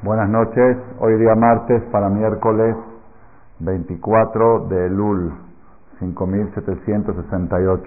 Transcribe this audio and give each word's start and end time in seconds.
Buenas 0.00 0.28
noches, 0.28 0.76
hoy 1.00 1.18
día 1.18 1.34
martes 1.34 1.82
para 1.90 2.08
miércoles 2.08 2.76
24 3.58 4.68
de 4.68 4.86
Elul 4.86 5.32
5768. 5.98 7.82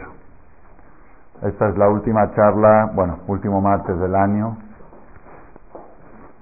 Esta 1.44 1.70
es 1.70 1.78
la 1.78 1.88
última 1.88 2.30
charla, 2.36 2.92
bueno, 2.94 3.20
último 3.28 3.62
martes 3.62 3.98
del 3.98 4.14
año. 4.14 4.58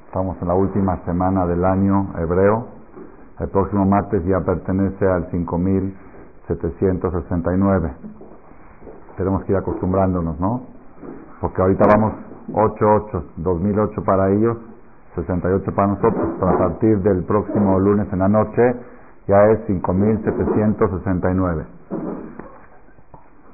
Estamos 0.08 0.42
en 0.42 0.48
la 0.48 0.56
última 0.56 0.98
semana 1.06 1.46
del 1.46 1.64
año 1.64 2.16
hebreo. 2.18 2.66
El 3.40 3.50
próximo 3.50 3.86
martes 3.86 4.26
ya 4.26 4.40
pertenece 4.40 5.08
al 5.08 5.30
5769. 5.30 7.94
Tenemos 9.18 9.44
que 9.44 9.52
ir 9.52 9.58
acostumbrándonos, 9.60 10.40
¿no? 10.40 10.64
Porque 11.40 11.62
ahorita 11.62 11.86
vamos 11.86 12.14
8-8, 12.54 13.24
2008 13.38 14.04
para 14.04 14.32
ellos 14.32 14.58
68 15.16 15.76
para 15.76 15.88
nosotros, 15.88 16.30
pero 16.40 16.52
a 16.52 16.58
partir 16.58 17.00
del 17.00 17.24
próximo 17.24 17.80
lunes 17.80 18.08
en 18.12 18.20
la 18.20 18.28
noche 18.28 18.76
ya 19.28 19.46
es 19.52 19.60
5.769. 19.68 21.66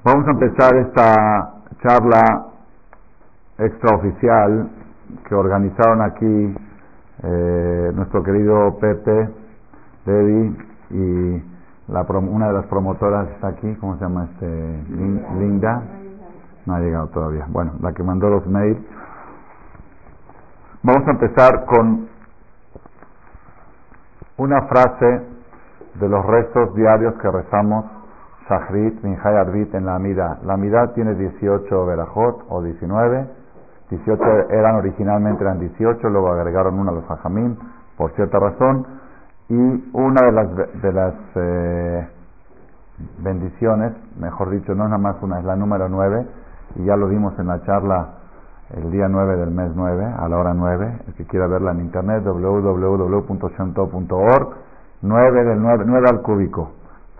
Vamos 0.04 0.28
a 0.28 0.32
empezar 0.32 0.76
esta 0.78 1.54
charla 1.82 2.46
extraoficial 3.58 4.70
que 5.28 5.36
organizaron 5.36 6.02
aquí 6.02 6.56
eh, 7.24 7.92
nuestro 7.96 8.24
querido 8.24 8.78
Pepe, 8.80 9.30
Debbie 10.06 10.56
y 10.92 11.44
la, 11.88 12.02
una 12.02 12.48
de 12.48 12.54
las 12.54 12.66
promotoras 12.66 13.30
está 13.30 13.50
aquí, 13.50 13.76
¿cómo 13.76 13.96
se 13.98 14.02
llama 14.02 14.28
este? 14.32 14.84
Linda. 15.40 15.84
No 16.66 16.74
ha 16.76 16.80
llegado 16.80 17.08
todavía. 17.10 17.46
Bueno, 17.50 17.74
la 17.82 17.94
que 17.94 18.04
mandó 18.04 18.30
los 18.30 18.46
mails 18.48 18.80
Vamos 20.86 21.08
a 21.08 21.12
empezar 21.14 21.66
con 21.66 22.08
una 24.38 24.68
frase 24.68 25.26
de 25.96 26.08
los 26.08 26.24
rezos 26.24 26.76
diarios 26.76 27.16
que 27.16 27.32
rezamos 27.32 27.86
Shahrit, 28.48 29.04
Minjay 29.04 29.36
Arbit 29.36 29.74
en 29.74 29.88
la 29.88 29.96
Amida. 29.96 30.38
La 30.44 30.54
Amida 30.54 30.94
tiene 30.94 31.16
18 31.16 31.86
verajot 31.88 32.46
o 32.50 32.62
19. 32.62 33.28
18 33.90 34.24
eran 34.52 34.76
originalmente 34.76 35.44
eran 35.44 35.58
18, 35.60 36.08
luego 36.08 36.28
agregaron 36.30 36.78
una 36.78 36.92
a 36.92 36.94
los 36.94 37.10
Hajamim 37.10 37.56
por 37.98 38.12
cierta 38.12 38.38
razón. 38.38 38.86
Y 39.50 39.90
una 39.92 40.22
de 40.22 40.32
las, 40.32 40.82
de 40.84 40.94
las 40.94 41.14
eh, 41.34 42.08
bendiciones, 43.24 43.92
mejor 44.20 44.52
dicho, 44.52 44.76
no 44.76 44.84
es 44.84 44.92
nada 44.92 45.02
más 45.02 45.16
una, 45.24 45.40
es 45.40 45.46
la 45.46 45.56
número 45.56 45.90
9, 45.90 46.28
y 46.76 46.86
ya 46.86 46.96
lo 46.96 47.08
vimos 47.08 47.34
en 47.40 47.48
la 47.48 47.64
charla 47.64 48.15
el 48.72 48.92
día 48.92 49.08
9 49.08 49.38
del 49.38 49.52
mes 49.52 49.72
9, 49.76 50.16
a 50.18 50.28
la 50.28 50.38
hora 50.38 50.54
9, 50.54 51.00
el 51.08 51.14
que 51.14 51.26
quiera 51.26 51.48
verla 51.48 51.72
en 51.72 51.80
internet, 51.82 52.24
www.shanto.org, 52.24 54.50
9 55.02 55.44
del 55.44 55.62
9, 55.62 55.84
9 55.86 56.08
al 56.10 56.22
cúbico. 56.22 56.72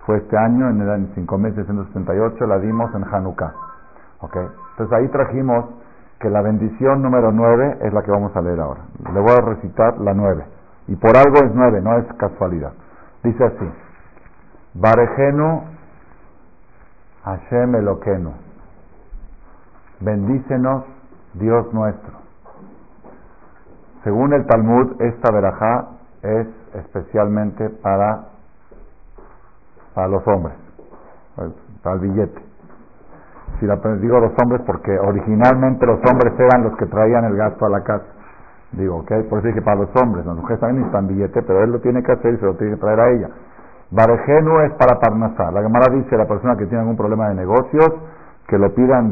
Fue 0.04 0.16
este 0.18 0.36
año, 0.36 0.68
en 0.70 0.82
año 0.88 1.08
5678, 1.14 2.46
la 2.46 2.58
dimos 2.58 2.92
en 2.94 3.04
Hanukkah. 3.04 3.54
¿Okay? 4.20 4.46
Entonces 4.72 4.98
ahí 4.98 5.08
trajimos 5.08 5.66
que 6.18 6.30
la 6.30 6.42
bendición 6.42 7.02
número 7.02 7.30
9 7.30 7.78
es 7.82 7.92
la 7.92 8.02
que 8.02 8.10
vamos 8.10 8.34
a 8.34 8.40
leer 8.40 8.58
ahora. 8.60 8.80
Le 9.12 9.20
voy 9.20 9.32
a 9.32 9.40
recitar 9.40 9.98
la 9.98 10.14
9. 10.14 10.44
Y 10.88 10.96
por 10.96 11.16
algo 11.16 11.36
es 11.44 11.54
9, 11.54 11.80
no 11.80 11.96
es 11.98 12.06
casualidad. 12.14 12.72
Dice 13.22 13.44
así, 13.44 13.70
Barejenu 14.74 15.62
Hashem 17.24 17.74
Eloquenu, 17.74 18.32
bendícenos 20.00 20.84
Dios 21.38 21.72
nuestro. 21.72 22.12
Según 24.04 24.32
el 24.32 24.46
Talmud, 24.46 25.00
esta 25.00 25.32
verajá 25.32 25.88
es 26.22 26.46
especialmente 26.74 27.68
para, 27.82 28.26
para 29.94 30.08
los 30.08 30.26
hombres, 30.28 30.54
para 31.82 31.96
el 31.96 32.00
billete. 32.00 32.40
Si 33.58 33.66
la, 33.66 33.76
digo 34.00 34.20
los 34.20 34.32
hombres 34.42 34.62
porque 34.66 34.98
originalmente 34.98 35.86
los 35.86 35.98
hombres 36.10 36.34
eran 36.38 36.64
los 36.64 36.76
que 36.76 36.86
traían 36.86 37.24
el 37.24 37.36
gasto 37.36 37.66
a 37.66 37.70
la 37.70 37.82
casa. 37.82 38.04
Digo, 38.72 38.98
ok, 38.98 39.10
por 39.28 39.38
eso 39.38 39.48
dije 39.48 39.62
para 39.62 39.80
los 39.80 39.90
hombres, 39.96 40.26
las 40.26 40.36
mujeres 40.36 40.60
también 40.60 40.82
necesitan 40.82 41.06
billete, 41.08 41.42
pero 41.42 41.62
él 41.62 41.72
lo 41.72 41.80
tiene 41.80 42.02
que 42.02 42.12
hacer 42.12 42.34
y 42.34 42.36
se 42.38 42.44
lo 42.44 42.54
tiene 42.54 42.74
que 42.74 42.80
traer 42.80 43.00
a 43.00 43.10
ella. 43.10 43.30
Barejenu 43.90 44.60
es 44.60 44.72
para 44.72 44.98
Parnasá. 44.98 45.50
La 45.52 45.62
Gemara 45.62 45.92
dice 45.92 46.16
la 46.16 46.26
persona 46.26 46.56
que 46.56 46.66
tiene 46.66 46.80
algún 46.80 46.96
problema 46.96 47.28
de 47.28 47.36
negocios 47.36 47.92
que 48.48 48.58
lo 48.58 48.74
pida 48.74 48.98
en 48.98 49.10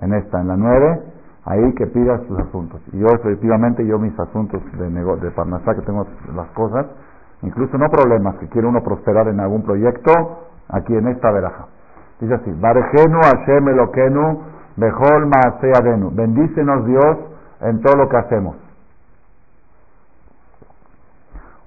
en 0.00 0.14
esta, 0.14 0.40
en 0.40 0.48
la 0.48 0.56
9, 0.56 1.02
ahí 1.44 1.74
que 1.74 1.86
pidas 1.86 2.22
tus 2.26 2.38
asuntos. 2.38 2.80
Y 2.92 2.98
yo 2.98 3.06
efectivamente, 3.08 3.86
yo 3.86 3.98
mis 3.98 4.18
asuntos 4.18 4.62
de, 4.78 4.90
de 4.90 5.30
Parnasá, 5.30 5.74
que 5.74 5.82
tengo 5.82 6.06
las 6.34 6.48
cosas, 6.50 6.86
incluso 7.42 7.78
no 7.78 7.88
problemas, 7.88 8.36
que 8.36 8.48
quiere 8.48 8.68
uno 8.68 8.82
prosperar 8.82 9.28
en 9.28 9.40
algún 9.40 9.62
proyecto, 9.62 10.12
aquí 10.68 10.94
en 10.94 11.08
esta 11.08 11.30
veraja. 11.30 11.66
Dice 12.20 12.34
así, 12.34 12.52
Barejenu 12.52 13.20
Hashem. 13.20 13.64
Bendícenos 16.14 16.86
Dios 16.86 17.18
en 17.60 17.80
todo 17.80 17.96
lo 17.96 18.08
que 18.08 18.16
hacemos. 18.16 18.56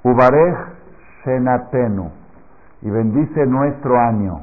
Ubarej 0.03 0.55
Shenatenu. 1.25 2.11
Y 2.81 2.89
bendice 2.89 3.45
nuestro 3.45 3.97
año. 3.99 4.41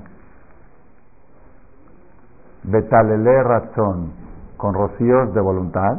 Betalele 2.62 3.42
Razón 3.42 4.17
con 4.58 4.74
rocíos 4.74 5.32
de 5.32 5.40
voluntad, 5.40 5.96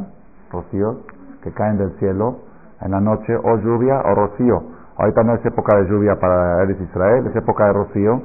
rocíos 0.51 0.97
que 1.41 1.51
caen 1.53 1.77
del 1.77 1.97
cielo 1.97 2.39
en 2.81 2.91
la 2.91 2.99
noche, 2.99 3.35
o 3.35 3.57
lluvia 3.57 4.01
o 4.05 4.15
rocío. 4.15 4.61
Ahorita 4.97 5.23
no 5.23 5.33
es 5.35 5.45
época 5.45 5.77
de 5.77 5.87
lluvia 5.87 6.19
para 6.19 6.61
Eres 6.63 6.79
Israel, 6.79 7.25
es 7.27 7.35
época 7.35 7.65
de 7.65 7.73
rocío. 7.73 8.21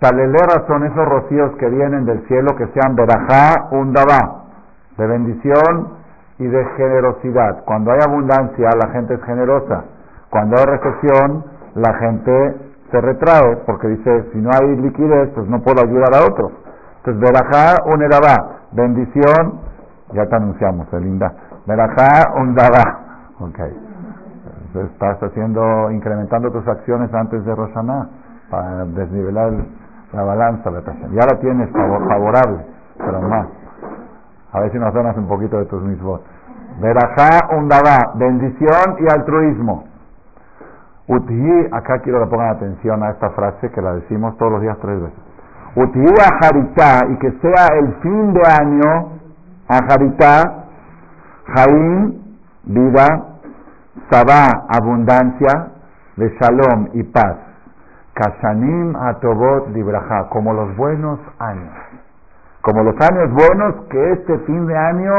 Talelera 0.00 0.66
son 0.66 0.84
esos 0.84 1.08
rocíos 1.08 1.52
que 1.58 1.68
vienen 1.68 2.04
del 2.04 2.26
cielo 2.28 2.54
que 2.56 2.66
sean 2.68 2.94
verajá, 2.94 3.68
undabá, 3.72 4.44
de 4.98 5.06
bendición 5.06 5.88
y 6.38 6.46
de 6.46 6.64
generosidad. 6.76 7.64
Cuando 7.64 7.92
hay 7.92 8.00
abundancia, 8.06 8.68
la 8.82 8.90
gente 8.92 9.14
es 9.14 9.22
generosa. 9.24 9.84
Cuando 10.30 10.56
hay 10.58 10.64
recesión, 10.66 11.44
la 11.74 11.94
gente 11.94 12.56
se 12.90 13.00
retrae 13.00 13.56
porque 13.64 13.88
dice, 13.88 14.30
si 14.32 14.38
no 14.38 14.50
hay 14.52 14.76
liquidez, 14.76 15.30
pues 15.34 15.48
no 15.48 15.62
puedo 15.62 15.80
ayudar 15.82 16.14
a 16.14 16.26
otros. 16.26 16.52
Entonces, 16.98 17.32
verajá, 17.32 17.82
unedabá, 17.86 18.61
bendición, 18.72 19.60
ya 20.12 20.26
te 20.26 20.36
anunciamos, 20.36 20.92
linda. 20.92 21.32
Verajá 21.66 22.34
undara. 22.36 22.98
Ok. 23.40 23.58
estás 24.74 25.22
haciendo, 25.22 25.90
incrementando 25.90 26.50
tus 26.50 26.66
acciones 26.66 27.12
antes 27.14 27.44
de 27.44 27.54
Roshaná 27.54 28.08
para 28.50 28.84
desnivelar 28.86 29.52
la 30.12 30.22
balanza. 30.22 30.70
Ya 31.10 31.26
la 31.26 31.40
tienes 31.40 31.70
favorable, 31.70 32.66
pero 32.98 33.20
más. 33.22 33.46
A 34.52 34.60
ver 34.60 34.72
si 34.72 34.78
nos 34.78 34.92
donas 34.92 35.16
un 35.16 35.28
poquito 35.28 35.58
de 35.58 35.66
tus 35.66 35.82
mismos. 35.82 36.20
Verajá 36.80 37.54
undara, 37.56 38.12
bendición 38.14 38.96
y 38.98 39.12
altruismo. 39.12 39.84
Uti, 41.08 41.68
acá 41.72 42.00
quiero 42.00 42.20
que 42.20 42.30
pongan 42.30 42.56
atención 42.56 43.02
a 43.02 43.10
esta 43.10 43.30
frase 43.30 43.70
que 43.70 43.82
la 43.82 43.94
decimos 43.94 44.36
todos 44.38 44.52
los 44.52 44.62
días 44.62 44.78
tres 44.80 45.00
veces 45.00 45.31
a 45.74 46.46
Haritá, 46.46 47.06
y 47.08 47.16
que 47.16 47.30
sea 47.40 47.66
el 47.78 47.94
fin 48.02 48.32
de 48.34 48.42
año, 48.46 49.12
Haritá, 49.68 50.66
Jaim, 51.54 52.14
vida, 52.64 53.28
Sabá, 54.10 54.66
abundancia, 54.68 55.68
de 56.16 56.28
Shalom 56.38 56.88
y 56.92 57.02
paz. 57.04 57.36
Kashanim 58.14 58.94
Atobot 58.94 59.68
Libraja, 59.68 60.28
como 60.28 60.52
los 60.52 60.76
buenos 60.76 61.18
años. 61.38 61.72
Como 62.60 62.82
los 62.82 62.94
años 63.00 63.32
buenos 63.32 63.86
que 63.88 64.12
este 64.12 64.38
fin 64.40 64.66
de 64.66 64.76
año, 64.76 65.14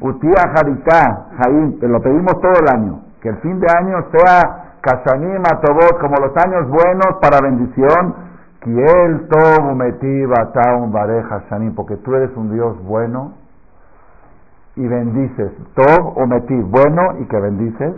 Utía 0.00 0.42
Haritá, 0.54 1.26
Jaim, 1.38 1.78
lo 1.80 2.00
pedimos 2.00 2.40
todo 2.40 2.52
el 2.60 2.68
año. 2.68 3.00
Que 3.20 3.30
el 3.30 3.36
fin 3.38 3.58
de 3.58 3.66
año 3.76 4.04
sea 4.12 4.76
Kashanim 4.80 5.42
Atobot, 5.44 5.98
como 6.00 6.16
los 6.16 6.36
años 6.44 6.68
buenos 6.68 7.18
para 7.20 7.40
bendición 7.40 8.33
Kiel 8.64 9.28
Tov 9.28 9.76
Bataum 9.76 10.90
Bareja 10.90 11.42
porque 11.76 11.96
tú 11.98 12.14
eres 12.14 12.34
un 12.36 12.52
Dios 12.52 12.82
bueno 12.84 13.34
y 14.76 14.86
bendices. 14.86 15.52
Tov 15.74 16.18
Umeti, 16.18 16.54
bueno 16.62 17.20
y 17.20 17.26
que 17.26 17.38
bendices. 17.38 17.94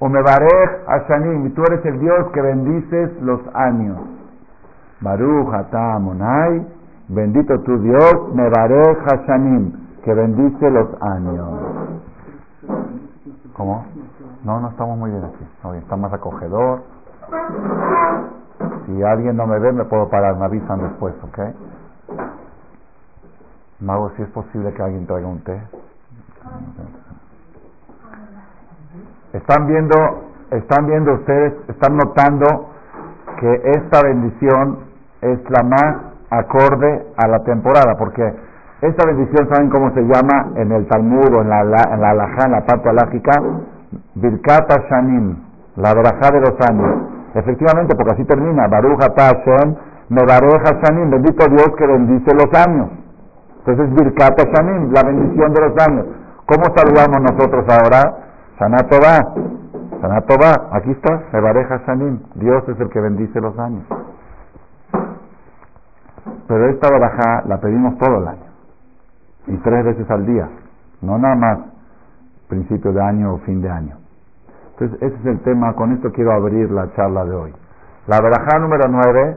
Umebarej 0.00 0.86
Hashanim, 0.86 1.46
y 1.46 1.50
tú 1.50 1.62
eres 1.62 1.84
el 1.84 2.00
Dios 2.00 2.30
que 2.32 2.40
bendices 2.40 3.20
los 3.20 3.40
años. 3.52 3.98
Baruch 5.02 5.52
Atamonai, 5.52 6.66
bendito 7.08 7.60
tu 7.60 7.78
Dios, 7.80 8.34
Mebarej 8.34 8.96
Hashanim, 9.04 9.72
que 10.02 10.14
bendice 10.14 10.70
los 10.70 10.88
años. 11.02 11.48
¿Cómo? 13.54 13.84
No, 14.42 14.60
no 14.60 14.70
estamos 14.70 14.96
muy 14.96 15.10
bien 15.10 15.24
aquí. 15.24 15.44
está 15.76 15.96
más 15.96 16.12
acogedor. 16.14 16.80
Si 18.90 19.02
alguien 19.04 19.36
no 19.36 19.46
me 19.46 19.58
ve, 19.60 19.72
me 19.72 19.84
puedo 19.84 20.08
parar, 20.08 20.36
me 20.36 20.46
avisan 20.46 20.80
después, 20.82 21.14
¿ok? 21.22 21.38
Mago, 23.80 24.10
si 24.16 24.22
es 24.22 24.28
posible 24.30 24.72
que 24.72 24.82
alguien 24.82 25.06
traiga 25.06 25.28
un 25.28 25.40
té. 25.44 25.62
Están 29.32 29.66
viendo, 29.68 29.96
están 30.50 30.86
viendo 30.86 31.14
ustedes, 31.14 31.54
están 31.68 31.96
notando 31.96 32.70
que 33.38 33.54
esta 33.76 34.02
bendición 34.02 34.78
es 35.20 35.38
la 35.50 35.62
más 35.62 35.96
acorde 36.30 37.06
a 37.16 37.28
la 37.28 37.44
temporada, 37.44 37.96
porque 37.96 38.22
esta 38.80 39.06
bendición, 39.06 39.48
¿saben 39.54 39.70
cómo 39.70 39.92
se 39.92 40.02
llama 40.02 40.52
en 40.56 40.72
el 40.72 40.88
Talmud 40.88 41.32
o 41.32 41.42
en 41.42 41.48
la, 41.48 41.60
en 41.60 42.00
la 42.00 42.10
alajá, 42.10 42.46
en 42.46 42.52
la 42.52 42.66
parte 42.66 42.88
alágica? 42.88 43.40
Birkata 44.16 44.82
Shanim, 44.90 45.36
la 45.76 45.94
verajá 45.94 46.32
de 46.32 46.40
los 46.40 46.60
años. 46.68 47.19
Efectivamente, 47.34 47.94
porque 47.94 48.12
así 48.12 48.24
termina, 48.24 48.66
Baruch 48.68 49.00
Hashem, 49.00 49.74
me 50.08 50.22
Shanim, 50.26 51.10
bendito 51.10 51.46
Dios 51.48 51.70
que 51.76 51.86
bendice 51.86 52.34
los 52.34 52.52
años. 52.52 52.90
Entonces, 53.58 53.94
Birkata 53.94 54.42
Shanim, 54.52 54.92
la 54.92 55.02
bendición 55.04 55.52
de 55.52 55.60
los 55.60 55.86
años. 55.86 56.06
¿Cómo 56.46 56.64
saludamos 56.74 57.20
nosotros 57.22 57.64
ahora? 57.68 58.16
Sanatová. 58.58 59.34
Sanatová. 60.00 60.68
Aquí 60.72 60.90
está, 60.90 61.22
Mebareja 61.32 61.82
Shanim. 61.86 62.18
Dios 62.34 62.68
es 62.68 62.80
el 62.80 62.88
que 62.90 63.00
bendice 63.00 63.40
los 63.40 63.56
años. 63.58 63.84
Pero 66.48 66.68
esta 66.70 66.90
baraja 66.90 67.44
la 67.46 67.60
pedimos 67.60 67.96
todo 67.98 68.18
el 68.18 68.26
año. 68.26 68.50
Y 69.46 69.56
tres 69.58 69.84
veces 69.84 70.10
al 70.10 70.26
día. 70.26 70.48
No 71.02 71.16
nada 71.18 71.36
más 71.36 71.58
principio 72.48 72.92
de 72.92 73.00
año 73.00 73.34
o 73.34 73.38
fin 73.38 73.62
de 73.62 73.70
año. 73.70 73.99
Entonces, 74.80 75.12
ese 75.12 75.20
es 75.20 75.26
el 75.26 75.40
tema. 75.42 75.74
Con 75.74 75.92
esto 75.92 76.10
quiero 76.10 76.32
abrir 76.32 76.70
la 76.70 76.90
charla 76.94 77.24
de 77.26 77.34
hoy. 77.34 77.54
La 78.06 78.18
baraja 78.20 78.58
número 78.58 78.88
nueve, 78.88 79.36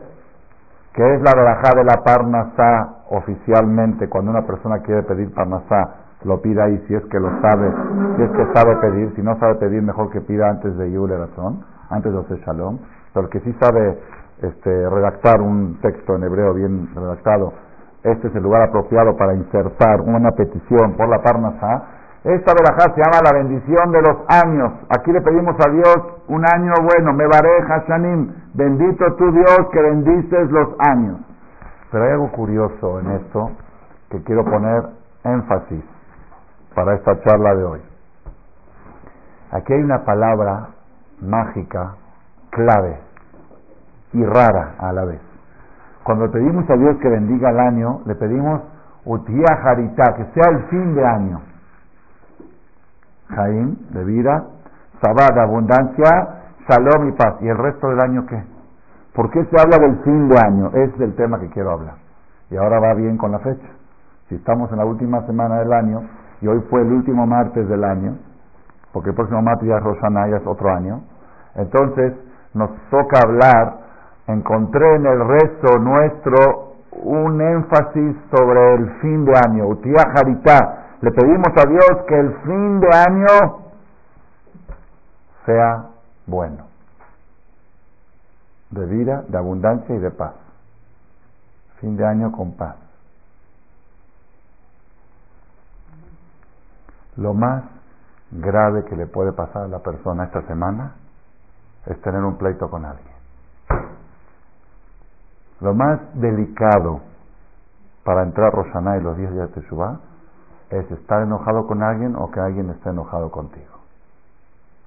que 0.93 1.15
es 1.15 1.21
la 1.21 1.33
baraja 1.35 1.75
de 1.75 1.83
la 1.83 2.01
Parnasá 2.03 3.03
oficialmente, 3.09 4.07
cuando 4.07 4.31
una 4.31 4.45
persona 4.45 4.79
quiere 4.79 5.03
pedir 5.03 5.33
Parnasá 5.33 5.95
lo 6.23 6.41
pida 6.41 6.63
ahí 6.63 6.81
si 6.87 6.95
es 6.95 7.03
que 7.07 7.19
lo 7.19 7.29
sabe, 7.41 7.69
si 8.15 8.23
es 8.23 8.31
que 8.31 8.53
sabe 8.53 8.77
pedir, 8.77 9.13
si 9.13 9.21
no 9.21 9.37
sabe 9.39 9.55
pedir, 9.55 9.81
mejor 9.81 10.09
que 10.09 10.21
pida 10.21 10.49
antes 10.49 10.77
de 10.77 10.89
Yule 10.89 11.17
Razón, 11.17 11.65
antes 11.89 12.13
de 12.13 12.19
hacer 12.19 12.39
Shalom, 12.39 12.79
pero 13.13 13.29
que 13.29 13.41
sí 13.41 13.53
sabe 13.59 13.99
este, 14.41 14.89
redactar 14.89 15.41
un 15.41 15.79
texto 15.81 16.15
en 16.15 16.23
hebreo 16.23 16.53
bien 16.53 16.87
redactado, 16.95 17.51
este 18.03 18.29
es 18.29 18.35
el 18.35 18.43
lugar 18.43 18.61
apropiado 18.61 19.17
para 19.17 19.33
insertar 19.33 19.99
una 19.99 20.31
petición 20.31 20.93
por 20.95 21.09
la 21.09 21.21
Parnasá. 21.21 21.83
Esta 22.23 22.53
verajá 22.53 22.93
se 22.95 23.01
llama 23.01 23.19
la 23.21 23.33
bendición 23.33 23.91
de 23.91 24.01
los 24.01 24.17
años. 24.29 24.71
Aquí 24.89 25.11
le 25.11 25.21
pedimos 25.21 25.55
a 25.59 25.69
Dios 25.69 25.97
un 26.29 26.45
año 26.45 26.71
bueno, 26.81 27.11
me 27.11 27.27
bareja 27.27 27.83
Shanim, 27.85 28.33
bendito 28.53 29.13
tu 29.15 29.29
Dios 29.33 29.67
que 29.73 29.81
bendices 29.81 30.49
los 30.49 30.69
años. 30.79 31.17
Pero 31.91 32.05
hay 32.05 32.11
algo 32.11 32.31
curioso 32.31 33.01
en 33.01 33.11
esto 33.11 33.51
que 34.09 34.23
quiero 34.23 34.45
poner 34.45 34.83
énfasis 35.25 35.83
para 36.73 36.95
esta 36.95 37.19
charla 37.23 37.55
de 37.55 37.63
hoy. 37.65 37.81
Aquí 39.51 39.73
hay 39.73 39.81
una 39.81 40.05
palabra 40.05 40.69
mágica, 41.21 41.95
clave 42.51 42.99
y 44.13 44.23
rara 44.23 44.75
a 44.79 44.93
la 44.93 45.03
vez. 45.03 45.21
Cuando 46.03 46.31
pedimos 46.31 46.69
a 46.69 46.75
Dios 46.75 46.97
que 47.01 47.09
bendiga 47.09 47.49
el 47.49 47.59
año, 47.59 48.01
le 48.05 48.15
pedimos 48.15 48.61
Utia 49.05 49.59
Harita, 49.63 50.13
que 50.15 50.25
sea 50.33 50.51
el 50.51 50.63
fin 50.69 50.95
de 50.95 51.05
año. 51.05 51.52
Jaim, 53.35 53.75
de 53.91 54.03
vida, 54.03 54.45
Sabad, 55.01 55.37
abundancia, 55.37 56.43
Shalom 56.67 57.09
y 57.09 57.11
paz. 57.13 57.35
¿Y 57.41 57.47
el 57.47 57.57
resto 57.57 57.89
del 57.89 57.99
año 57.99 58.25
qué? 58.25 58.41
¿Por 59.13 59.29
qué 59.31 59.43
se 59.45 59.61
habla 59.61 59.77
del 59.77 59.97
fin 60.03 60.29
de 60.29 60.37
año? 60.37 60.71
Es 60.73 60.99
el 60.99 61.13
tema 61.15 61.39
que 61.39 61.49
quiero 61.49 61.71
hablar. 61.71 61.95
Y 62.49 62.55
ahora 62.55 62.79
va 62.79 62.93
bien 62.93 63.17
con 63.17 63.31
la 63.31 63.39
fecha. 63.39 63.67
Si 64.29 64.35
estamos 64.35 64.71
en 64.71 64.77
la 64.77 64.85
última 64.85 65.25
semana 65.25 65.59
del 65.59 65.73
año, 65.73 66.01
y 66.41 66.47
hoy 66.47 66.61
fue 66.69 66.81
el 66.81 66.91
último 66.91 67.27
martes 67.27 67.67
del 67.67 67.83
año, 67.83 68.17
porque 68.91 69.09
el 69.09 69.15
próximo 69.15 69.41
martes 69.41 69.67
ya 69.67 69.77
es 69.77 69.83
Roshaná, 69.83 70.27
ya 70.27 70.37
es 70.37 70.47
otro 70.47 70.69
año, 70.69 71.01
entonces 71.55 72.13
nos 72.53 72.69
toca 72.89 73.19
hablar, 73.23 73.77
encontré 74.27 74.95
en 74.95 75.05
el 75.05 75.27
resto 75.27 75.79
nuestro 75.79 76.73
un 77.03 77.41
énfasis 77.41 78.15
sobre 78.31 78.75
el 78.75 78.89
fin 79.01 79.25
de 79.25 79.33
año, 79.47 79.65
Haritá, 80.15 80.82
le 81.03 81.11
pedimos 81.11 81.49
a 81.57 81.65
Dios 81.67 82.05
que 82.07 82.17
el 82.17 82.33
fin 82.43 82.79
de 82.79 82.87
año 82.95 83.59
sea 85.45 85.89
bueno, 86.25 86.67
de 88.69 88.85
vida, 88.85 89.25
de 89.27 89.37
abundancia 89.37 89.93
y 89.93 89.99
de 89.99 90.11
paz. 90.11 90.33
Fin 91.81 91.97
de 91.97 92.07
año 92.07 92.31
con 92.31 92.53
paz. 92.53 92.77
Lo 97.17 97.33
más 97.33 97.65
grave 98.31 98.85
que 98.85 98.95
le 98.95 99.05
puede 99.05 99.33
pasar 99.33 99.63
a 99.63 99.67
la 99.67 99.79
persona 99.79 100.23
esta 100.23 100.43
semana 100.43 100.93
es 101.85 102.01
tener 102.01 102.23
un 102.23 102.37
pleito 102.37 102.69
con 102.69 102.85
alguien. 102.85 103.13
Lo 105.59 105.73
más 105.73 105.99
delicado 106.13 107.01
para 108.05 108.23
entrar 108.23 108.53
Roshaná 108.53 108.95
y 108.99 109.01
los 109.01 109.17
días 109.17 109.35
de 109.35 109.47
Teshuvah 109.49 110.12
es 110.79 110.91
estar 110.91 111.21
enojado 111.21 111.67
con 111.67 111.83
alguien 111.83 112.15
o 112.15 112.31
que 112.31 112.39
alguien 112.39 112.69
esté 112.69 112.89
enojado 112.89 113.31
contigo. 113.31 113.73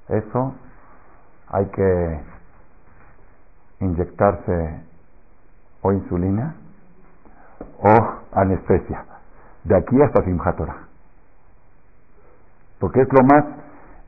Eso 0.09 0.55
hay 1.49 1.67
que 1.67 2.21
inyectarse 3.81 4.81
o 5.83 5.93
insulina 5.93 6.55
o 7.79 7.94
anestesia. 8.33 9.05
De 9.65 9.77
aquí 9.77 10.00
hasta 10.03 10.23
Simchat 10.25 10.61
porque 12.79 13.00
es 13.00 13.09
lo 13.11 13.25
más, 13.25 13.44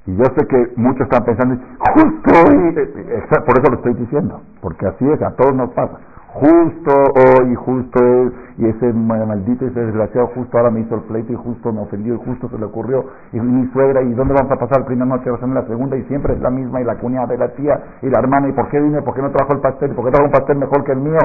y 0.07 0.15
yo 0.15 0.25
sé 0.37 0.47
que 0.47 0.73
muchos 0.77 1.03
están 1.03 1.25
pensando, 1.25 1.57
justo 1.95 2.31
hoy, 2.47 2.75
por 2.75 3.59
eso 3.59 3.71
lo 3.71 3.77
estoy 3.77 3.95
diciendo, 3.95 4.43
porque 4.61 4.87
así 4.87 5.09
es, 5.11 5.23
a 5.23 5.35
todos 5.37 5.55
nos 5.55 5.71
pasa, 5.71 5.99
justo 6.35 6.93
hoy, 7.15 7.55
justo 7.55 7.99
es, 8.05 8.33
y 8.59 8.67
ese 8.67 8.93
maldito 8.93 9.65
y 9.65 9.69
ese 9.69 9.81
desgraciado 9.81 10.29
justo 10.29 10.59
ahora 10.59 10.71
me 10.71 10.81
hizo 10.81 10.95
el 10.97 11.03
pleito 11.03 11.33
y 11.33 11.37
justo 11.37 11.73
me 11.73 11.81
ofendió 11.81 12.15
y 12.15 12.19
justo 12.19 12.49
se 12.49 12.59
le 12.59 12.65
ocurrió, 12.67 13.07
y 13.33 13.41
mi 13.41 13.67
suegra, 13.73 14.03
¿y 14.03 14.13
dónde 14.13 14.35
vamos 14.35 14.53
a 14.53 14.57
pasar 14.57 14.81
la 14.81 14.87
primera 14.87 15.07
noche? 15.07 15.31
en 15.31 15.55
la 15.55 15.67
segunda, 15.67 15.97
y 15.97 16.03
siempre 16.05 16.35
es 16.35 16.41
la 16.41 16.51
misma, 16.51 16.81
y 16.81 16.85
la 16.85 16.97
cuñada, 16.97 17.35
y 17.35 17.39
la 17.39 17.49
tía, 17.55 17.81
y 18.03 18.11
la 18.11 18.19
hermana, 18.19 18.49
¿y 18.49 18.53
por 18.53 18.69
qué 18.69 18.81
vine? 18.81 19.03
¿Por 19.03 19.15
qué 19.15 19.23
no 19.23 19.31
trajo 19.31 19.53
el 19.53 19.61
pastel? 19.61 19.95
¿Por 19.95 20.05
qué 20.05 20.11
trajo 20.11 20.27
un 20.27 20.33
pastel 20.33 20.59
mejor 20.59 20.85
que 20.85 20.93
el 20.93 20.99
mío? 20.99 21.19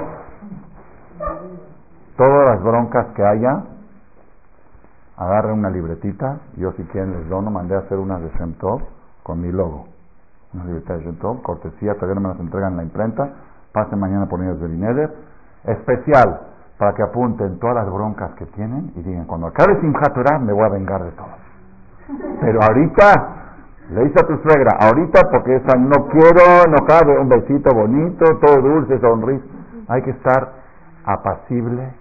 Todas 2.16 2.46
las 2.46 2.64
broncas 2.64 3.08
que 3.16 3.24
haya, 3.24 3.64
agarre 5.18 5.54
una 5.54 5.70
libretita, 5.70 6.40
yo 6.58 6.72
si 6.74 6.84
quieren 6.84 7.12
les 7.12 7.30
dono, 7.30 7.52
mandé 7.52 7.76
a 7.76 7.80
hacer 7.80 7.98
unas 7.98 8.22
de 8.22 8.30
Shem 8.38 8.54
con 9.24 9.42
mi 9.42 9.52
logo. 9.52 9.88
Unas 10.54 10.68
libretas 10.68 11.00
de 11.00 11.06
Shem 11.06 11.38
cortesía, 11.42 11.96
todavía 11.96 12.16
no 12.16 12.22
me 12.22 12.30
las 12.30 12.40
entregan 12.40 12.72
en 12.72 12.78
la 12.78 12.84
imprenta, 12.84 13.30
pasen 13.74 14.00
mañana 14.00 14.28
por 14.28 14.42
ellos 14.42 14.62
de 14.62 14.68
Bineder, 14.68 15.12
especial, 15.66 16.42
para 16.78 16.94
que 16.94 17.02
apunten 17.02 17.60
todas 17.60 17.76
las 17.76 17.92
broncas 17.92 18.32
que 18.36 18.46
tienen 18.48 18.92
y 18.96 19.02
digan, 19.02 19.26
cuando 19.26 19.48
acabe 19.48 19.80
Simchat 19.82 20.14
Torah 20.14 20.40
me 20.40 20.54
voy 20.54 20.64
a 20.64 20.70
vengar 20.70 21.04
de 21.04 21.12
todo. 21.12 21.28
Pero 22.42 22.62
ahorita, 22.62 23.14
le 23.90 24.06
dice 24.06 24.20
a 24.22 24.28
tu 24.28 24.38
suegra, 24.38 24.78
ahorita 24.80 25.30
porque 25.32 25.56
esa 25.56 25.76
no 25.78 26.08
quiero 26.08 26.68
no 26.70 26.86
cabe 26.86 27.18
un 27.18 27.30
besito 27.30 27.74
bonito, 27.74 28.38
todo 28.40 28.62
dulce, 28.62 29.00
sonrisa. 29.00 29.44
Hay 29.88 30.02
que 30.04 30.12
estar 30.12 30.54
apacible 31.04 31.94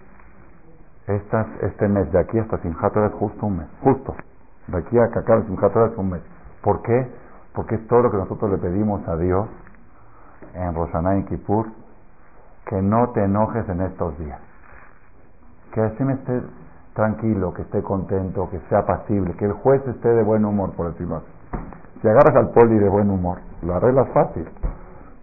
estas, 1.06 1.46
este 1.62 1.88
mes, 1.88 2.10
de 2.12 2.20
aquí 2.20 2.38
hasta 2.38 2.58
Simchat 2.58 2.96
es 2.96 3.12
justo 3.12 3.46
un 3.46 3.58
mes, 3.58 3.66
justo. 3.82 4.14
De 4.68 4.78
aquí 4.78 4.98
a 4.98 5.08
que 5.08 5.18
acabe 5.18 5.42
Simchat 5.44 5.74
es 5.74 5.96
un 5.96 6.10
mes. 6.10 6.20
¿Por 6.62 6.82
qué? 6.82 7.10
Porque 7.54 7.76
es 7.76 7.86
todo 7.88 8.02
lo 8.02 8.10
que 8.10 8.18
nosotros 8.18 8.50
le 8.50 8.58
pedimos 8.58 9.06
a 9.08 9.16
Dios 9.16 9.48
en 10.54 10.74
Roshaná 10.74 11.18
y 11.18 11.24
Kippur, 11.24 11.66
que 12.66 12.80
no 12.80 13.10
te 13.10 13.24
enojes 13.24 13.68
en 13.68 13.80
estos 13.82 14.18
días. 14.18 14.38
Que 15.72 16.04
me 16.04 16.14
esté 16.14 16.42
tranquilo, 16.94 17.52
que 17.54 17.62
esté 17.62 17.82
contento, 17.82 18.48
que 18.50 18.60
sea 18.68 18.84
pasible, 18.84 19.34
que 19.34 19.46
el 19.46 19.52
juez 19.52 19.86
esté 19.86 20.08
de 20.08 20.22
buen 20.22 20.44
humor, 20.44 20.72
por 20.76 20.92
decirlo 20.92 21.16
así. 21.16 21.26
Si 22.00 22.08
agarras 22.08 22.36
al 22.36 22.50
poli 22.50 22.78
de 22.78 22.88
buen 22.88 23.10
humor, 23.10 23.38
lo 23.62 23.74
arreglas 23.74 24.08
fácil. 24.12 24.48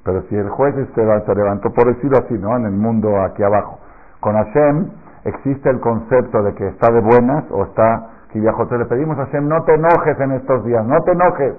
Pero 0.03 0.23
si 0.23 0.35
el 0.35 0.49
juez 0.49 0.75
se 0.95 1.35
levantó, 1.35 1.71
por 1.71 1.93
decirlo 1.93 2.17
así, 2.17 2.33
¿no? 2.35 2.55
En 2.55 2.65
el 2.65 2.71
mundo 2.71 3.21
aquí 3.21 3.43
abajo, 3.43 3.79
con 4.21 4.35
Hashem, 4.35 4.89
existe 5.25 5.69
el 5.69 5.79
concepto 5.79 6.41
de 6.43 6.53
que 6.55 6.67
está 6.67 6.91
de 6.91 7.01
buenas 7.01 7.43
o 7.51 7.63
está 7.63 8.09
que 8.31 8.39
le 8.39 8.85
pedimos 8.85 9.17
a 9.17 9.25
Hashem, 9.25 9.47
no 9.47 9.63
te 9.63 9.73
enojes 9.73 10.19
en 10.19 10.31
estos 10.33 10.63
días, 10.63 10.85
no 10.85 11.01
te 11.01 11.11
enojes. 11.11 11.55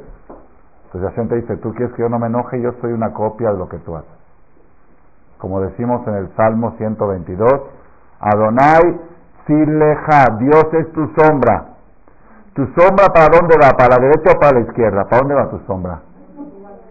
Entonces 0.92 1.10
Hashem 1.10 1.28
te 1.28 1.36
dice, 1.36 1.56
tú 1.58 1.72
quieres 1.72 1.94
que 1.94 2.02
yo 2.02 2.08
no 2.08 2.18
me 2.18 2.26
enoje, 2.26 2.60
yo 2.60 2.72
soy 2.80 2.92
una 2.92 3.12
copia 3.12 3.52
de 3.52 3.58
lo 3.58 3.68
que 3.68 3.78
tú 3.78 3.94
haces. 3.94 4.10
Como 5.38 5.60
decimos 5.60 6.04
en 6.08 6.14
el 6.14 6.28
Salmo 6.34 6.74
122, 6.78 7.48
Adonai 8.18 8.98
Sileja, 9.46 10.36
Dios 10.38 10.66
es 10.72 10.92
tu 10.92 11.06
sombra. 11.16 11.64
¿Tu 12.54 12.66
sombra 12.74 13.06
para 13.14 13.28
dónde 13.38 13.56
va? 13.56 13.70
¿Para 13.70 13.96
la 13.96 14.02
derecha 14.02 14.32
o 14.36 14.40
para 14.40 14.58
la 14.58 14.66
izquierda? 14.66 15.04
¿Para 15.04 15.22
dónde 15.22 15.34
va 15.34 15.50
tu 15.50 15.58
sombra? 15.60 16.00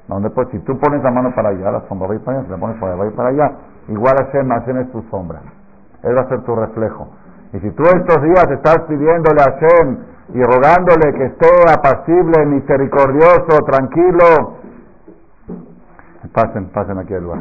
¿Dónde? 0.07 0.29
Pues 0.29 0.47
si 0.49 0.59
tú 0.59 0.79
pones 0.79 1.03
la 1.03 1.11
mano 1.11 1.35
para 1.35 1.49
allá, 1.49 1.69
la 1.69 1.81
sombra 1.89 2.07
va 2.07 2.13
a 2.13 2.17
ir 2.17 2.23
para 2.23 2.37
allá, 2.37 2.45
si 2.45 2.51
la 2.51 2.57
pones 2.57 2.79
para 2.79 2.93
allá, 2.93 2.99
va 2.99 3.03
a 3.03 3.07
ir 3.07 3.15
para 3.15 3.29
allá. 3.29 3.51
Igual 3.89 4.15
Hashem, 4.15 4.49
Hashem 4.49 4.77
es 4.77 4.91
tu 4.91 5.01
sombra. 5.11 5.41
Él 6.03 6.17
va 6.17 6.21
a 6.21 6.29
ser 6.29 6.41
tu 6.43 6.55
reflejo. 6.55 7.09
Y 7.51 7.59
si 7.59 7.69
tú 7.71 7.83
estos 7.83 8.23
días 8.23 8.49
estás 8.49 8.79
pidiéndole 8.87 9.41
a 9.41 9.51
Hashem 9.51 9.97
y 10.33 10.43
rogándole 10.43 11.13
que 11.13 11.25
esté 11.25 11.47
apacible, 11.71 12.45
misericordioso, 12.45 13.63
tranquilo, 13.65 14.57
pasen, 16.33 16.69
pasen 16.69 16.99
aquí 16.99 17.13
al 17.13 17.23
lugar. 17.23 17.39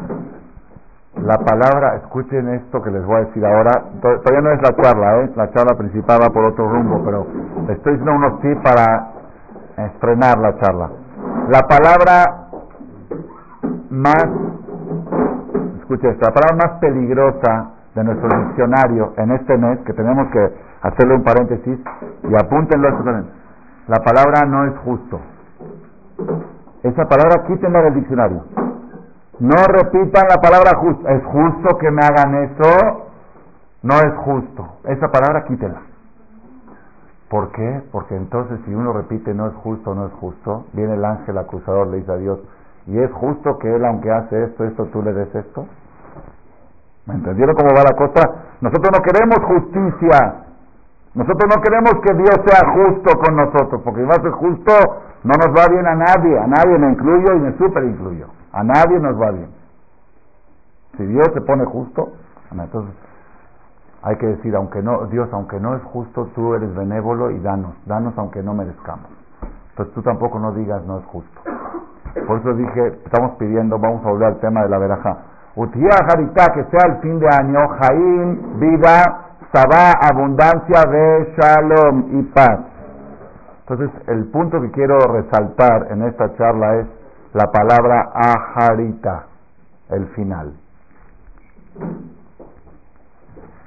La 1.22 1.36
palabra, 1.38 1.96
escuchen 1.96 2.48
esto 2.54 2.80
que 2.80 2.90
les 2.90 3.04
voy 3.04 3.16
a 3.16 3.24
decir 3.24 3.44
ahora, 3.44 3.82
todavía 4.00 4.40
no 4.40 4.52
es 4.52 4.62
la 4.62 4.82
charla, 4.82 5.22
¿eh? 5.22 5.30
la 5.34 5.50
charla 5.50 5.76
principal 5.76 6.20
va 6.22 6.30
por 6.30 6.44
otro 6.44 6.68
rumbo, 6.68 7.02
pero 7.04 7.26
estoy 7.68 7.94
diciendo 7.94 8.12
unos 8.12 8.40
tips 8.40 8.62
para 8.62 9.08
estrenar 9.88 10.38
la 10.38 10.56
charla. 10.58 10.90
La 11.48 11.62
palabra 11.66 12.48
más, 13.90 14.24
escuchen 15.80 16.10
esto, 16.10 16.26
la 16.26 16.34
palabra 16.34 16.68
más 16.68 16.80
peligrosa 16.80 17.70
de 17.94 18.04
nuestro 18.04 18.28
diccionario 18.46 19.12
en 19.16 19.32
este 19.32 19.58
mes, 19.58 19.80
que 19.80 19.92
tenemos 19.92 20.28
que 20.30 20.67
hacerle 20.82 21.14
un 21.14 21.22
paréntesis 21.22 21.78
y 22.22 22.34
apúntenlo 22.34 22.88
La 23.88 23.98
palabra 23.98 24.46
no 24.46 24.64
es 24.66 24.78
justo. 24.78 25.20
Esa 26.82 27.04
palabra 27.06 27.44
quítenla 27.46 27.82
del 27.82 27.94
diccionario. 27.94 28.44
No 29.40 29.56
repitan 29.66 30.26
la 30.28 30.36
palabra 30.36 30.78
justo. 30.78 31.08
¿Es 31.08 31.24
justo 31.24 31.78
que 31.78 31.90
me 31.90 32.02
hagan 32.04 32.34
eso? 32.44 33.08
No 33.82 33.94
es 33.94 34.14
justo. 34.24 34.68
Esa 34.84 35.08
palabra 35.10 35.44
quítenla. 35.44 35.80
¿Por 37.28 37.52
qué? 37.52 37.82
Porque 37.92 38.16
entonces 38.16 38.58
si 38.64 38.74
uno 38.74 38.92
repite 38.92 39.34
no 39.34 39.48
es 39.48 39.54
justo, 39.56 39.94
no 39.94 40.06
es 40.06 40.12
justo, 40.14 40.64
viene 40.72 40.94
el 40.94 41.04
ángel 41.04 41.36
acusador, 41.36 41.88
le 41.88 41.98
dice 41.98 42.12
a 42.12 42.16
Dios, 42.16 42.38
¿y 42.86 42.98
es 42.98 43.12
justo 43.12 43.58
que 43.58 43.74
él 43.74 43.84
aunque 43.84 44.10
hace 44.10 44.44
esto, 44.44 44.64
esto, 44.64 44.86
tú 44.86 45.02
le 45.02 45.12
des 45.12 45.34
esto? 45.34 45.66
¿Me 47.04 47.14
entendieron 47.14 47.54
cómo 47.54 47.68
va 47.74 47.82
la 47.82 47.96
cosa? 47.96 48.34
Nosotros 48.60 48.90
no 48.96 49.02
queremos 49.02 49.38
justicia. 49.44 50.47
Nosotros 51.18 51.50
no 51.52 51.60
queremos 51.60 51.94
que 52.00 52.14
Dios 52.14 52.36
sea 52.46 52.70
justo 52.70 53.18
con 53.18 53.34
nosotros, 53.34 53.82
porque 53.82 54.02
si 54.02 54.06
va 54.06 54.14
a 54.14 54.22
ser 54.22 54.30
justo, 54.30 54.72
no 55.24 55.32
nos 55.34 55.48
va 55.48 55.66
bien 55.68 55.84
a 55.84 55.96
nadie. 55.96 56.38
A 56.38 56.46
nadie 56.46 56.78
me 56.78 56.92
incluyo 56.92 57.34
y 57.34 57.40
me 57.40 57.58
super 57.58 57.82
incluyo. 57.82 58.28
A 58.52 58.62
nadie 58.62 59.00
nos 59.00 59.20
va 59.20 59.32
bien. 59.32 59.48
Si 60.96 61.04
Dios 61.06 61.28
se 61.34 61.40
pone 61.40 61.64
justo, 61.64 62.12
entonces 62.52 62.94
hay 64.02 64.14
que 64.14 64.26
decir, 64.26 64.54
aunque 64.54 64.80
no, 64.80 65.06
Dios, 65.06 65.28
aunque 65.32 65.58
no 65.58 65.74
es 65.74 65.82
justo, 65.82 66.28
tú 66.36 66.54
eres 66.54 66.72
benévolo 66.76 67.32
y 67.32 67.40
danos, 67.40 67.74
danos 67.84 68.16
aunque 68.16 68.40
no 68.40 68.54
merezcamos. 68.54 69.10
Entonces 69.70 69.92
tú 69.96 70.02
tampoco 70.02 70.38
no 70.38 70.52
digas 70.52 70.84
no 70.86 71.00
es 71.00 71.04
justo. 71.06 71.40
Por 72.28 72.38
eso 72.38 72.54
dije, 72.54 72.98
estamos 73.04 73.32
pidiendo, 73.38 73.76
vamos 73.76 74.06
a 74.06 74.10
volver 74.10 74.28
al 74.28 74.38
tema 74.38 74.62
de 74.62 74.68
la 74.68 74.78
veraja. 74.78 75.16
Utía 75.56 75.90
Jarita, 76.08 76.52
que 76.54 76.62
sea 76.70 76.94
el 76.94 76.98
fin 76.98 77.18
de 77.18 77.26
año, 77.26 77.58
Jaim, 77.80 78.60
vida, 78.60 79.27
Sabá, 79.52 79.92
abundancia 80.10 80.82
de 80.90 81.34
Shalom 81.36 82.20
y 82.20 82.22
paz. 82.34 82.60
Entonces, 83.60 83.90
el 84.08 84.26
punto 84.30 84.60
que 84.60 84.70
quiero 84.70 84.98
resaltar 84.98 85.88
en 85.90 86.02
esta 86.02 86.34
charla 86.36 86.80
es 86.80 86.86
la 87.32 87.46
palabra 87.50 88.10
aharita, 88.14 89.26
el 89.90 90.06
final. 90.08 90.52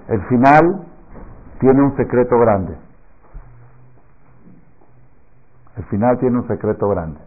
El 0.07 0.21
final 0.27 0.85
tiene 1.59 1.81
un 1.81 1.95
secreto 1.95 2.38
grande. 2.39 2.77
El 5.77 5.83
final 5.85 6.19
tiene 6.19 6.38
un 6.38 6.47
secreto 6.47 6.89
grande. 6.89 7.19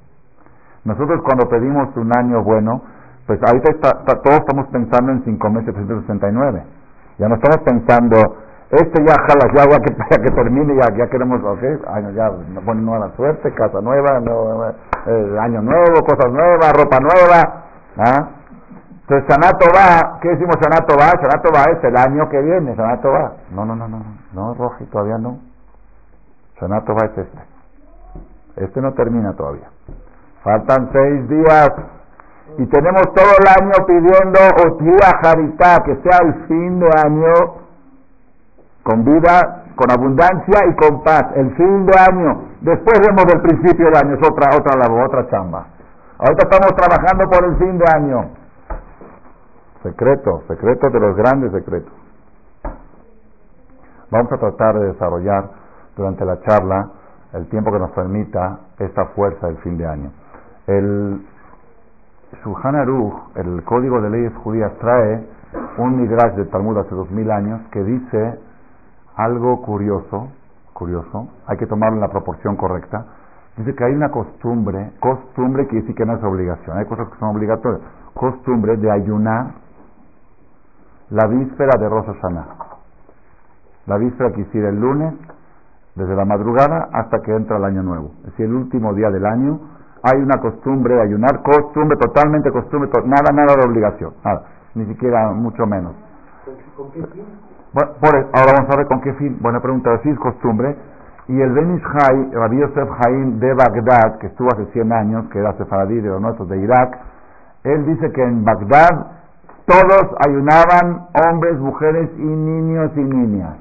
Nosotros 0.85 1.23
cuando 1.25 1.49
pedimos 1.49 1.97
un 1.97 2.17
año 2.17 2.43
bueno, 2.43 2.83
pues 3.27 3.41
ahorita 3.43 3.71
todos 4.05 4.39
estamos 4.39 4.69
pensando 4.69 5.13
en 5.13 5.25
5.769. 5.25 6.63
Ya 7.19 7.29
no 7.29 7.37
estamos 7.37 7.59
pensando, 7.65 8.17
este 8.71 9.05
ya 9.05 9.15
jala, 9.15 9.47
ya, 9.55 9.71
ya, 9.71 9.79
que, 9.79 9.95
que 10.23 10.31
termine, 10.31 10.75
ya, 10.75 10.95
ya 10.97 11.07
queremos, 11.09 11.43
ok, 11.45 11.63
año 11.89 12.11
ya, 12.11 12.31
bueno, 12.65 12.83
nueva 12.83 13.11
suerte, 13.17 13.53
casa 13.55 13.81
nueva, 13.81 14.21
eh, 15.07 15.37
año 15.41 15.63
nuevo, 15.63 16.03
cosas 16.05 16.33
nuevas, 16.33 16.73
ropa 16.73 16.99
nueva. 17.01 17.65
¿ah? 17.99 18.29
Entonces, 19.03 19.29
Sanato 19.29 19.67
va, 19.77 20.19
¿qué 20.21 20.31
decimos 20.31 20.57
Sanato 20.61 20.97
va? 20.97 21.11
Sanato 21.21 21.51
va 21.55 21.65
es 21.71 21.85
el 21.85 21.97
año 21.97 22.29
que 22.31 22.41
viene, 22.41 22.75
Sanato 22.75 23.11
va. 23.11 23.33
No, 23.53 23.65
no, 23.65 23.77
no, 23.77 23.87
no, 23.87 23.99
no, 23.99 24.05
no, 24.33 24.55
Roji, 24.55 24.87
todavía 24.87 25.19
no. 25.19 25.39
Sanato 26.59 26.95
va 26.95 27.07
es 27.07 27.19
este. 27.19 27.39
Este 28.57 28.81
no 28.81 28.93
termina 28.95 29.35
todavía. 29.35 29.69
Faltan 30.43 30.89
seis 30.93 31.29
días 31.29 31.71
y 32.57 32.67
tenemos 32.67 33.03
todo 33.15 33.33
el 33.41 33.65
año 33.65 33.87
pidiendo 33.87 34.39
Otía 34.67 35.19
Jaritá, 35.23 35.83
que 35.85 35.97
sea 36.03 36.19
el 36.23 36.35
fin 36.47 36.79
de 36.79 36.89
año 37.05 37.33
con 38.83 39.05
vida, 39.05 39.65
con 39.75 39.91
abundancia 39.91 40.61
y 40.71 40.77
con 40.77 41.03
paz. 41.03 41.25
El 41.35 41.55
fin 41.57 41.87
de 41.87 41.99
año. 41.99 42.43
Después 42.61 43.01
vemos 43.01 43.25
del 43.25 43.41
principio 43.41 43.87
del 43.87 43.97
año, 43.97 44.15
es 44.15 44.29
otra, 44.29 44.57
otra 44.57 44.77
labor, 44.77 45.09
otra 45.09 45.29
chamba. 45.29 45.67
Ahorita 46.19 46.49
estamos 46.49 46.75
trabajando 46.77 47.29
por 47.29 47.45
el 47.45 47.57
fin 47.57 47.79
de 47.79 47.85
año. 47.93 48.31
Secreto, 49.83 50.43
secreto 50.49 50.91
de 50.91 51.01
los 51.01 51.17
grandes 51.17 51.53
secretos. 51.53 51.93
Vamos 54.11 54.31
a 54.33 54.39
tratar 54.39 54.79
de 54.79 54.87
desarrollar 54.93 55.51
durante 55.97 56.25
la 56.25 56.41
charla 56.43 56.89
el 57.33 57.49
tiempo 57.49 57.73
que 57.73 57.81
nos 57.81 57.91
permita 57.91 58.61
esta 58.79 59.07
fuerza 59.07 59.49
del 59.49 59.59
fin 59.59 59.77
de 59.77 59.87
año. 59.87 60.13
El 60.67 61.27
Shulchan 62.45 62.75
Aruch, 62.75 63.15
el 63.37 63.65
Código 63.65 64.03
de 64.03 64.11
Leyes 64.11 64.35
Judías, 64.37 64.71
trae 64.79 65.27
un 65.79 65.97
midrash 65.97 66.35
del 66.35 66.51
Talmud 66.51 66.77
hace 66.77 66.95
dos 66.95 67.11
mil 67.11 67.31
años 67.31 67.63
que 67.73 67.83
dice 67.83 68.39
algo 69.17 69.63
curioso, 69.63 70.29
curioso, 70.75 71.29
hay 71.47 71.57
que 71.57 71.67
tomarlo 71.67 71.97
en 71.97 72.03
la 72.03 72.09
proporción 72.09 72.57
correcta. 72.57 73.07
Dice 73.57 73.75
que 73.75 73.85
hay 73.85 73.95
una 73.95 74.11
costumbre, 74.11 74.93
costumbre 75.01 75.67
quiere 75.69 75.83
decir 75.83 75.97
que 75.97 76.05
no 76.05 76.17
es 76.17 76.23
obligación, 76.23 76.77
hay 76.77 76.85
cosas 76.85 77.09
que 77.09 77.19
son 77.19 77.35
obligatorias, 77.35 77.81
costumbre 78.13 78.77
de 78.77 78.91
ayunar 78.91 79.55
la 81.11 81.27
víspera 81.27 81.79
de 81.79 81.89
Rosh 81.89 82.07
Hashanah. 82.07 82.47
La 83.87 83.97
víspera 83.97 84.33
que 84.33 84.43
hiciera 84.43 84.69
el 84.69 84.81
lunes, 84.81 85.15
desde 85.95 86.15
la 86.15 86.25
madrugada 86.25 86.89
hasta 86.93 87.23
que 87.23 87.35
entra 87.35 87.57
el 87.57 87.65
año 87.65 87.83
nuevo. 87.83 88.11
Es 88.19 88.31
decir, 88.33 88.47
el 88.47 88.55
último 88.55 88.93
día 88.93 89.11
del 89.11 89.25
año 89.25 89.61
hay 90.05 90.21
una 90.21 90.39
costumbre 90.41 90.95
de 90.95 91.03
ayunar, 91.03 91.43
costumbre, 91.43 91.97
totalmente 91.97 92.51
costumbre, 92.51 92.91
nada, 93.07 93.33
nada 93.33 93.57
de 93.57 93.65
obligación, 93.65 94.13
nada, 94.25 94.43
ni 94.75 94.85
siquiera 94.87 95.33
mucho 95.33 95.67
menos. 95.67 95.95
¿Con 96.77 96.91
qué 96.93 97.07
fin? 97.07 97.25
Bueno, 97.73 98.29
ahora 98.33 98.53
vamos 98.57 98.71
a 98.73 98.77
ver 98.77 98.87
con 98.87 99.01
qué 99.01 99.13
fin. 99.15 99.39
Buena 99.41 99.61
pregunta, 99.61 99.99
sí 100.03 100.11
es 100.11 100.19
costumbre. 100.19 100.77
Y 101.27 101.41
el 101.41 101.53
Ben 101.53 101.77
Ishai, 101.77 102.31
Rabbi 102.33 102.59
Yosef 102.59 102.89
Haim 103.01 103.41
de 103.41 103.55
Bagdad, 103.55 104.19
que 104.19 104.27
estuvo 104.27 104.49
hace 104.53 104.67
100 104.67 104.93
años, 104.93 105.25
que 105.33 105.39
era 105.39 105.55
sefaradí 105.55 106.01
de 106.01 106.09
los 106.09 106.21
nuestros 106.21 106.49
de 106.51 106.59
Irak, 106.59 106.99
él 107.65 107.87
dice 107.87 108.13
que 108.13 108.23
en 108.23 108.45
Bagdad 108.45 109.07
todos 109.67 110.15
ayunaban 110.25 111.07
hombres, 111.29 111.59
mujeres 111.59 112.11
y 112.19 112.23
niños 112.23 112.93
y 112.95 113.01
niñas 113.01 113.57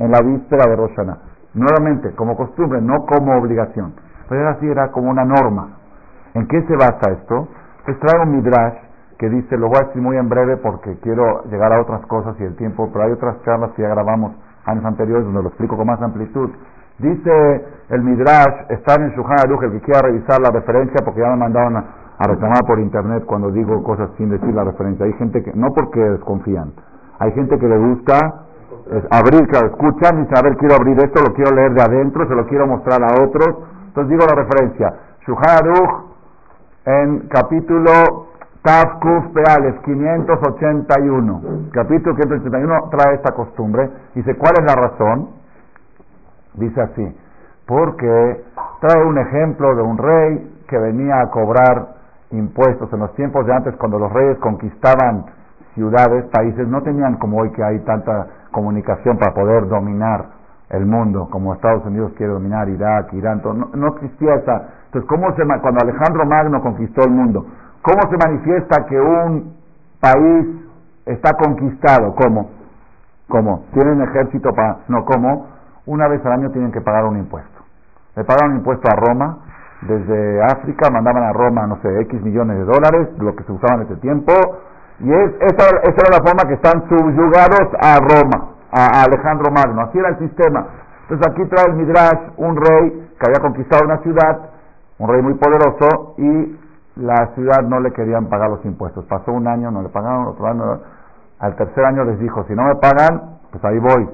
en 0.00 0.10
la 0.10 0.20
víspera 0.20 0.68
de 0.68 0.76
Roshana. 0.76 1.18
Nuevamente, 1.54 2.10
como 2.16 2.36
costumbre, 2.36 2.80
no 2.82 3.06
como 3.06 3.38
obligación. 3.38 3.94
Pero 4.28 4.48
así 4.50 4.66
era 4.66 4.90
como 4.90 5.10
una 5.10 5.24
norma. 5.24 5.78
¿En 6.34 6.46
qué 6.46 6.62
se 6.62 6.74
basa 6.74 7.10
esto? 7.12 7.48
Les 7.86 7.98
traigo 8.00 8.24
un 8.24 8.36
midrash 8.36 8.76
que 9.18 9.28
dice, 9.28 9.56
lo 9.56 9.68
voy 9.68 9.78
a 9.78 9.86
decir 9.86 10.00
muy 10.00 10.16
en 10.16 10.28
breve 10.28 10.56
porque 10.58 10.96
quiero 11.00 11.42
llegar 11.50 11.72
a 11.72 11.80
otras 11.80 12.06
cosas 12.06 12.36
y 12.38 12.44
el 12.44 12.54
tiempo, 12.56 12.88
pero 12.92 13.06
hay 13.06 13.12
otras 13.12 13.42
charlas 13.42 13.72
que 13.72 13.82
ya 13.82 13.88
grabamos 13.88 14.32
años 14.64 14.84
anteriores 14.84 15.24
donde 15.24 15.42
lo 15.42 15.48
explico 15.48 15.76
con 15.76 15.86
más 15.86 16.00
amplitud. 16.00 16.50
Dice 16.98 17.64
el 17.88 18.02
midrash, 18.02 18.70
está 18.70 18.94
en 18.94 19.10
Shuhan 19.10 19.38
Aruch, 19.44 19.62
el 19.62 19.72
que 19.72 19.80
quiera 19.80 20.02
revisar 20.02 20.40
la 20.40 20.50
referencia 20.50 21.04
porque 21.04 21.20
ya 21.20 21.30
me 21.30 21.36
mandaron 21.36 21.76
a, 21.76 21.84
reclamar 22.20 22.64
por 22.66 22.80
internet 22.80 23.24
cuando 23.26 23.50
digo 23.52 23.80
cosas 23.84 24.10
sin 24.16 24.28
decir 24.28 24.52
la 24.52 24.64
referencia. 24.64 25.06
Hay 25.06 25.12
gente 25.14 25.42
que, 25.42 25.52
no 25.54 25.68
porque 25.72 26.00
desconfían, 26.00 26.72
hay 27.20 27.32
gente 27.32 27.58
que 27.58 27.66
le 27.68 27.78
gusta 27.78 28.44
abrir, 29.10 29.46
claro, 29.48 29.68
escuchan 29.68 30.24
y 30.24 30.34
saber 30.34 30.56
quiero 30.56 30.74
abrir 30.76 30.98
esto, 30.98 31.22
lo 31.22 31.34
quiero 31.34 31.54
leer 31.54 31.74
de 31.74 31.82
adentro, 31.82 32.26
se 32.26 32.34
lo 32.34 32.46
quiero 32.46 32.66
mostrar 32.66 33.02
a 33.02 33.22
otros 33.22 33.56
entonces 33.88 34.10
digo 34.10 34.26
la 34.28 34.42
referencia. 34.42 34.94
Shuhar 35.26 35.64
en 36.84 37.28
capítulo 37.28 38.28
Tafkuf 38.62 39.32
Peales 39.34 39.74
581. 39.84 41.42
Capítulo 41.72 42.14
581 42.16 42.88
trae 42.90 43.14
esta 43.14 43.32
costumbre. 43.32 43.90
Dice, 44.14 44.36
¿cuál 44.36 44.52
es 44.58 44.64
la 44.64 44.74
razón? 44.74 45.28
Dice 46.54 46.80
así, 46.80 47.16
porque 47.66 48.44
trae 48.80 49.04
un 49.04 49.18
ejemplo 49.18 49.74
de 49.74 49.82
un 49.82 49.98
rey 49.98 50.62
que 50.68 50.78
venía 50.78 51.20
a 51.20 51.30
cobrar 51.30 51.96
impuestos 52.30 52.92
en 52.92 53.00
los 53.00 53.14
tiempos 53.14 53.46
de 53.46 53.54
antes 53.54 53.74
cuando 53.76 53.98
los 53.98 54.12
reyes 54.12 54.38
conquistaban 54.38 55.26
ciudades, 55.74 56.24
países, 56.26 56.66
no 56.66 56.82
tenían 56.82 57.16
como 57.16 57.38
hoy 57.38 57.50
que 57.52 57.62
hay 57.62 57.78
tanta 57.80 58.26
comunicación 58.50 59.16
para 59.18 59.32
poder 59.32 59.68
dominar 59.68 60.37
el 60.70 60.84
mundo, 60.84 61.28
como 61.30 61.54
Estados 61.54 61.84
Unidos 61.86 62.12
quiere 62.16 62.32
dominar 62.32 62.68
Irak, 62.68 63.12
Irán, 63.14 63.40
no, 63.44 63.70
no 63.74 63.88
existía 63.88 64.34
esa. 64.34 64.68
Entonces, 64.86 65.08
¿cómo 65.08 65.34
se, 65.34 65.44
cuando 65.44 65.80
Alejandro 65.82 66.26
Magno 66.26 66.62
conquistó 66.62 67.04
el 67.04 67.10
mundo, 67.10 67.46
¿cómo 67.82 68.10
se 68.10 68.16
manifiesta 68.16 68.86
que 68.86 69.00
un 69.00 69.54
país 70.00 70.46
está 71.06 71.34
conquistado? 71.34 72.14
¿Cómo? 72.14 72.50
¿Cómo? 73.28 73.64
¿Tienen 73.72 74.00
ejército 74.02 74.52
para...? 74.54 74.78
No, 74.88 75.04
¿cómo? 75.04 75.46
Una 75.86 76.08
vez 76.08 76.24
al 76.24 76.32
año 76.32 76.50
tienen 76.50 76.72
que 76.72 76.80
pagar 76.80 77.04
un 77.04 77.18
impuesto. 77.18 77.60
Le 78.16 78.24
pagan 78.24 78.50
un 78.50 78.56
impuesto 78.58 78.88
a 78.90 78.96
Roma, 78.96 79.38
desde 79.82 80.42
África 80.42 80.90
mandaban 80.90 81.22
a 81.22 81.32
Roma, 81.32 81.66
no 81.66 81.80
sé, 81.80 82.00
X 82.02 82.20
millones 82.22 82.58
de 82.58 82.64
dólares, 82.64 83.08
lo 83.18 83.34
que 83.34 83.44
se 83.44 83.52
usaba 83.52 83.76
en 83.76 83.82
ese 83.82 83.96
tiempo, 83.96 84.32
y 85.00 85.12
es, 85.12 85.30
esa, 85.40 85.68
esa 85.82 86.00
era 86.02 86.18
la 86.18 86.24
forma 86.24 86.48
que 86.48 86.54
están 86.54 86.88
subyugados 86.88 87.68
a 87.80 88.00
Roma, 88.00 88.57
a, 88.72 89.02
Alejandro 89.02 89.50
Magno, 89.50 89.82
así 89.82 89.98
era 89.98 90.10
el 90.10 90.18
sistema. 90.18 90.66
Entonces 91.02 91.26
aquí 91.30 91.44
trae 91.46 91.66
el 91.66 91.74
Midrash 91.74 92.30
un 92.36 92.56
rey 92.56 93.10
que 93.18 93.26
había 93.26 93.40
conquistado 93.40 93.84
una 93.84 93.98
ciudad, 93.98 94.50
un 94.98 95.08
rey 95.08 95.22
muy 95.22 95.34
poderoso, 95.34 96.14
y 96.18 96.58
la 96.96 97.28
ciudad 97.34 97.62
no 97.62 97.80
le 97.80 97.92
querían 97.92 98.26
pagar 98.26 98.50
los 98.50 98.64
impuestos. 98.64 99.04
Pasó 99.06 99.32
un 99.32 99.46
año, 99.46 99.70
no 99.70 99.82
le 99.82 99.88
pagaron, 99.88 100.26
otro 100.26 100.46
año, 100.46 100.80
al 101.38 101.56
tercer 101.56 101.84
año 101.84 102.04
les 102.04 102.18
dijo, 102.18 102.44
si 102.44 102.54
no 102.54 102.64
me 102.64 102.74
pagan, 102.76 103.38
pues 103.50 103.64
ahí 103.64 103.78
voy, 103.78 104.08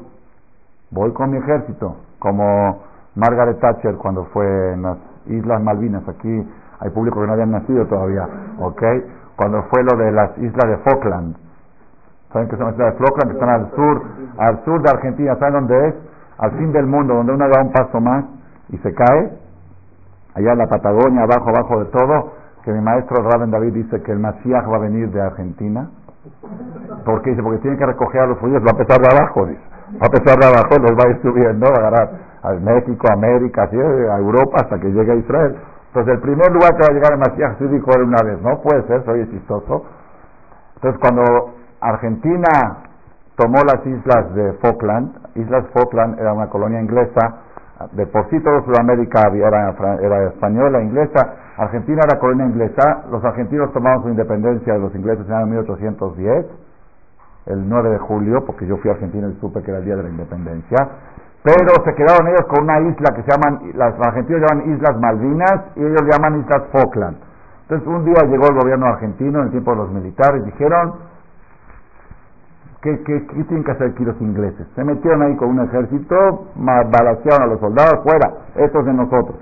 voy 0.90 1.12
con 1.12 1.30
mi 1.30 1.38
ejército, 1.38 1.96
como 2.18 2.82
Margaret 3.14 3.58
Thatcher 3.60 3.96
cuando 3.96 4.24
fue 4.26 4.72
en 4.72 4.82
las 4.82 4.98
Islas 5.26 5.62
Malvinas, 5.62 6.06
aquí 6.08 6.48
hay 6.80 6.90
público 6.90 7.20
que 7.20 7.26
no 7.26 7.32
habían 7.32 7.50
nacido 7.50 7.86
todavía, 7.86 8.28
¿ok? 8.58 8.82
Cuando 9.36 9.62
fue 9.64 9.82
lo 9.82 9.96
de 9.96 10.12
las 10.12 10.36
islas 10.38 10.70
de 10.70 10.76
Falkland, 10.78 11.36
¿saben 12.34 12.48
qué 12.48 12.56
son 12.56 12.66
las 12.66 12.74
islas 12.74 12.92
de 12.92 12.98
Falkland? 12.98 13.30
Que 13.30 13.38
están 13.38 13.48
al 13.48 13.70
sur, 13.70 14.02
al 14.38 14.64
sur 14.64 14.82
de 14.82 14.90
Argentina, 14.90 15.36
¿saben 15.36 15.54
dónde 15.54 15.88
es? 15.88 15.94
Al 16.38 16.50
fin 16.58 16.72
del 16.72 16.86
mundo, 16.86 17.14
donde 17.14 17.32
uno 17.32 17.48
da 17.48 17.62
un 17.62 17.72
paso 17.72 18.00
más 18.00 18.24
y 18.70 18.78
se 18.78 18.92
cae, 18.92 19.32
allá 20.34 20.52
en 20.52 20.58
la 20.58 20.66
Patagonia, 20.66 21.22
abajo, 21.22 21.50
abajo 21.50 21.78
de 21.78 21.84
todo, 21.86 22.32
que 22.64 22.72
mi 22.72 22.80
maestro 22.80 23.22
Raven 23.22 23.52
David 23.52 23.72
dice 23.72 24.02
que 24.02 24.10
el 24.10 24.18
Mashiach 24.18 24.68
va 24.68 24.76
a 24.76 24.80
venir 24.80 25.10
de 25.10 25.22
Argentina. 25.22 25.88
¿Por 27.04 27.22
qué? 27.22 27.30
Dice, 27.30 27.42
porque 27.42 27.58
tiene 27.58 27.76
que 27.76 27.86
recoger 27.86 28.22
a 28.22 28.26
los 28.26 28.38
judíos, 28.38 28.62
va 28.62 28.76
a 28.76 28.80
empezar 28.80 29.00
de 29.00 29.16
abajo, 29.16 29.46
dice. 29.46 29.62
Va 29.94 30.02
a 30.02 30.06
empezar 30.06 30.38
de 30.38 30.46
abajo, 30.46 30.78
los 30.80 30.92
va 30.92 31.06
a 31.06 31.10
ir 31.10 31.22
subiendo, 31.22 31.66
va 31.66 31.76
a 31.76 31.78
agarrar 31.86 32.10
a 32.42 32.52
México, 32.54 33.06
América, 33.12 33.68
a 33.70 34.18
Europa, 34.18 34.56
hasta 34.56 34.80
que 34.80 34.90
llegue 34.90 35.12
a 35.12 35.14
Israel. 35.14 35.56
Entonces, 35.88 36.14
el 36.14 36.20
primer 36.20 36.50
lugar 36.50 36.74
que 36.74 36.82
va 36.82 36.88
a 36.90 36.94
llegar 36.94 37.12
el 37.12 37.18
Mashiach, 37.18 37.58
sí 37.58 37.66
dijo 37.68 37.90
él 37.94 38.02
una 38.02 38.22
vez, 38.24 38.42
no 38.42 38.60
puede 38.60 38.82
ser, 38.88 39.04
soy 39.04 39.30
chistoso. 39.30 39.84
Entonces, 40.76 41.00
cuando 41.00 41.53
Argentina 41.84 42.78
tomó 43.36 43.58
las 43.62 43.84
islas 43.86 44.34
de 44.34 44.54
Falkland, 44.54 45.12
Islas 45.34 45.66
Falkland 45.74 46.18
era 46.18 46.32
una 46.32 46.48
colonia 46.48 46.80
inglesa, 46.80 47.36
de 47.92 48.06
por 48.06 48.30
sí 48.30 48.40
todo 48.40 48.64
Sudamérica 48.64 49.28
era, 49.30 49.74
era 50.00 50.28
española, 50.28 50.80
inglesa, 50.80 51.34
Argentina 51.58 52.00
era 52.08 52.18
colonia 52.18 52.46
inglesa, 52.46 53.04
los 53.10 53.22
argentinos 53.22 53.70
tomaron 53.74 54.02
su 54.02 54.08
independencia 54.08 54.72
de 54.72 54.78
los 54.78 54.94
ingleses 54.94 55.26
en 55.26 55.32
el 55.32 55.38
año 55.38 55.46
1810, 55.46 56.46
el 57.46 57.68
9 57.68 57.90
de 57.90 57.98
julio, 57.98 58.44
porque 58.46 58.66
yo 58.66 58.78
fui 58.78 58.90
a 58.90 58.94
Argentina 58.94 59.28
y 59.28 59.38
supe 59.40 59.62
que 59.62 59.70
era 59.70 59.80
el 59.80 59.84
día 59.84 59.96
de 59.96 60.04
la 60.04 60.08
independencia, 60.08 60.88
pero 61.42 61.84
se 61.84 61.94
quedaron 61.94 62.26
ellos 62.28 62.46
con 62.48 62.64
una 62.64 62.80
isla 62.80 63.14
que 63.14 63.22
se 63.24 63.30
llaman, 63.30 63.72
los 63.74 64.06
argentinos 64.06 64.40
llaman 64.40 64.74
Islas 64.74 64.98
Malvinas 64.98 65.60
y 65.76 65.80
ellos 65.80 66.02
llaman 66.10 66.40
Islas 66.40 66.62
Falkland. 66.72 67.18
Entonces 67.68 67.86
un 67.86 68.04
día 68.06 68.22
llegó 68.26 68.48
el 68.48 68.54
gobierno 68.54 68.86
argentino 68.86 69.40
en 69.40 69.44
el 69.46 69.50
tiempo 69.50 69.72
de 69.72 69.76
los 69.76 69.90
militares, 69.90 70.44
dijeron, 70.46 71.12
¿qué, 72.84 73.02
qué, 73.02 73.20
tienen 73.44 73.64
que 73.64 73.70
hacer 73.72 73.92
aquí 73.92 74.04
los 74.04 74.20
ingleses? 74.20 74.66
Se 74.74 74.84
metieron 74.84 75.22
ahí 75.22 75.36
con 75.36 75.48
un 75.48 75.64
ejército, 75.64 76.48
balasearon 76.54 77.42
a 77.42 77.46
los 77.46 77.60
soldados, 77.60 78.02
fuera, 78.04 78.30
esto 78.56 78.80
es 78.80 78.84
de 78.84 78.92
nosotros. 78.92 79.36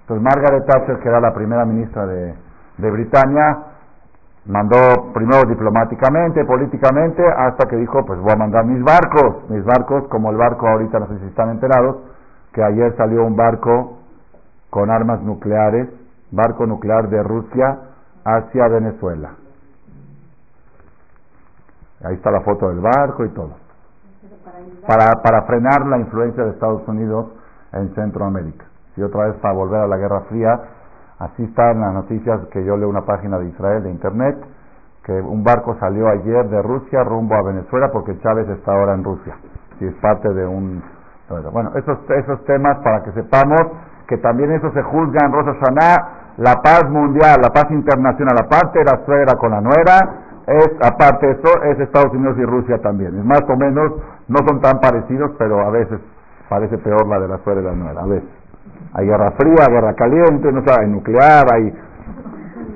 Entonces 0.00 0.24
Margaret 0.24 0.66
Thatcher, 0.66 0.98
que 0.98 1.08
era 1.08 1.20
la 1.20 1.34
primera 1.34 1.64
ministra 1.66 2.06
de, 2.06 2.34
de 2.78 2.90
Britania, 2.90 3.58
mandó 4.46 5.12
primero 5.12 5.42
diplomáticamente, 5.46 6.44
políticamente, 6.46 7.22
hasta 7.22 7.68
que 7.68 7.76
dijo, 7.76 8.04
pues 8.06 8.18
voy 8.20 8.32
a 8.32 8.36
mandar 8.36 8.64
mis 8.64 8.82
barcos, 8.82 9.48
mis 9.50 9.64
barcos, 9.64 10.08
como 10.08 10.30
el 10.30 10.36
barco 10.36 10.66
ahorita, 10.66 10.98
no 10.98 11.06
sé 11.08 11.18
si 11.18 11.26
están 11.26 11.50
enterados, 11.50 11.98
que 12.52 12.62
ayer 12.62 12.96
salió 12.96 13.24
un 13.24 13.36
barco 13.36 13.98
con 14.70 14.90
armas 14.90 15.22
nucleares, 15.22 15.88
barco 16.30 16.66
nuclear 16.66 17.08
de 17.10 17.22
Rusia 17.22 17.78
hacia 18.24 18.68
Venezuela. 18.68 19.32
Ahí 22.04 22.14
está 22.14 22.30
la 22.30 22.40
foto 22.40 22.68
del 22.68 22.80
barco 22.80 23.24
y 23.24 23.28
todo. 23.30 23.50
Para, 24.86 25.22
para 25.22 25.42
frenar 25.42 25.86
la 25.86 25.98
influencia 25.98 26.44
de 26.44 26.50
Estados 26.50 26.86
Unidos 26.88 27.26
en 27.72 27.94
Centroamérica. 27.94 28.64
Si 28.94 29.02
otra 29.02 29.26
vez 29.26 29.36
para 29.36 29.54
volver 29.54 29.80
a 29.80 29.86
la 29.86 29.96
Guerra 29.96 30.22
Fría, 30.22 30.60
Así 31.20 31.44
está 31.44 31.72
en 31.72 31.82
las 31.82 31.92
noticias 31.92 32.40
que 32.50 32.64
yo 32.64 32.78
leo 32.78 32.88
una 32.88 33.04
página 33.04 33.38
de 33.38 33.48
Israel 33.48 33.82
de 33.82 33.90
internet, 33.90 34.38
que 35.04 35.12
un 35.12 35.44
barco 35.44 35.76
salió 35.78 36.08
ayer 36.08 36.48
de 36.48 36.62
Rusia 36.62 37.04
rumbo 37.04 37.34
a 37.34 37.42
Venezuela 37.42 37.90
porque 37.92 38.18
Chávez 38.20 38.48
está 38.48 38.72
ahora 38.72 38.94
en 38.94 39.04
Rusia. 39.04 39.36
Si 39.78 39.84
es 39.84 39.94
parte 39.96 40.32
de 40.32 40.46
un... 40.46 40.82
Bueno, 41.52 41.72
esos, 41.76 41.98
esos 42.08 42.42
temas 42.46 42.78
para 42.78 43.02
que 43.02 43.12
sepamos 43.12 43.60
que 44.08 44.16
también 44.16 44.50
eso 44.52 44.72
se 44.72 44.82
juzga 44.82 45.26
en 45.26 45.32
Rosa 45.32 45.52
la 46.38 46.54
paz 46.62 46.88
mundial, 46.88 47.36
la 47.42 47.50
paz 47.50 47.70
internacional, 47.70 48.36
aparte 48.42 48.78
de 48.78 48.84
la 48.86 49.04
suegra 49.04 49.34
con 49.36 49.50
la 49.50 49.60
nuera, 49.60 49.98
es, 50.46 50.70
aparte 50.82 51.30
eso, 51.30 51.62
es 51.64 51.78
Estados 51.80 52.12
Unidos 52.12 52.36
y 52.38 52.44
Rusia 52.44 52.78
también. 52.78 53.18
Es 53.18 53.24
más 53.24 53.42
o 53.48 53.56
menos, 53.56 53.92
no 54.28 54.38
son 54.46 54.60
tan 54.60 54.80
parecidos, 54.80 55.32
pero 55.38 55.60
a 55.60 55.70
veces 55.70 56.00
parece 56.48 56.78
peor 56.78 57.06
la 57.06 57.20
de 57.20 57.28
la 57.28 57.38
suegra 57.38 57.62
y 57.62 57.64
la 57.64 57.74
nuera, 57.74 58.00
a 58.00 58.06
veces. 58.06 58.28
Hay 58.94 59.06
guerra 59.06 59.30
fría, 59.32 59.66
guerra 59.68 59.94
caliente, 59.94 60.50
no 60.50 60.62
hay 60.66 60.88
nuclear, 60.88 61.46
hay 61.52 61.72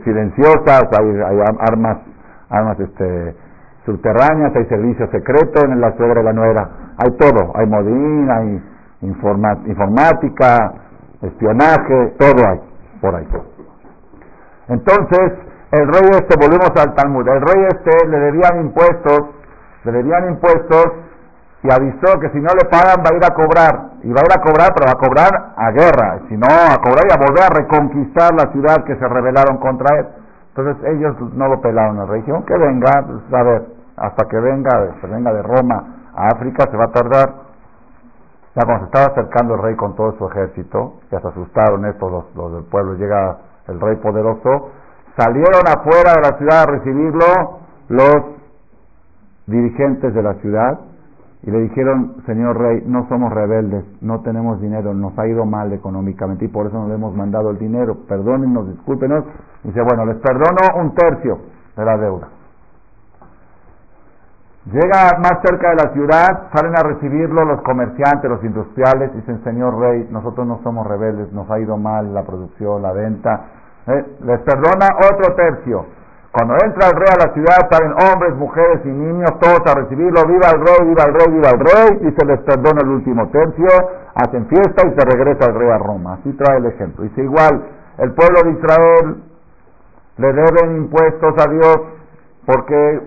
silenciosas, 0.05 0.85
hay, 0.93 1.41
armas, 1.61 1.99
armas 2.51 2.79
este, 2.79 3.35
subterráneas, 3.85 4.55
hay 4.55 4.67
servicio 4.67 5.09
secreto 5.11 5.65
en 5.65 5.81
la 5.81 5.97
suegra 5.97 6.21
de 6.21 6.23
la 6.23 6.33
nuera, 6.33 6.69
hay 6.99 7.11
todo, 7.19 7.53
hay 7.57 7.67
modín, 7.67 8.31
hay 8.31 8.63
informática, 9.03 10.73
espionaje, 11.21 12.15
todo 12.19 12.49
hay 12.49 12.61
por 13.01 13.15
ahí. 13.17 13.27
Entonces, 14.69 15.33
el 15.75 15.89
rey 15.89 16.09
este, 16.13 16.37
volvemos 16.39 16.71
al 16.77 16.95
Talmud, 16.95 17.27
el 17.29 17.41
rey 17.41 17.67
este 17.69 18.07
le 18.09 18.19
debían 18.19 18.61
impuestos, 18.61 19.21
le 19.85 19.93
debían 19.93 20.29
impuestos 20.31 20.87
y 21.63 21.73
avisó 21.73 22.21
que 22.21 22.29
si 22.31 22.39
no 22.39 22.53
le 22.55 22.69
pagan 22.69 23.03
va 23.05 23.11
a 23.11 23.17
ir 23.17 23.25
a 23.25 23.35
cobrar. 23.35 23.95
Y 24.03 24.13
va 24.13 24.21
a 24.21 24.25
ir 24.25 24.33
a 24.37 24.43
cobrar, 24.43 24.73
pero 24.75 24.87
va 24.87 24.93
a 24.93 25.01
cobrar 25.01 25.55
a 25.57 25.71
guerra. 25.71 26.21
Si 26.29 26.37
no, 26.37 26.47
a 26.47 26.77
cobrar 26.77 27.05
y 27.09 27.13
a 27.13 27.17
volver 27.17 27.43
a 27.43 27.49
reconquistar 27.49 28.35
la 28.35 28.53
ciudad 28.53 28.85
que 28.85 28.97
se 28.97 29.09
rebelaron 29.09 29.57
contra 29.57 29.99
él. 29.99 30.07
Entonces 30.55 30.77
ellos 30.93 31.17
no 31.33 31.49
lo 31.49 31.61
pelaron 31.63 31.99
al 32.01 32.09
rey. 32.09 32.21
Dijeron 32.21 32.45
que 32.45 32.57
venga, 32.59 33.05
pues, 33.07 33.33
a 33.33 33.43
ver, 33.43 33.63
hasta 33.97 34.29
que 34.29 34.39
venga, 34.39 34.95
se 35.01 35.07
venga 35.07 35.33
de 35.33 35.43
Roma 35.43 36.05
a 36.15 36.29
África 36.29 36.69
se 36.71 36.77
va 36.77 36.85
a 36.85 36.93
tardar. 36.93 37.35
Ya 38.55 38.63
cuando 38.65 38.81
se 38.81 38.85
estaba 38.85 39.07
acercando 39.07 39.55
el 39.55 39.63
rey 39.63 39.75
con 39.75 39.97
todo 39.97 40.17
su 40.17 40.29
ejército, 40.29 41.01
ya 41.11 41.21
se 41.21 41.29
asustaron 41.29 41.85
estos 41.87 42.11
los, 42.11 42.37
los 42.37 42.53
del 42.53 42.65
pueblo, 42.65 42.95
llega 42.95 43.39
el 43.67 43.81
rey 43.81 43.97
poderoso, 43.97 44.71
salieron 45.17 45.67
afuera 45.67 46.15
de 46.15 46.31
la 46.31 46.39
ciudad 46.39 46.63
a 46.63 46.67
recibirlo 46.67 47.25
los 47.89 48.17
dirigentes 49.47 50.15
de 50.15 50.23
la 50.23 50.35
ciudad 50.35 50.81
y 51.43 51.51
le 51.51 51.61
dijeron, 51.61 52.23
señor 52.25 52.59
rey, 52.59 52.83
no 52.87 53.07
somos 53.09 53.31
rebeldes, 53.31 53.85
no 54.01 54.23
tenemos 54.23 54.61
dinero, 54.63 54.95
nos 54.95 55.17
ha 55.19 55.27
ido 55.27 55.45
mal 55.45 55.73
económicamente 55.75 56.47
y 56.47 56.49
por 56.49 56.67
eso 56.67 56.79
no 56.79 56.89
le 56.89 56.95
hemos 56.95 57.15
mandado 57.15 57.51
el 57.51 57.59
dinero, 57.59 57.99
perdónennos, 58.09 58.67
discúlpenos. 58.71 59.25
Y 59.63 59.69
dice, 59.69 59.83
bueno, 59.83 60.07
les 60.07 60.17
perdono 60.17 60.81
un 60.81 60.95
tercio 60.95 61.39
de 61.77 61.85
la 61.85 61.99
deuda. 61.99 62.29
Llega 64.73 65.19
más 65.19 65.43
cerca 65.45 65.69
de 65.69 65.77
la 65.77 65.93
ciudad, 65.93 66.49
salen 66.55 66.75
a 66.75 66.83
recibirlo 66.83 67.45
los 67.45 67.61
comerciantes, 67.61 68.31
los 68.31 68.43
industriales, 68.43 69.15
dicen, 69.15 69.45
señor 69.45 69.79
rey, 69.79 70.09
nosotros 70.11 70.47
no 70.47 70.61
somos 70.63 70.87
rebeldes, 70.87 71.31
nos 71.35 71.51
ha 71.51 71.61
ido 71.61 71.77
mal 71.77 72.15
la 72.15 72.23
producción, 72.23 72.81
la 72.81 72.93
venta, 72.93 73.45
eh, 73.87 74.05
les 74.25 74.41
perdona 74.41 74.89
otro 74.97 75.35
tercio. 75.35 75.87
Cuando 76.33 76.55
entra 76.65 76.89
el 76.89 76.97
rey 76.97 77.09
a 77.15 77.27
la 77.29 77.33
ciudad, 77.33 77.69
salen 77.71 77.93
hombres, 77.93 78.35
mujeres 78.35 78.81
y 78.85 78.89
niños, 78.89 79.39
todos 79.39 79.61
a 79.67 79.75
recibirlo, 79.79 80.27
viva 80.27 80.51
el 80.51 80.67
rey, 80.67 80.89
viva 80.89 81.05
el 81.05 81.15
rey, 81.15 81.29
viva 81.31 81.51
el 81.51 81.61
rey, 81.61 82.09
y 82.09 82.13
se 82.19 82.27
les 82.27 82.41
perdona 82.41 82.81
el 82.83 82.89
último 82.89 83.29
tercio, 83.29 83.69
hacen 84.15 84.47
fiesta 84.47 84.83
y 84.85 84.99
se 84.99 85.07
regresa 85.07 85.47
el 85.47 85.55
rey 85.55 85.69
a 85.71 85.79
Roma. 85.79 86.15
Así 86.15 86.33
trae 86.33 86.59
el 86.59 86.67
ejemplo. 86.67 87.05
Dice 87.05 87.23
igual, 87.23 87.63
el 87.99 88.13
pueblo 88.15 88.43
de 88.43 88.51
Israel 88.51 89.23
le 90.17 90.33
deben 90.33 90.77
impuestos 90.77 91.35
a 91.39 91.51
Dios 91.51 91.77
porque 92.47 93.01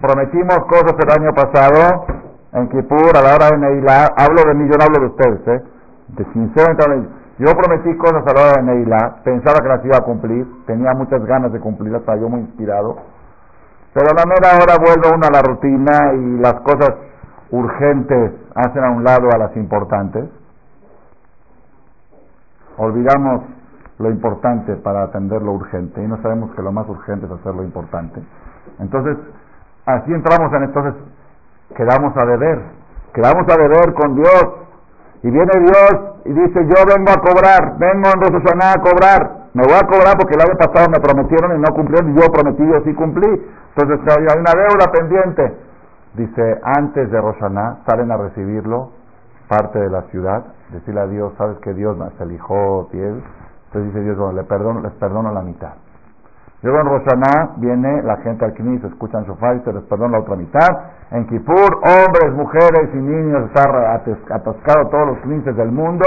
prometimos 0.00 0.64
cosas 0.64 0.94
el 0.98 1.22
año 1.22 1.34
pasado 1.34 2.06
en 2.52 2.68
Kippur, 2.68 3.16
a 3.16 3.22
la 3.22 3.34
hora 3.34 3.50
de 3.50 3.58
Neilá, 3.58 4.08
hablo 4.16 4.42
de 4.42 4.54
mí, 4.54 4.68
yo 4.70 4.76
no 4.78 4.84
hablo 4.84 5.00
de 5.00 5.06
ustedes, 5.06 5.48
¿eh? 5.48 5.64
de 6.08 6.24
sinceramente 6.32 7.19
yo 7.40 7.56
prometí 7.56 7.96
cosas 7.96 8.22
a 8.26 8.34
la 8.34 8.42
hora 8.42 8.60
de 8.60 8.62
Neila, 8.64 9.16
pensaba 9.24 9.60
que 9.62 9.68
las 9.68 9.82
iba 9.82 9.96
a 9.96 10.04
cumplir, 10.04 10.46
tenía 10.66 10.92
muchas 10.92 11.24
ganas 11.24 11.50
de 11.50 11.58
cumplirlas, 11.58 12.00
estaba 12.00 12.18
yo 12.18 12.28
muy 12.28 12.40
inspirado. 12.40 12.98
Pero 13.94 14.10
a 14.10 14.14
la 14.14 14.26
mera 14.26 14.62
hora 14.62 14.76
vuelve 14.76 15.08
uno 15.16 15.26
a 15.26 15.30
la 15.30 15.40
rutina 15.40 16.12
y 16.12 16.38
las 16.38 16.60
cosas 16.60 16.90
urgentes 17.50 18.32
hacen 18.54 18.84
a 18.84 18.90
un 18.90 19.04
lado 19.04 19.30
a 19.32 19.38
las 19.38 19.56
importantes. 19.56 20.28
Olvidamos 22.76 23.44
lo 23.98 24.10
importante 24.10 24.76
para 24.76 25.04
atender 25.04 25.40
lo 25.40 25.52
urgente 25.52 26.02
y 26.02 26.06
no 26.06 26.20
sabemos 26.20 26.54
que 26.54 26.60
lo 26.60 26.72
más 26.72 26.86
urgente 26.90 27.24
es 27.24 27.32
hacer 27.32 27.54
lo 27.54 27.64
importante. 27.64 28.22
Entonces, 28.80 29.16
así 29.86 30.12
entramos 30.12 30.52
en 30.52 30.64
entonces 30.64 30.94
quedamos 31.74 32.14
a 32.18 32.26
deber, 32.26 32.60
quedamos 33.14 33.48
a 33.48 33.56
deber 33.56 33.94
con 33.94 34.14
Dios. 34.14 34.46
Y 35.22 35.30
viene 35.30 35.52
Dios 35.58 36.09
y 36.24 36.32
dice, 36.32 36.66
yo 36.66 36.84
vengo 36.86 37.10
a 37.10 37.20
cobrar, 37.20 37.78
vengo 37.78 38.08
en 38.14 38.20
Rosh 38.20 38.44
a 38.62 38.80
cobrar. 38.80 39.40
Me 39.52 39.64
voy 39.64 39.74
a 39.74 39.86
cobrar 39.86 40.16
porque 40.16 40.34
el 40.34 40.42
año 40.42 40.56
pasado 40.56 40.88
me 40.90 41.00
prometieron 41.00 41.56
y 41.56 41.60
no 41.60 41.74
cumplieron 41.74 42.10
y 42.10 42.20
yo 42.20 42.28
prometí, 42.30 42.62
yo 42.66 42.80
sí 42.84 42.94
cumplí. 42.94 43.28
Entonces 43.74 44.16
hay 44.16 44.38
una 44.38 44.52
deuda 44.52 44.92
pendiente. 44.92 45.56
Dice, 46.14 46.60
antes 46.62 47.10
de 47.10 47.20
Rosh 47.20 47.38
salen 47.86 48.10
a 48.10 48.16
recibirlo 48.16 48.90
parte 49.48 49.80
de 49.80 49.90
la 49.90 50.02
ciudad, 50.02 50.44
decirle 50.70 51.00
a 51.00 51.06
Dios, 51.06 51.32
¿sabes 51.36 51.58
que 51.58 51.74
Dios 51.74 51.96
me 51.96 52.06
eligió 52.20 52.88
piel? 52.92 53.22
Entonces 53.66 53.92
dice 53.92 54.04
Dios, 54.04 54.34
le 54.34 54.44
perdono, 54.44 54.80
les 54.80 54.92
perdono 54.92 55.32
la 55.32 55.42
mitad. 55.42 55.72
Luego 56.62 56.80
en 56.80 56.86
Roshaná 56.86 57.52
viene 57.56 58.02
la 58.02 58.18
gente 58.18 58.44
al 58.44 58.52
Knis, 58.52 58.84
escuchan 58.84 59.24
Shofar 59.24 59.56
y 59.56 59.60
se 59.60 59.72
les 59.72 59.82
perdona 59.84 60.18
la 60.18 60.18
otra 60.20 60.36
mitad. 60.36 60.68
En 61.10 61.26
Kippur, 61.26 61.80
hombres, 61.82 62.34
mujeres 62.34 62.90
y 62.92 62.98
niños, 62.98 63.46
están 63.46 63.74
atascados 64.30 64.90
todos 64.90 65.06
los 65.06 65.18
Knises 65.20 65.56
del 65.56 65.72
mundo. 65.72 66.04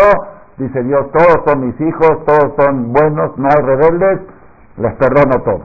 Dice 0.58 0.84
Dios, 0.84 1.12
todos 1.12 1.44
son 1.46 1.66
mis 1.66 1.82
hijos, 1.82 2.24
todos 2.26 2.54
son 2.58 2.94
buenos, 2.94 3.36
no 3.38 3.48
hay 3.48 3.64
rebeldes, 3.64 4.22
les 4.78 4.94
perdono 4.94 5.42
todo. 5.44 5.64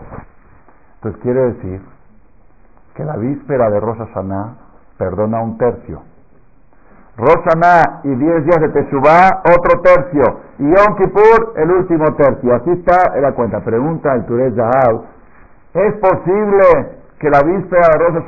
Entonces 0.97 1.21
quiere 1.23 1.41
decir 1.53 1.83
que 2.95 3.05
la 3.05 3.17
víspera 3.17 3.71
de 3.71 3.81
Rosh 3.81 3.99
Hashanah 3.99 4.57
perdona 4.97 5.43
un 5.43 5.59
tercio. 5.59 6.03
Roshaná 7.19 8.01
y 8.05 8.15
10 8.15 8.45
días 8.45 8.61
de 8.61 8.69
Teshuvah, 8.69 9.43
otro 9.43 9.81
tercio. 9.83 10.39
Y 10.59 10.71
Yom 10.71 10.97
Kippur, 10.97 11.53
el 11.57 11.71
último 11.71 12.15
tercio. 12.15 12.55
Así 12.55 12.71
está 12.71 13.19
la 13.19 13.33
cuenta. 13.33 13.59
Pregunta 13.61 14.15
el 14.15 14.25
Turez 14.27 14.55
Zahab, 14.55 15.03
¿es 15.75 15.95
posible 15.95 16.95
que 17.19 17.29
la 17.29 17.43
víspera 17.43 17.89
de 17.93 17.99
Rosh 17.99 18.23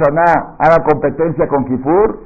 haga 0.58 0.84
competencia 0.84 1.46
con 1.46 1.66
Kippur? 1.66 2.18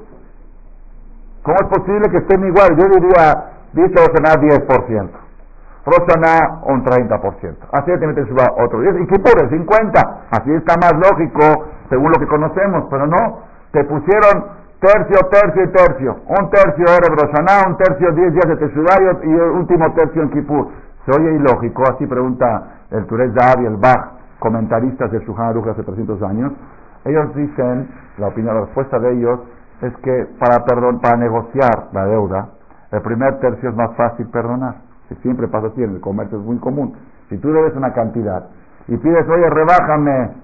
¿Cómo 1.42 1.56
es 1.60 1.66
posible 1.68 2.08
que 2.08 2.16
estén 2.16 2.46
igual? 2.46 2.74
Yo 2.78 2.88
diría, 2.88 3.44
dice 3.74 3.94
Rosh 3.96 4.16
Hashanah 4.24 4.66
10%. 4.66 5.10
Rosh 5.84 6.00
un 6.64 6.82
30%. 6.82 7.56
Así 7.72 7.90
que 7.92 7.98
Teshuvah 7.98 8.54
otro 8.64 8.80
10%. 8.80 9.02
Y 9.02 9.06
Kippur 9.08 9.38
el 9.38 9.50
50%. 9.50 10.16
Así 10.30 10.50
está 10.54 10.76
más 10.80 10.94
lógico, 10.94 11.66
según 11.90 12.10
lo 12.10 12.18
que 12.18 12.26
conocemos. 12.26 12.86
Pero 12.88 13.06
no, 13.06 13.40
te 13.72 13.84
pusieron 13.84 14.63
tercio, 14.84 15.16
tercio 15.30 15.64
y 15.64 15.68
tercio. 15.68 16.16
Un 16.28 16.50
tercio 16.50 16.84
era 16.84 17.08
Roshaná, 17.08 17.68
un 17.68 17.76
tercio 17.78 18.12
diez 18.12 18.32
días 18.34 18.48
de 18.48 18.56
Teshuvah 18.56 19.00
y 19.22 19.30
el 19.30 19.50
último 19.56 19.92
tercio 19.94 20.22
en 20.22 20.30
Kippur. 20.30 20.68
¿Se 21.06 21.10
oye 21.10 21.36
ilógico? 21.36 21.82
Así 21.90 22.06
pregunta 22.06 22.82
el 22.90 23.06
Turez 23.06 23.32
y 23.60 23.64
el 23.64 23.76
Bach, 23.76 24.12
comentaristas 24.38 25.10
del 25.10 25.22
Shulchan 25.22 25.46
Aruch 25.46 25.68
hace 25.68 25.82
300 25.82 26.22
años. 26.22 26.52
Ellos 27.06 27.34
dicen, 27.34 27.88
la 28.18 28.28
opinión, 28.28 28.54
la 28.54 28.60
respuesta 28.62 28.98
de 28.98 29.12
ellos 29.12 29.40
es 29.80 29.96
que 29.98 30.26
para, 30.38 30.64
perdón, 30.64 31.00
para 31.00 31.16
negociar 31.16 31.88
la 31.92 32.04
deuda, 32.04 32.48
el 32.92 33.00
primer 33.00 33.38
tercio 33.40 33.70
es 33.70 33.76
más 33.76 33.96
fácil 33.96 34.28
perdonar. 34.28 34.76
Si 35.08 35.14
siempre 35.16 35.48
pasa 35.48 35.68
así, 35.68 35.82
en 35.82 35.94
el 35.94 36.00
comercio 36.00 36.38
es 36.38 36.44
muy 36.44 36.58
común. 36.58 36.94
Si 37.30 37.38
tú 37.38 37.52
debes 37.52 37.74
una 37.74 37.92
cantidad 37.94 38.44
y 38.88 38.96
pides, 38.98 39.26
oye, 39.28 39.48
rebájame 39.48 40.43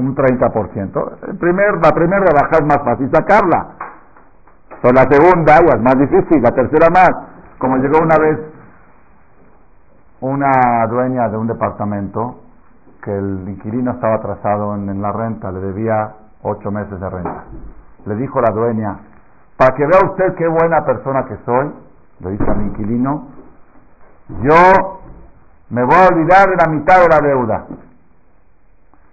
en 0.00 0.08
un 0.08 0.16
30%. 0.16 1.28
El 1.28 1.36
primer, 1.38 1.74
la 1.82 1.92
primera 1.92 2.20
rebaja 2.20 2.56
es 2.58 2.64
más 2.64 2.82
fácil 2.84 3.10
sacarla. 3.12 3.66
Pero 4.82 4.94
la 4.94 5.02
segunda 5.10 5.56
es 5.56 5.80
más 5.82 5.98
difícil, 5.98 6.42
la 6.42 6.52
tercera 6.52 6.88
más. 6.90 7.10
Como 7.58 7.76
llegó 7.76 7.98
una 7.98 8.16
vez 8.18 8.38
una 10.20 10.86
dueña 10.88 11.28
de 11.28 11.36
un 11.36 11.46
departamento 11.46 12.40
que 13.02 13.16
el 13.16 13.48
inquilino 13.48 13.92
estaba 13.92 14.16
atrasado 14.16 14.74
en, 14.74 15.00
la 15.00 15.12
renta, 15.12 15.50
le 15.50 15.60
debía 15.60 16.14
ocho 16.42 16.70
meses 16.70 16.98
de 16.98 17.08
renta. 17.08 17.44
Le 18.06 18.14
dijo 18.16 18.40
la 18.40 18.50
dueña, 18.50 18.98
para 19.56 19.74
que 19.74 19.86
vea 19.86 20.00
usted 20.10 20.34
qué 20.36 20.46
buena 20.46 20.84
persona 20.84 21.24
que 21.24 21.36
soy, 21.44 21.72
le 22.20 22.30
dice 22.30 22.44
al 22.50 22.62
inquilino, 22.62 23.28
yo 24.42 25.00
me 25.70 25.84
voy 25.84 25.94
a 25.94 26.08
olvidar 26.14 26.48
de 26.48 26.56
la 26.56 26.70
mitad 26.70 27.00
de 27.00 27.08
la 27.08 27.20
deuda 27.20 27.64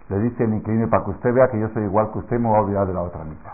le 0.10 0.20
dice 0.20 0.44
el 0.44 0.54
inquilino, 0.54 0.90
para 0.90 1.04
que 1.04 1.12
usted 1.12 1.34
vea 1.34 1.50
que 1.50 1.60
yo 1.60 1.68
soy 1.74 1.84
igual 1.84 2.10
que 2.14 2.20
usted, 2.20 2.40
me 2.40 2.48
voy 2.48 2.58
a 2.58 2.62
olvidar 2.62 2.88
de 2.88 2.94
la 2.94 3.02
otra 3.02 3.24
mitad. 3.26 3.52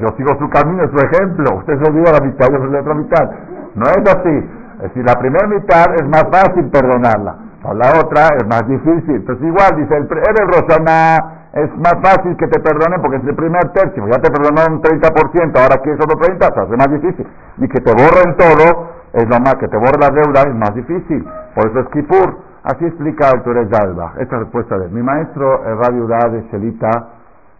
Yo, 0.00 0.08
sigo 0.16 0.38
su 0.38 0.48
camino, 0.48 0.88
su 0.88 0.98
ejemplo. 0.98 1.56
Usted 1.58 1.78
se 1.82 1.90
olvida 1.90 2.12
de 2.12 2.20
la 2.20 2.24
mitad, 2.24 2.46
yo 2.52 2.58
soy 2.58 2.66
de 2.66 2.72
la 2.72 2.80
otra 2.80 2.94
mitad. 2.94 3.30
No 3.74 3.86
es 3.86 4.14
así. 4.14 4.50
Es 4.76 4.82
decir, 4.82 5.04
la 5.04 5.14
primera 5.14 5.46
mitad 5.48 5.94
es 5.94 6.06
más 6.08 6.24
fácil 6.30 6.70
perdonarla, 6.70 7.36
o 7.64 7.74
la 7.74 7.88
otra 7.98 8.28
es 8.36 8.46
más 8.46 8.66
difícil. 8.68 9.16
Entonces 9.16 9.44
igual, 9.44 9.76
dice, 9.76 9.96
el, 9.96 10.02
el 10.04 10.48
Rosana 10.52 11.48
es 11.54 11.70
más 11.78 11.94
fácil 12.02 12.36
que 12.36 12.46
te 12.46 12.60
perdonen 12.60 13.00
porque 13.00 13.16
es 13.16 13.24
el 13.24 13.34
primer 13.34 13.62
tercio. 13.72 14.06
Ya 14.06 14.18
te 14.18 14.30
perdonó 14.30 14.62
un 14.70 14.82
30%, 14.82 15.60
ahora 15.60 15.82
que 15.82 15.92
es 15.92 15.98
otro 16.00 16.18
30%, 16.18 16.54
se 16.54 16.60
hace 16.60 16.76
más 16.76 16.90
difícil. 16.90 17.26
Y 17.58 17.68
que 17.68 17.80
te 17.80 17.92
borren 17.92 18.36
todo, 18.36 18.90
es 19.12 19.28
lo 19.28 19.38
más, 19.40 19.54
que 19.56 19.68
te 19.68 19.76
borre 19.76 19.98
la 19.98 20.10
deuda 20.10 20.42
es 20.42 20.54
más 20.54 20.74
difícil. 20.74 21.26
Por 21.54 21.70
eso 21.70 21.80
es 21.80 21.88
Kipur. 21.88 22.53
Así 22.64 22.86
explica 22.86 23.28
el 23.28 23.42
Torres 23.42 23.68
Dalba. 23.68 24.14
Esta 24.18 24.38
respuesta 24.38 24.78
de 24.78 24.88
mi 24.88 25.02
maestro, 25.02 25.66
el 25.66 25.76
Radio 25.76 26.06
de 26.06 26.48
Shelita, 26.50 27.08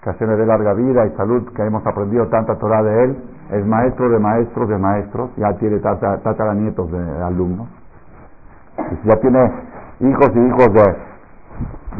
que 0.02 0.26
me 0.26 0.34
dé 0.34 0.46
larga 0.46 0.72
vida 0.72 1.04
y 1.04 1.10
salud, 1.10 1.46
que 1.54 1.62
hemos 1.62 1.86
aprendido 1.86 2.26
tanta 2.28 2.56
Torah 2.56 2.82
de 2.82 3.04
él, 3.04 3.16
es 3.50 3.66
maestro 3.66 4.08
de 4.08 4.18
maestros 4.18 4.66
de 4.66 4.78
maestros, 4.78 5.30
ya 5.36 5.52
tiene 5.58 5.78
tataranietos 5.80 6.90
de 6.90 7.22
alumnos. 7.22 7.68
Y 8.78 9.06
ya 9.06 9.16
tiene 9.16 9.52
hijos 10.00 10.30
y 10.34 10.38
hijos 10.38 10.72
de, 10.72 10.96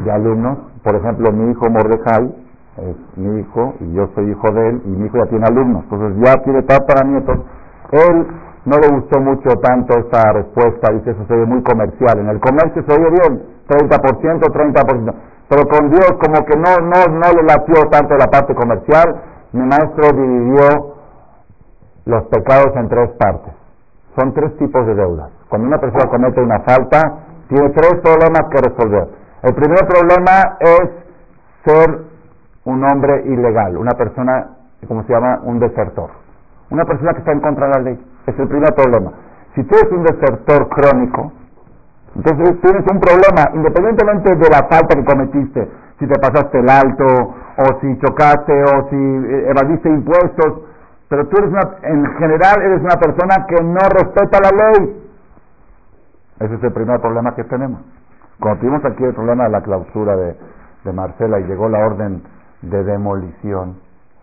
de 0.04 0.10
alumnos. 0.10 0.58
Por 0.82 0.94
ejemplo, 0.96 1.30
mi 1.30 1.50
hijo 1.50 1.68
Mordecai 1.68 2.34
es 2.78 3.18
mi 3.18 3.40
hijo 3.40 3.74
y 3.80 3.92
yo 3.92 4.08
soy 4.14 4.30
hijo 4.30 4.50
de 4.50 4.68
él 4.70 4.82
y 4.86 4.88
mi 4.88 5.06
hijo 5.06 5.18
ya 5.18 5.26
tiene 5.26 5.44
alumnos. 5.44 5.84
Entonces 5.90 6.22
ya 6.24 6.42
tiene 6.42 6.62
tataranietos. 6.62 7.38
Él 7.92 8.26
no 8.64 8.78
le 8.78 8.88
gustó 8.88 9.20
mucho 9.20 9.50
tanto 9.60 9.98
esta 9.98 10.32
respuesta, 10.32 10.92
dice 10.92 11.10
eso 11.10 11.26
se 11.26 11.36
ve 11.36 11.44
muy 11.44 11.62
comercial. 11.62 12.18
En 12.18 12.28
el 12.28 12.40
comercio 12.40 12.82
se 12.86 12.92
oye 12.92 13.10
bien, 13.10 13.42
30%, 13.68 14.40
30%. 14.40 15.14
Pero 15.48 15.68
con 15.68 15.90
Dios 15.90 16.10
como 16.12 16.44
que 16.46 16.56
no, 16.56 16.76
no, 16.80 17.04
no 17.12 17.32
le 17.32 17.42
latió 17.42 17.88
tanto 17.90 18.16
la 18.16 18.26
parte 18.26 18.54
comercial. 18.54 19.20
Mi 19.52 19.60
maestro 19.60 20.10
dividió 20.12 20.94
los 22.06 22.24
pecados 22.24 22.74
en 22.76 22.88
tres 22.88 23.10
partes. 23.18 23.52
Son 24.16 24.32
tres 24.32 24.56
tipos 24.56 24.86
de 24.86 24.94
deudas. 24.94 25.30
Cuando 25.48 25.68
una 25.68 25.78
persona 25.78 26.10
comete 26.10 26.40
una 26.40 26.60
falta, 26.60 27.00
tiene 27.48 27.68
tres 27.70 28.00
problemas 28.02 28.48
que 28.50 28.68
resolver. 28.68 29.08
El 29.42 29.54
primer 29.54 29.86
problema 29.86 30.56
es 30.60 30.90
ser 31.66 32.00
un 32.64 32.84
hombre 32.84 33.22
ilegal, 33.26 33.76
una 33.76 33.92
persona, 33.92 34.56
¿cómo 34.88 35.02
se 35.04 35.12
llama? 35.12 35.40
Un 35.44 35.58
desertor. 35.58 36.10
Una 36.70 36.84
persona 36.84 37.12
que 37.12 37.18
está 37.18 37.32
en 37.32 37.40
contra 37.40 37.66
de 37.66 37.72
la 37.72 37.80
ley. 37.80 38.13
Es 38.26 38.38
el 38.38 38.48
primer 38.48 38.74
problema. 38.74 39.12
Si 39.54 39.62
tú 39.64 39.76
eres 39.76 39.92
un 39.92 40.02
desertor 40.02 40.68
crónico, 40.68 41.32
entonces 42.16 42.60
tienes 42.60 42.84
un 42.90 43.00
problema, 43.00 43.50
independientemente 43.54 44.34
de 44.36 44.48
la 44.48 44.66
falta 44.68 44.94
que 44.94 45.04
cometiste, 45.04 45.68
si 45.98 46.06
te 46.06 46.18
pasaste 46.18 46.58
el 46.58 46.68
alto, 46.68 47.04
o 47.56 47.80
si 47.80 47.98
chocaste, 47.98 48.52
o 48.64 48.88
si 48.88 48.96
eh, 48.96 49.50
evadiste 49.50 49.88
impuestos, 49.88 50.62
pero 51.08 51.26
tú 51.26 51.36
eres 51.38 51.50
una, 51.50 51.70
en 51.82 52.06
general 52.16 52.62
eres 52.62 52.80
una 52.80 52.96
persona 52.96 53.46
que 53.46 53.62
no 53.62 53.80
respeta 53.88 54.40
la 54.40 54.50
ley. 54.50 55.02
Ese 56.40 56.54
es 56.54 56.62
el 56.64 56.72
primer 56.72 57.00
problema 57.00 57.34
que 57.34 57.44
tenemos. 57.44 57.80
Cuando 58.40 58.60
tuvimos 58.60 58.84
aquí 58.84 59.04
el 59.04 59.14
problema 59.14 59.44
de 59.44 59.50
la 59.50 59.62
clausura 59.62 60.16
de, 60.16 60.36
de 60.84 60.92
Marcela 60.92 61.38
y 61.40 61.44
llegó 61.44 61.68
la 61.68 61.86
orden 61.86 62.22
de 62.62 62.82
demolición, 62.84 63.76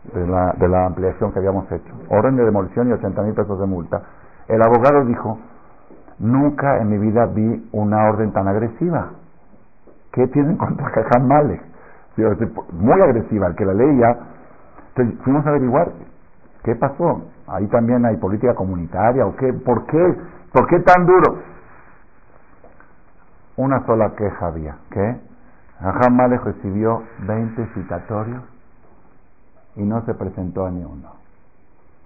de 0.04 0.28
la, 0.28 0.54
de 0.58 0.68
la 0.68 0.86
ampliación 0.88 1.32
que 1.32 1.40
habíamos 1.40 1.72
hecho. 1.72 1.94
Orden 2.10 2.36
de 2.36 2.46
demolición 2.46 2.90
y 2.90 2.94
80 2.94 3.22
mil 3.22 3.34
pesos 3.34 3.60
de 3.60 3.66
multa. 3.66 4.02
El 4.48 4.62
abogado 4.62 5.06
dijo, 5.06 5.40
nunca 6.20 6.80
en 6.80 6.90
mi 6.90 6.98
vida 6.98 7.26
vi 7.28 7.70
una 7.72 8.10
orden 8.10 8.32
tan 8.34 8.48
agresiva. 8.48 9.10
¿Qué 10.12 10.28
tienen 10.28 10.58
contra 10.58 10.92
Caján 10.92 11.28
Male? 11.28 11.62
Muy 12.74 13.02
agresiva, 13.02 13.48
el 13.48 13.56
que 13.56 13.66
la 13.66 13.74
leía. 13.74 14.18
Entonces 14.90 15.20
fuimos 15.24 15.46
a 15.46 15.50
averiguar 15.50 15.92
qué 16.64 16.76
pasó. 16.76 17.22
Ahí 17.48 17.68
también 17.68 18.06
hay 18.06 18.18
política 18.18 18.54
comunitaria 18.54 19.26
o 19.26 19.36
qué, 19.36 19.54
¿por 19.54 19.86
qué? 19.86 20.18
¿Por 20.52 20.68
qué 20.68 20.80
tan 20.80 21.06
duro? 21.06 21.40
Una 23.58 23.86
sola 23.86 24.14
queja 24.16 24.48
había, 24.48 24.76
que 24.90 25.18
Caján 25.80 26.16
Male 26.16 26.38
recibió 26.38 27.04
20 27.20 27.66
citatorios 27.74 28.44
y 29.76 29.84
no 29.84 30.04
se 30.06 30.14
presentó 30.14 30.66
a 30.66 30.72
ni 30.72 30.84
uno. 30.84 31.12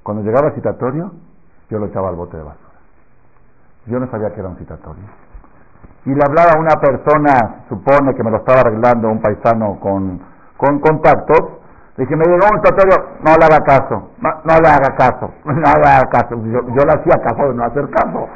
Cuando 0.03 0.23
llegaba 0.23 0.47
el 0.47 0.55
citatorio, 0.55 1.11
yo 1.69 1.79
lo 1.79 1.87
echaba 1.87 2.09
al 2.09 2.15
bote 2.15 2.37
de 2.37 2.43
basura. 2.43 2.79
Yo 3.87 3.99
no 3.99 4.09
sabía 4.09 4.33
que 4.33 4.39
era 4.39 4.49
un 4.49 4.57
citatorio. 4.57 5.03
Y 6.05 6.13
le 6.13 6.21
hablaba 6.23 6.51
a 6.55 6.59
una 6.59 6.75
persona, 6.79 7.65
supone 7.69 8.13
que 8.13 8.23
me 8.23 8.31
lo 8.31 8.37
estaba 8.37 8.61
arreglando 8.61 9.09
un 9.09 9.21
paisano 9.21 9.79
con, 9.79 10.19
con 10.57 10.79
contactos, 10.79 11.59
le 11.97 12.03
dije, 12.03 12.15
me 12.15 12.25
llegó 12.25 12.45
un 12.51 12.61
citatorio, 12.61 12.95
no 13.23 13.35
le 13.37 13.45
haga 13.45 13.63
caso, 13.63 14.09
no, 14.19 14.59
le 14.59 14.69
haga 14.69 14.95
caso, 14.95 15.33
no 15.45 15.53
le 15.53 15.89
haga 15.89 16.09
caso. 16.09 16.35
Yo, 16.45 16.61
yo 16.67 16.85
le 16.85 16.91
hacía 16.91 17.15
caso 17.23 17.49
de 17.49 17.55
no 17.55 17.63
hacer 17.63 17.89
caso. 17.89 18.27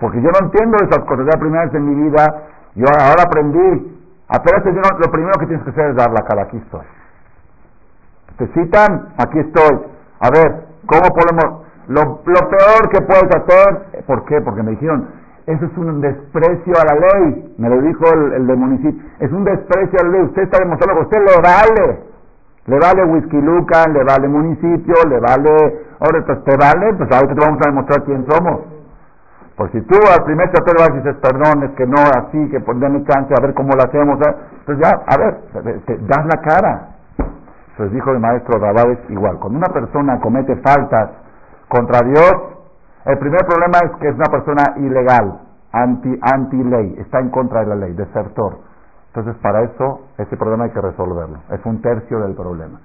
Porque 0.00 0.20
yo 0.20 0.30
no 0.32 0.46
entiendo 0.46 0.78
esas 0.78 1.04
cosas. 1.04 1.26
La 1.26 1.38
primera 1.38 1.64
vez 1.64 1.74
en 1.74 1.86
mi 1.86 2.10
vida, 2.10 2.26
yo 2.74 2.86
ahora 2.88 3.22
aprendí 3.22 4.02
Apenas 4.34 4.64
lo 4.64 5.10
primero 5.10 5.32
que 5.38 5.46
tienes 5.46 5.62
que 5.62 5.70
hacer 5.70 5.90
es 5.90 5.96
dar 5.96 6.10
la 6.10 6.22
cara, 6.22 6.44
aquí 6.44 6.56
estoy. 6.56 6.80
Te 8.38 8.46
citan, 8.48 9.08
aquí 9.18 9.38
estoy. 9.38 9.80
A 10.20 10.30
ver, 10.30 10.66
¿cómo 10.86 11.08
podemos...? 11.14 11.62
Lo, 11.88 12.22
peor 12.22 12.88
que 12.90 13.00
puedes 13.02 13.28
hacer, 13.34 14.04
¿por 14.06 14.24
qué? 14.24 14.40
Porque 14.40 14.62
me 14.62 14.70
dijeron, 14.70 15.08
eso 15.46 15.64
es 15.64 15.76
un 15.76 16.00
desprecio 16.00 16.74
a 16.80 16.84
la 16.84 16.94
ley, 16.94 17.54
me 17.58 17.68
lo 17.68 17.82
dijo 17.82 18.04
el, 18.14 18.32
el 18.34 18.46
del 18.46 18.56
municipio, 18.56 19.02
es 19.18 19.30
un 19.32 19.44
desprecio 19.44 19.98
a 20.00 20.04
la 20.04 20.10
ley, 20.10 20.22
usted 20.22 20.42
está 20.42 20.60
demostrando 20.60 21.00
que 21.00 21.06
usted 21.08 21.18
le 21.18 21.42
vale, 21.42 22.00
le 22.66 22.78
vale 22.78 23.04
Whisky 23.04 23.40
Lucan, 23.40 23.92
le 23.92 24.04
vale 24.04 24.28
municipio, 24.28 24.94
le 25.08 25.18
vale, 25.18 25.50
ahora 25.98 26.24
pues 26.24 26.44
te 26.44 26.56
vale, 26.56 26.94
pues 26.94 27.10
ahora 27.10 27.34
te 27.34 27.40
vamos 27.40 27.60
a 27.60 27.68
demostrar 27.68 28.04
quién 28.04 28.26
somos. 28.30 28.60
Pues 29.56 29.72
si 29.72 29.80
tú 29.82 29.96
al 30.16 30.24
primer 30.24 30.50
tratado 30.50 30.78
vas 30.78 30.90
y 30.90 30.98
dices, 30.98 31.16
perdón, 31.20 31.64
es 31.64 31.70
que 31.72 31.86
no, 31.86 31.98
así, 31.98 32.48
que 32.48 32.60
pues 32.60 32.78
denme 32.78 33.04
chance, 33.04 33.34
a 33.36 33.42
ver 33.42 33.54
cómo 33.54 33.74
lo 33.74 33.82
hacemos, 33.82 34.18
pues 34.64 34.78
ya, 34.78 35.02
a 35.04 35.16
ver, 35.18 35.36
te 35.84 35.98
das 36.06 36.26
la 36.26 36.40
cara. 36.40 36.91
Entonces 37.72 37.94
dijo 37.94 38.10
el 38.10 38.20
maestro 38.20 38.58
Rabades 38.58 38.98
igual, 39.08 39.38
cuando 39.38 39.58
una 39.58 39.72
persona 39.72 40.20
comete 40.20 40.56
faltas 40.56 41.10
contra 41.68 42.00
Dios, 42.06 42.32
el 43.04 43.18
primer 43.18 43.40
problema 43.46 43.78
es 43.84 43.90
que 43.98 44.08
es 44.08 44.14
una 44.14 44.30
persona 44.30 44.62
ilegal, 44.76 45.40
anti, 45.72 46.18
anti 46.20 46.62
ley, 46.62 46.96
está 46.98 47.18
en 47.20 47.30
contra 47.30 47.60
de 47.60 47.66
la 47.66 47.74
ley, 47.76 47.94
desertor. 47.94 48.58
Entonces 49.08 49.36
para 49.42 49.62
eso 49.62 50.02
ese 50.18 50.36
problema 50.36 50.64
hay 50.64 50.70
que 50.70 50.80
resolverlo, 50.80 51.38
es 51.50 51.64
un 51.64 51.80
tercio 51.80 52.20
del 52.20 52.34
problema. 52.34 52.78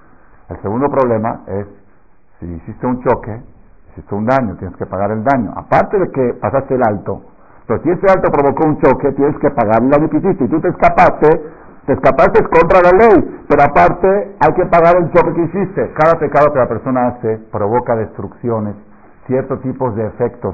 El 0.49 0.61
segundo 0.61 0.87
problema 0.89 1.41
es 1.47 1.67
si 2.39 2.45
hiciste 2.45 2.87
un 2.87 3.01
choque, 3.03 3.41
hiciste 3.91 4.15
un 4.15 4.25
daño, 4.25 4.55
tienes 4.55 4.77
que 4.77 4.85
pagar 4.85 5.11
el 5.11 5.23
daño. 5.23 5.51
Aparte 5.55 5.99
de 5.99 6.09
que 6.11 6.33
pasaste 6.39 6.75
el 6.75 6.81
alto, 6.87 7.21
pero 7.67 7.83
si 7.83 7.89
ese 7.89 8.07
alto 8.09 8.31
provocó 8.31 8.65
un 8.65 8.79
choque, 8.79 9.11
tienes 9.11 9.37
que 9.39 9.51
pagar 9.51 9.81
daño 9.89 10.09
que 10.09 10.17
hiciste. 10.17 10.45
Y 10.45 10.47
tú 10.47 10.61
te 10.61 10.69
escapaste, 10.69 11.27
te 11.87 11.93
escapaste 11.93 12.43
contra 12.49 12.81
la 12.83 12.91
ley, 12.91 13.43
pero 13.47 13.63
aparte 13.63 14.35
hay 14.39 14.53
que 14.53 14.65
pagar 14.65 14.97
el 14.97 15.09
choque 15.11 15.33
que 15.33 15.43
hiciste. 15.43 15.93
Cada 15.93 16.19
pecado 16.19 16.51
que 16.51 16.59
la 16.59 16.67
persona 16.67 17.07
hace 17.07 17.37
provoca 17.49 17.95
destrucciones, 17.95 18.75
ciertos 19.25 19.61
tipos 19.61 19.95
de 19.95 20.05
efectos 20.05 20.53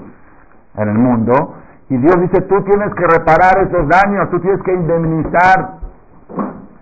en 0.78 0.90
el 0.90 0.98
mundo. 0.98 1.56
Y 1.90 1.98
Dios 1.98 2.16
dice, 2.22 2.40
tú 2.42 2.62
tienes 2.64 2.94
que 2.94 3.08
reparar 3.08 3.58
esos 3.68 3.88
daños, 3.90 4.30
tú 4.30 4.40
tienes 4.42 4.62
que 4.62 4.74
indemnizar. 4.74 5.80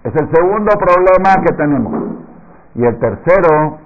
Es 0.03 0.13
el 0.15 0.29
segundo 0.31 0.71
problema 0.77 1.41
que 1.45 1.55
tenemos. 1.55 1.93
Y 2.75 2.85
el 2.85 2.99
tercero 2.99 3.79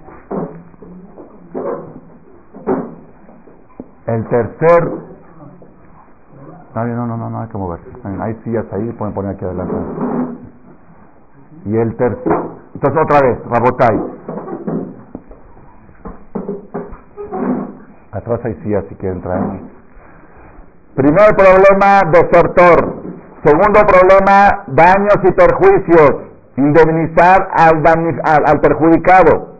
El 4.06 4.24
tercer... 4.28 4.88
No, 6.74 6.84
no, 6.84 7.06
no, 7.06 7.30
no, 7.30 7.40
hay 7.40 7.48
que 7.48 7.58
moverse. 7.58 7.86
Hay 8.20 8.34
sillas 8.44 8.66
ahí, 8.72 8.92
pueden 8.92 9.14
poner 9.14 9.34
aquí 9.34 9.44
adelante. 9.44 9.74
Y 11.66 11.76
el 11.76 11.96
tercer... 11.96 12.32
Entonces 12.74 13.02
otra 13.02 13.20
vez, 13.26 13.38
Rabotai. 13.50 14.00
Atrás 18.12 18.40
hay 18.44 18.54
sillas 18.62 18.84
si 18.88 18.94
quieren 18.94 19.20
traer. 19.20 19.60
Primer 20.94 21.34
problema, 21.36 22.00
desertor. 22.12 22.94
Segundo 23.44 23.80
problema, 23.86 24.64
daños 24.68 25.18
y 25.24 25.32
perjuicios. 25.32 26.12
Indemnizar 26.56 27.48
al, 27.52 27.82
al, 27.86 28.46
al 28.46 28.60
perjudicado. 28.60 29.56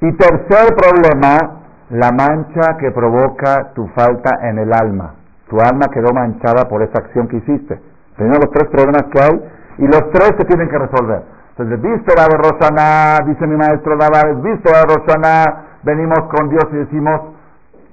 Y 0.00 0.12
tercer 0.16 0.74
problema, 0.74 1.62
la 1.90 2.10
mancha 2.10 2.76
que 2.78 2.90
provoca 2.90 3.72
tu 3.74 3.86
falta 3.88 4.48
en 4.48 4.58
el 4.58 4.72
alma. 4.72 5.14
Tu 5.48 5.60
alma 5.60 5.86
quedó 5.92 6.12
manchada 6.12 6.68
por 6.68 6.82
esa 6.82 6.98
acción 6.98 7.28
que 7.28 7.36
hiciste. 7.36 7.80
Tenemos 8.16 8.38
los 8.44 8.50
tres 8.52 8.68
problemas 8.70 9.04
que 9.12 9.20
hay 9.20 9.59
y 9.78 9.86
los 9.86 10.10
tres 10.12 10.32
se 10.38 10.44
tienen 10.44 10.68
que 10.68 10.78
resolver. 10.78 11.22
Entonces, 11.50 11.80
víspera 11.82 12.26
de 12.30 12.36
Rosana, 12.36 13.18
dice 13.26 13.46
mi 13.46 13.56
maestro 13.56 13.96
Navares, 13.96 14.40
víspera 14.42 14.80
de 14.80 14.94
Rosana, 14.94 15.44
venimos 15.82 16.20
con 16.34 16.48
Dios 16.48 16.64
y 16.72 16.76
decimos, 16.76 17.20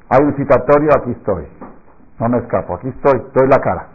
hay 0.10 0.24
un 0.24 0.36
citatorio, 0.36 0.90
aquí 0.96 1.12
estoy. 1.12 1.48
No 2.20 2.30
me 2.30 2.38
escapo, 2.40 2.76
aquí 2.76 2.90
estoy, 2.90 3.22
doy 3.34 3.48
la 3.48 3.60
cara. 3.60 3.88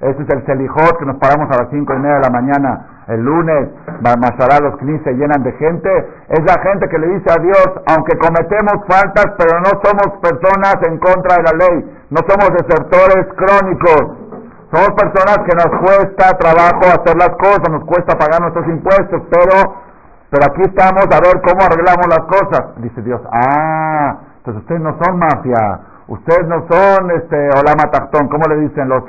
Ese 0.00 0.22
es 0.22 0.28
el 0.30 0.46
Selijot 0.46 0.98
que 0.98 1.06
nos 1.06 1.16
paramos 1.16 1.50
a 1.50 1.62
las 1.62 1.70
cinco 1.70 1.92
y 1.94 1.98
media 1.98 2.16
de 2.16 2.22
la 2.22 2.30
mañana 2.30 2.98
el 3.08 3.24
lunes. 3.24 3.70
Mashará, 4.00 4.60
los 4.60 4.76
knis 4.78 5.02
se 5.02 5.12
llenan 5.12 5.42
de 5.42 5.52
gente. 5.52 5.90
Es 6.28 6.40
la 6.44 6.62
gente 6.62 6.88
que 6.88 6.98
le 6.98 7.08
dice 7.08 7.30
a 7.30 7.42
Dios, 7.42 7.66
aunque 7.86 8.16
cometemos 8.18 8.86
faltas, 8.86 9.32
pero 9.36 9.58
no 9.60 9.70
somos 9.82 10.20
personas 10.20 10.76
en 10.86 10.98
contra 10.98 11.36
de 11.36 11.42
la 11.42 11.52
ley. 11.66 11.96
No 12.10 12.20
somos 12.28 12.50
desertores 12.52 13.26
crónicos. 13.34 14.27
Somos 14.70 14.90
personas 15.00 15.38
que 15.48 15.56
nos 15.56 15.80
cuesta 15.80 16.36
trabajo 16.36 16.84
hacer 16.86 17.16
las 17.16 17.30
cosas, 17.36 17.70
nos 17.70 17.84
cuesta 17.84 18.18
pagar 18.18 18.40
nuestros 18.42 18.66
impuestos, 18.68 19.22
pero, 19.30 19.74
pero 20.30 20.44
aquí 20.50 20.62
estamos 20.62 21.04
a 21.04 21.20
ver 21.20 21.40
cómo 21.42 21.64
arreglamos 21.64 22.06
las 22.08 22.24
cosas. 22.26 22.76
Dice 22.76 23.02
Dios, 23.02 23.20
ah, 23.32 24.18
entonces 24.38 24.62
ustedes 24.62 24.80
no 24.80 24.96
son 25.02 25.18
mafia 25.18 25.80
Ustedes 26.08 26.48
no 26.48 26.64
son 26.66 27.10
este 27.10 27.36
Olama 27.50 27.90
Tactón, 27.92 28.28
¿cómo 28.28 28.44
le 28.48 28.56
dicen 28.60 28.88
los, 28.88 29.04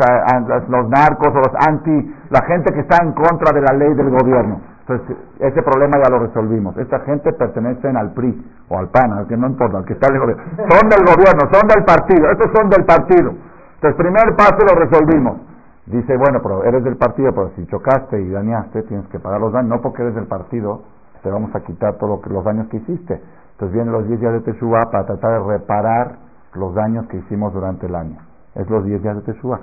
los 0.67 0.89
narcos 0.89 1.29
o 1.33 1.39
los 1.39 1.53
anti, 1.65 2.13
la 2.29 2.41
gente 2.43 2.73
que 2.73 2.81
está 2.81 2.97
en 3.01 3.13
contra 3.13 3.53
de 3.53 3.61
la 3.61 3.73
ley 3.73 3.93
del 3.93 4.09
gobierno? 4.09 4.59
Entonces, 4.81 5.15
ese 5.39 5.63
problema 5.63 5.97
ya 6.03 6.09
lo 6.09 6.19
resolvimos. 6.19 6.75
Esta 6.75 6.99
gente 7.01 7.31
pertenece 7.31 7.87
al 7.87 8.11
PRI 8.11 8.45
o 8.67 8.77
al 8.77 8.89
PAN, 8.89 9.13
al 9.13 9.27
que 9.27 9.37
no 9.37 9.47
importa, 9.47 9.77
al 9.77 9.85
que 9.85 9.93
está 9.93 10.07
en 10.09 10.15
el 10.15 10.19
gobierno. 10.19 10.43
Son 10.57 10.89
del 10.89 11.05
gobierno, 11.05 11.41
son 11.53 11.67
del 11.69 11.85
partido, 11.85 12.31
estos 12.31 12.51
son 12.53 12.69
del 12.69 12.83
partido. 12.83 13.33
Entonces, 13.81 13.95
primer 13.95 14.35
paso 14.35 14.57
lo 14.67 14.75
resolvimos. 14.75 15.37
Dice, 15.85 16.17
bueno, 16.17 16.41
pero 16.43 16.65
eres 16.65 16.83
del 16.83 16.97
partido, 16.97 17.31
pero 17.33 17.51
si 17.55 17.65
chocaste 17.67 18.21
y 18.21 18.29
dañaste, 18.29 18.83
tienes 18.83 19.07
que 19.07 19.19
pagar 19.19 19.39
los 19.39 19.53
daños. 19.53 19.69
No 19.69 19.81
porque 19.81 20.01
eres 20.01 20.15
del 20.15 20.27
partido, 20.27 20.81
te 21.23 21.31
vamos 21.31 21.55
a 21.55 21.61
quitar 21.61 21.95
todos 21.95 22.19
los 22.27 22.43
daños 22.43 22.67
que 22.67 22.75
hiciste. 22.75 23.21
Entonces 23.53 23.73
vienen 23.73 23.93
los 23.93 24.05
10 24.05 24.19
días 24.19 24.33
de 24.33 24.41
Teshuvah 24.41 24.91
para 24.91 25.05
tratar 25.05 25.31
de 25.31 25.47
reparar 25.47 26.17
los 26.55 26.75
daños 26.75 27.07
que 27.07 27.17
hicimos 27.17 27.53
durante 27.53 27.85
el 27.85 27.95
año. 27.95 28.17
Es 28.53 28.69
los 28.69 28.83
10 28.83 29.01
días 29.01 29.15
de 29.15 29.21
Teshuvah. 29.21 29.61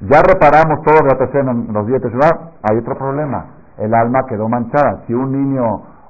Ya 0.00 0.20
reparamos 0.20 0.82
todo 0.82 0.96
en 0.98 1.72
los 1.72 1.86
10 1.86 2.02
de 2.02 2.08
Teshuvah, 2.08 2.50
hay 2.68 2.78
otro 2.78 2.96
problema. 2.96 3.46
El 3.78 3.94
alma 3.94 4.26
quedó 4.28 4.48
manchada. 4.48 5.04
Si 5.06 5.14
un 5.14 5.30
niño, 5.30 5.62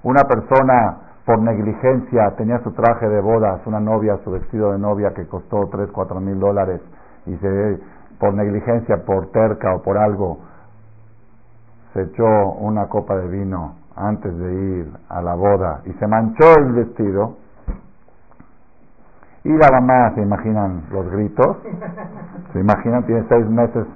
una 0.03 0.23
persona 0.25 0.97
por 1.27 1.41
negligencia 1.43 2.35
tenía 2.39 2.59
su 2.61 2.73
traje 2.73 3.07
de 3.07 3.21
bodas, 3.21 3.61
una 3.67 3.81
novia, 3.81 4.17
su 4.25 4.31
vestido 4.31 4.73
de 4.73 4.79
novia 4.79 5.13
que 5.15 5.27
costó 5.27 5.69
3, 5.71 5.91
4 5.93 6.19
mil 6.19 6.41
dólares 6.41 6.81
y 7.27 7.37
se, 7.37 7.81
por 8.19 8.35
negligencia, 8.35 9.05
por 9.05 9.31
terca 9.31 9.75
o 9.75 9.83
por 9.83 9.99
algo, 9.99 10.39
se 11.93 12.03
echó 12.03 12.25
una 12.61 12.89
copa 12.89 13.17
de 13.17 13.29
vino 13.29 13.77
antes 13.95 14.37
de 14.37 14.55
ir 14.55 14.93
a 15.09 15.21
la 15.21 15.35
boda 15.35 15.83
y 15.85 15.93
se 15.93 16.07
manchó 16.07 16.55
el 16.59 16.73
vestido, 16.73 17.37
y 19.45 19.51
la 19.51 19.69
mamá, 19.73 20.15
¿se 20.15 20.23
imaginan 20.23 20.85
los 20.93 21.11
gritos? 21.11 21.57
¿Se 22.53 22.61
imaginan? 22.61 23.05
Tiene 23.07 23.25
seis 23.29 23.45
meses 23.49 23.87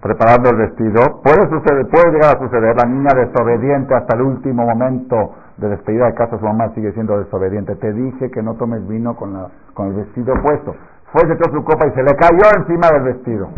preparando 0.00 0.48
el 0.50 0.56
vestido. 0.56 1.20
Puede 1.22 1.46
suceder, 1.48 1.86
puede 1.88 2.12
llegar 2.12 2.36
a 2.36 2.38
suceder. 2.38 2.76
La 2.76 2.88
niña 2.88 3.10
desobediente 3.14 3.94
hasta 3.94 4.16
el 4.16 4.22
último 4.22 4.64
momento 4.64 5.34
de 5.58 5.68
despedida 5.68 6.06
de 6.06 6.14
casa, 6.14 6.38
su 6.38 6.44
mamá 6.44 6.70
sigue 6.74 6.92
siendo 6.92 7.18
desobediente. 7.18 7.76
Te 7.76 7.92
dije 7.92 8.30
que 8.30 8.42
no 8.42 8.54
tomes 8.54 8.86
vino 8.88 9.14
con, 9.14 9.34
la, 9.34 9.48
con 9.74 9.88
el 9.88 9.94
vestido 9.94 10.34
puesto. 10.42 10.74
Fue, 11.12 11.26
se 11.26 11.34
echó 11.34 11.50
su 11.52 11.62
copa 11.64 11.86
y 11.86 11.90
se 11.92 12.02
le 12.02 12.16
cayó 12.16 12.56
encima 12.56 12.88
del 12.90 13.02
vestido. 13.02 13.48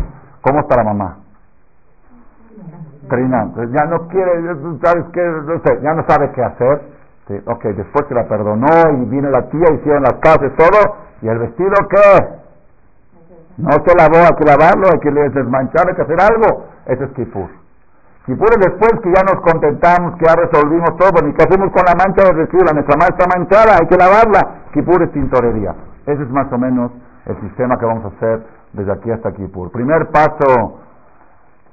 ¿Cómo 0.41 0.59
está 0.59 0.75
la 0.77 0.83
mamá? 0.83 1.17
Trina, 3.09 3.51
ya 3.71 3.85
no 3.85 4.07
quiere, 4.07 4.31
¿sabes 4.83 5.05
qué? 5.13 5.79
Ya 5.81 5.93
no 5.93 6.05
sabe 6.07 6.31
qué 6.31 6.43
hacer. 6.43 6.81
Ok, 7.45 7.63
después 7.63 8.05
se 8.07 8.13
la 8.13 8.27
perdonó 8.27 8.67
y 8.93 9.05
vino 9.05 9.29
la 9.29 9.49
tía, 9.49 9.73
hicieron 9.73 10.03
las 10.03 10.15
casas, 10.19 10.51
todo, 10.57 10.95
¿Y 11.21 11.27
el 11.27 11.39
vestido 11.39 11.73
qué? 11.89 12.27
No 13.57 13.71
se 13.71 13.95
lavó, 13.95 14.17
hay 14.17 14.35
que 14.37 14.43
lavarlo, 14.43 14.87
hay 14.91 14.99
que 14.99 15.11
desmanchar, 15.11 15.87
hay 15.87 15.95
que 15.95 16.01
hacer 16.01 16.19
algo. 16.21 16.65
Ese 16.85 17.05
es 17.05 17.11
Kipur. 17.11 17.49
Kipur 18.25 18.49
es 18.51 18.59
después 18.59 18.91
que 19.01 19.13
ya 19.13 19.23
nos 19.23 19.41
contentamos, 19.41 20.17
que 20.19 20.25
ya 20.25 20.35
resolvimos 20.35 20.97
todo. 20.97 21.27
¿Y 21.27 21.33
qué 21.33 21.43
hacemos 21.43 21.71
con 21.71 21.85
la 21.85 21.95
mancha 21.95 22.25
del 22.25 22.35
vestido? 22.35 22.63
La 22.65 22.73
nuestra 22.73 22.97
mancha 22.97 23.15
está 23.17 23.37
manchada, 23.37 23.77
hay 23.79 23.87
que 23.87 23.97
lavarla. 23.97 24.61
Kipur 24.73 25.01
es 25.03 25.11
tintorería. 25.13 25.73
Ese 26.05 26.21
es 26.21 26.29
más 26.29 26.51
o 26.51 26.57
menos 26.57 26.91
el 27.25 27.39
sistema 27.41 27.77
que 27.77 27.85
vamos 27.85 28.05
a 28.05 28.15
hacer 28.15 28.45
desde 28.73 28.91
aquí 28.91 29.11
hasta 29.11 29.31
Kipur. 29.31 29.71
Primer 29.71 30.09
paso, 30.11 30.79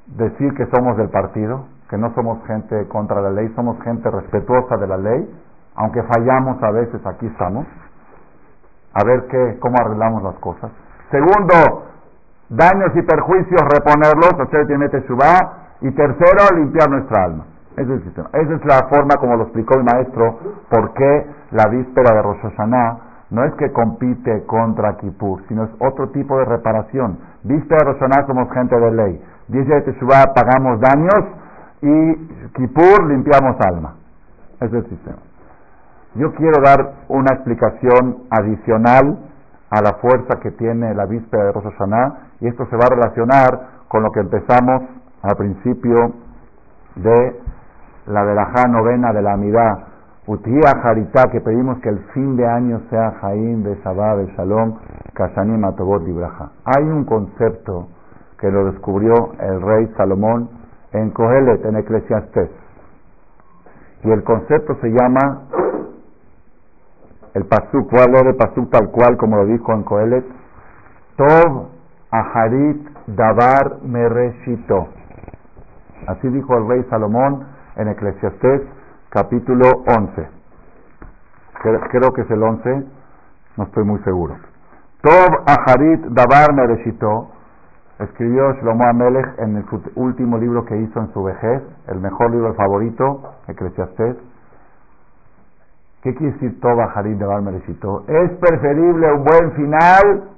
decir 0.07 0.55
que 0.55 0.67
somos 0.67 0.97
del 0.97 1.11
partido, 1.11 1.67
que 1.89 1.99
no 1.99 2.13
somos 2.15 2.45
gente 2.47 2.89
contra 2.89 3.21
la 3.21 3.31
ley, 3.31 3.53
somos 3.55 3.81
gente 3.83 4.11
respetuosa 4.11 4.77
de 4.77 4.87
la 4.87 4.97
ley, 4.97 5.29
aunque 5.77 6.03
fallamos 6.03 6.63
a 6.63 6.71
veces, 6.71 7.05
aquí 7.07 7.27
estamos 7.27 7.67
a 8.95 9.05
ver 9.05 9.27
qué, 9.29 9.59
cómo 9.61 9.77
arreglamos 9.79 10.23
las 10.23 10.35
cosas. 10.37 10.71
Segundo, 11.11 11.85
daños 12.49 12.91
y 12.95 13.03
perjuicios, 13.03 13.61
reponerlos, 13.63 14.33
y 15.81 15.91
tercero, 15.91 16.57
limpiar 16.57 16.91
nuestra 16.91 17.25
alma. 17.25 17.45
Ese 17.77 17.95
es, 17.95 18.03
Esa 18.07 18.55
es 18.55 18.65
la 18.65 18.87
forma 18.89 19.17
como 19.19 19.37
lo 19.37 19.45
explicó 19.45 19.75
el 19.75 19.85
maestro, 19.85 20.39
por 20.69 20.93
qué 20.93 21.27
la 21.53 21.69
víspera 21.69 22.15
de 22.15 22.23
Rosh 22.23 22.41
no 23.33 23.45
es 23.45 23.55
que 23.55 23.73
compite 23.73 24.45
contra 24.45 24.99
Kippur, 24.99 25.43
sino 25.49 25.65
es 25.65 25.71
otro 25.79 26.11
tipo 26.11 26.39
de 26.39 26.45
reparación. 26.45 27.19
Viste 27.45 27.75
de 27.75 27.83
Roshaná 27.83 28.27
somos 28.27 28.53
gente 28.53 28.79
de 28.79 28.93
ley. 28.93 29.23
Dice 29.49 29.81
Teshuvah 29.81 30.35
pagamos 30.35 30.79
daños 30.81 31.25
y 31.81 32.15
Kippur 32.55 33.07
limpiamos 33.09 33.57
alma. 33.67 33.95
Es 34.61 34.71
el 34.71 34.87
sistema. 34.87 35.17
Yo 36.15 36.35
quiero 36.35 36.61
dar 36.63 36.93
una 37.09 37.35
explicación 37.35 38.25
adicional 38.29 39.19
a 39.71 39.81
la 39.81 39.95
fuerza 39.95 40.39
que 40.43 40.51
tiene 40.51 40.95
la 40.95 41.07
víspera 41.07 41.45
de 41.45 41.53
Rosh 41.53 41.65
y 42.41 42.49
esto 42.49 42.67
se 42.67 42.77
va 42.77 42.85
a 42.85 42.95
relacionar 42.95 43.61
con 43.89 44.03
lo 44.03 44.11
que 44.11 44.21
empezamos 44.21 44.83
al 45.23 45.37
principio 45.37 46.13
de 46.97 47.41
la 48.09 48.25
verajá 48.25 48.69
novena 48.69 49.15
de 49.15 49.23
la 49.23 49.33
amidad, 49.33 49.79
Utía 50.25 50.71
Haritá, 50.85 51.31
que 51.33 51.41
pedimos 51.41 51.81
que 51.81 51.89
el 51.89 51.99
fin 52.15 52.37
de 52.37 52.47
año 52.47 52.81
sea 52.91 53.11
Jaim, 53.21 53.65
de 53.65 53.75
Shalom, 53.83 54.79
Kashanim, 55.15 55.65
Atobot 55.65 56.07
y 56.07 56.15
Hay 56.65 56.85
un 56.85 57.05
concepto 57.05 57.89
que 58.39 58.49
lo 58.49 58.71
descubrió 58.71 59.33
el 59.41 59.61
rey 59.61 59.93
Salomón 59.97 60.49
en 60.93 61.11
Kohelet, 61.11 61.65
en 61.65 61.77
Eclesiastes. 61.77 62.51
Y 64.05 64.11
el 64.13 64.23
concepto 64.23 64.77
se 64.81 64.91
llama 64.91 65.43
el 67.35 67.45
pasuk, 67.47 67.91
voy 67.91 68.01
a 68.01 68.07
leer 68.07 68.27
el 68.29 68.37
pasuk 68.37 68.71
tal 68.71 68.91
cual 68.91 69.17
como 69.17 69.39
lo 69.39 69.47
dijo 69.47 69.73
en 69.73 69.83
Kohelet, 69.83 70.25
Tov 71.17 71.67
Aharit 72.13 72.89
Davar 73.09 73.83
Mereshito. 73.83 74.87
Así 76.07 76.29
dijo 76.29 76.57
el 76.59 76.69
rey 76.69 76.87
Salomón 76.91 77.45
en 77.75 77.89
Eclesiastés 77.89 78.63
capítulo 79.13 79.85
11. 79.87 80.29
Creo 81.91 82.13
que 82.15 82.23
es 82.23 82.31
el 82.31 82.43
11, 82.43 82.85
no 83.59 83.65
estoy 83.65 83.85
muy 83.85 84.01
seguro. 84.05 84.37
Tov 85.03 85.45
Aharit 85.47 86.01
Davar 86.07 86.55
Mereshito 86.55 87.29
escribió 87.99 88.55
Shlomo 88.55 88.85
Amelech 88.85 89.39
en 89.39 89.59
el 89.59 89.65
último 89.97 90.39
libro 90.39 90.65
que 90.65 90.79
hizo 90.79 90.99
en 90.99 91.13
su 91.13 91.23
vejez, 91.23 91.63
el 91.89 92.01
mejor 92.01 92.31
libro 92.31 92.55
favorito, 92.55 93.35
Eclesiastés. 93.49 94.17
¿Qué 96.03 96.15
quiere 96.15 96.33
decir 96.33 96.59
Tov 96.61 96.81
Aharit 96.81 97.19
Davar 97.19 97.43
Mereshito? 97.43 98.05
Es 98.09 98.31
preferible 98.39 99.13
un 99.13 99.25
buen 99.25 99.53
final 99.53 100.31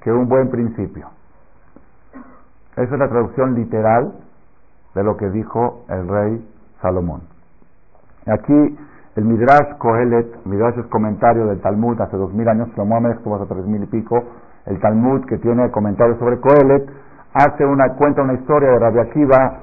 que 0.00 0.12
un 0.12 0.28
buen 0.28 0.48
principio. 0.48 1.08
Esa 2.76 2.94
es 2.94 2.98
la 2.98 3.08
traducción 3.08 3.56
literal 3.56 4.12
de 4.96 5.04
lo 5.04 5.16
que 5.18 5.28
dijo 5.28 5.84
el 5.90 6.08
rey 6.08 6.48
Salomón. 6.80 7.20
Aquí 8.26 8.78
el 9.16 9.24
Midrash 9.24 9.76
Kohelet, 9.78 10.46
Midrash 10.46 10.78
es 10.78 10.86
comentario 10.86 11.46
del 11.46 11.60
Talmud 11.60 12.00
hace 12.00 12.16
dos 12.16 12.32
mil 12.32 12.48
años, 12.48 12.68
Salomón 12.74 13.12
estuvo 13.12 13.36
hace 13.36 13.46
tres 13.46 13.66
mil 13.66 13.82
y 13.82 13.86
pico, 13.86 14.24
el 14.64 14.80
Talmud 14.80 15.26
que 15.26 15.36
tiene 15.36 15.70
comentarios 15.70 16.18
sobre 16.18 16.40
Kohelet, 16.40 16.88
hace 17.34 17.66
una, 17.66 17.92
cuenta 17.96 18.22
una 18.22 18.34
historia 18.34 18.70
de 18.70 18.78
Rabbi 18.78 18.98
Akiva 19.00 19.58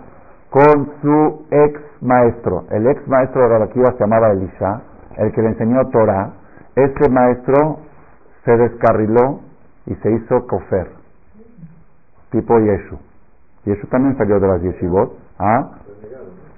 con 0.51 0.91
su 1.01 1.47
ex 1.49 1.81
maestro. 2.01 2.65
El 2.69 2.85
ex 2.87 3.07
maestro 3.07 3.41
de 3.41 3.47
Rabbi 3.49 3.63
Akiva 3.71 3.91
se 3.93 3.99
llamaba 3.99 4.31
Elisha, 4.31 4.81
el 5.17 5.31
que 5.33 5.41
le 5.41 5.47
enseñó 5.49 5.89
Torah. 5.89 6.31
Ese 6.75 7.09
maestro 7.09 7.79
se 8.45 8.55
descarriló 8.55 9.39
y 9.87 9.95
se 9.95 10.11
hizo 10.11 10.45
kofer, 10.47 10.91
tipo 12.29 12.59
Yeshu. 12.59 12.97
Yeshu 13.65 13.87
también 13.87 14.17
salió 14.17 14.39
de 14.39 14.47
las 14.47 14.61
yeshivot, 14.61 15.22
¿ah? 15.43 15.69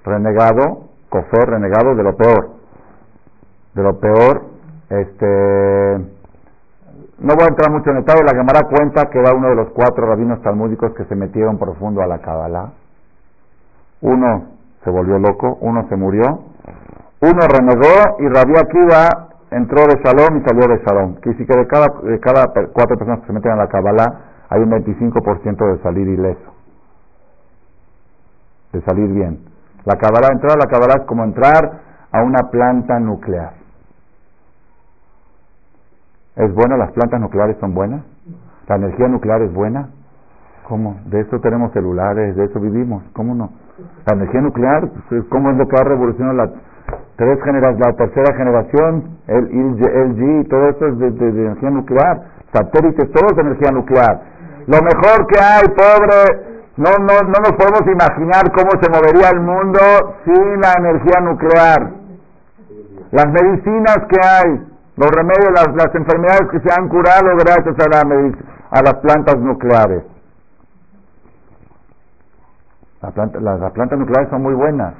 renegado, 0.06 0.84
kofer, 1.10 1.50
renegado 1.50 1.95
de 1.95 2.04
lo 2.04 2.15
peor. 2.15 2.50
De 3.74 3.84
lo 3.84 4.00
peor, 4.00 4.41
este... 4.89 6.15
No 7.17 7.34
voy 7.34 7.45
a 7.45 7.48
entrar 7.48 7.71
mucho 7.71 7.89
en 7.91 7.98
detalle, 7.98 8.24
la 8.24 8.36
Gemara 8.36 8.67
cuenta 8.69 9.10
que 9.10 9.19
era 9.19 9.34
uno 9.34 9.50
de 9.50 9.56
los 9.56 9.69
cuatro 9.69 10.06
rabinos 10.06 10.41
talmúdicos 10.41 10.93
que 10.95 11.06
se 11.06 11.15
metieron 11.15 11.58
profundo 11.58 12.02
a 12.02 12.08
la 12.08 12.19
Kabbalah. 12.19 12.74
Uno 14.02 14.48
se 14.84 14.89
volvió 14.89 15.17
loco, 15.17 15.58
uno 15.62 15.88
se 15.88 15.95
murió, 15.95 16.41
uno 17.21 17.39
renegó 17.48 18.19
y 18.19 18.28
Rabbi 18.28 18.58
Akiva 18.58 19.30
entró 19.50 19.88
de 19.88 19.95
Shalom 20.04 20.38
y 20.38 20.43
salió 20.43 20.67
de 20.67 20.84
Shalom. 20.84 21.15
Que 21.21 21.34
si 21.36 21.45
que 21.45 21.58
de 21.58 21.67
cada, 21.67 21.88
de 22.04 22.19
cada 22.19 22.48
cuatro 22.74 22.98
personas 22.98 23.21
que 23.21 23.28
se 23.28 23.34
meten 23.34 23.54
a 23.54 23.56
la 23.56 23.67
Kabbalah 23.67 24.19
hay 24.50 24.62
un 24.62 24.69
25% 24.71 25.71
de 25.71 25.82
salir 25.82 26.08
ileso, 26.08 26.54
de 28.76 28.82
salir 28.82 29.12
bien. 29.12 29.40
La 29.86 29.98
Kabbalah, 29.98 30.30
entrar 30.32 30.58
la 30.58 30.68
Kabbalah 30.68 31.02
es 31.02 31.08
como 31.08 31.24
entrar 31.24 31.82
a 32.12 32.24
una 32.24 32.50
planta 32.50 33.00
nuclear. 33.00 33.54
¿Es 36.36 36.54
buena? 36.54 36.76
¿Las 36.78 36.92
plantas 36.92 37.20
nucleares 37.22 37.58
son 37.60 37.74
buenas? 37.74 38.04
¿La 38.68 38.76
energía 38.76 39.08
nuclear 39.08 39.42
es 39.42 39.54
buena? 39.54 39.90
¿Cómo? 40.68 41.00
De 41.06 41.22
eso 41.22 41.40
tenemos 41.40 41.72
celulares, 41.72 42.36
de 42.36 42.46
eso 42.46 42.60
vivimos. 42.60 43.04
¿Cómo 43.14 43.36
no? 43.36 43.52
La 44.06 44.16
energía 44.16 44.42
nuclear, 44.42 44.90
pues, 45.10 45.24
¿cómo 45.30 45.52
es 45.52 45.58
lo 45.58 45.68
que 45.68 45.78
ha 45.78 45.84
revolucionado 45.84 46.34
la, 46.34 46.50
tres 47.16 47.40
la 47.80 47.94
tercera 47.94 48.36
generación, 48.36 49.18
el 49.28 49.46
LG, 49.46 50.50
todo 50.50 50.70
esto 50.70 50.88
es 50.88 51.00
de, 51.00 51.08
energía 51.08 51.70
nuclear, 51.70 52.24
satélites, 52.54 53.12
todo 53.12 53.28
es 53.30 53.36
de 53.36 53.42
energía 53.42 53.72
nuclear. 53.72 54.22
Lo 54.68 54.78
mejor 54.82 55.28
que 55.28 55.40
hay, 55.40 55.64
pobre, 55.70 56.55
no, 56.78 56.92
no, 57.00 57.22
no 57.22 57.40
nos 57.40 57.52
podemos 57.54 57.82
imaginar 57.88 58.52
cómo 58.52 58.72
se 58.82 58.90
movería 58.90 59.30
el 59.30 59.40
mundo 59.40 59.80
sin 60.26 60.62
la 60.62 60.74
energía 60.78 61.22
nuclear. 61.22 61.92
Las 63.12 63.28
medicinas 63.28 63.98
que 64.10 64.20
hay, 64.22 64.68
los 64.98 65.12
remedios, 65.12 65.52
las, 65.54 65.68
las 65.76 65.96
enfermedades 65.96 66.50
que 66.52 66.60
se 66.60 66.70
han 66.72 66.90
curado 66.90 67.36
gracias 67.38 67.76
a, 67.80 67.90
la, 67.90 68.32
a 68.72 68.82
las 68.82 68.96
plantas 68.96 69.38
nucleares. 69.38 70.04
las 73.02 73.72
plantas 73.72 74.00
nucleares 74.00 74.30
son 74.30 74.42
muy 74.42 74.56
buenas 74.56 74.96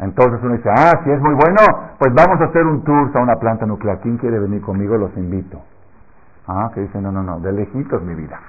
entonces 0.00 0.40
uno 0.42 0.54
dice, 0.54 0.70
ah, 0.70 0.98
si 1.04 1.10
es 1.10 1.20
muy 1.20 1.34
bueno, 1.34 1.60
pues 1.98 2.12
vamos 2.14 2.40
a 2.40 2.44
hacer 2.44 2.64
un 2.64 2.82
tour 2.84 3.10
a 3.14 3.20
una 3.20 3.36
planta 3.36 3.66
nuclear. 3.66 4.00
¿Quién 4.00 4.16
quiere 4.16 4.38
venir 4.38 4.62
conmigo? 4.62 4.96
Los 4.96 5.14
invito. 5.16 5.60
Ah, 6.46 6.70
que 6.74 6.80
dicen, 6.80 7.02
no, 7.02 7.12
no, 7.12 7.22
no, 7.22 7.38
de 7.40 7.52
lejitos 7.52 8.02
mi 8.02 8.14
vida. 8.14 8.40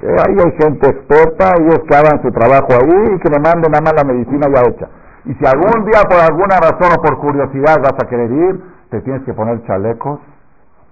Que 0.00 0.06
ahí 0.06 0.36
hay 0.38 0.52
gente 0.62 0.88
experta, 0.88 1.54
ellos 1.58 1.80
que 1.88 1.96
hagan 1.96 2.22
su 2.22 2.30
trabajo 2.30 2.68
ahí 2.70 3.14
y 3.14 3.18
que 3.18 3.30
me 3.30 3.38
manden 3.38 3.72
nada 3.72 3.82
más 3.82 3.94
la 3.94 4.04
medicina 4.04 4.46
ya 4.54 4.62
hecha. 4.68 4.88
Y 5.24 5.34
si 5.34 5.44
algún 5.46 5.84
día 5.84 6.02
por 6.08 6.20
alguna 6.20 6.60
razón 6.60 6.92
o 6.96 7.02
por 7.02 7.18
curiosidad 7.18 7.78
vas 7.82 7.94
a 8.02 8.08
querer 8.08 8.30
ir, 8.30 8.62
te 8.90 9.00
tienes 9.02 9.22
que 9.24 9.34
poner 9.34 9.62
chalecos 9.66 10.20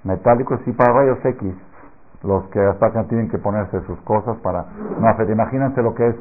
metálicos 0.04 0.60
y 0.66 0.72
para 0.72 0.92
rayos 0.92 1.18
X. 1.24 1.54
Los 2.22 2.44
que 2.48 2.60
hasta 2.60 3.04
tienen 3.04 3.28
que 3.30 3.38
ponerse 3.38 3.80
sus 3.86 3.98
cosas 4.00 4.36
para 4.38 4.64
no 4.98 5.08
hacer. 5.08 5.30
Imagínense 5.30 5.82
lo 5.82 5.94
que 5.94 6.08
es 6.08 6.16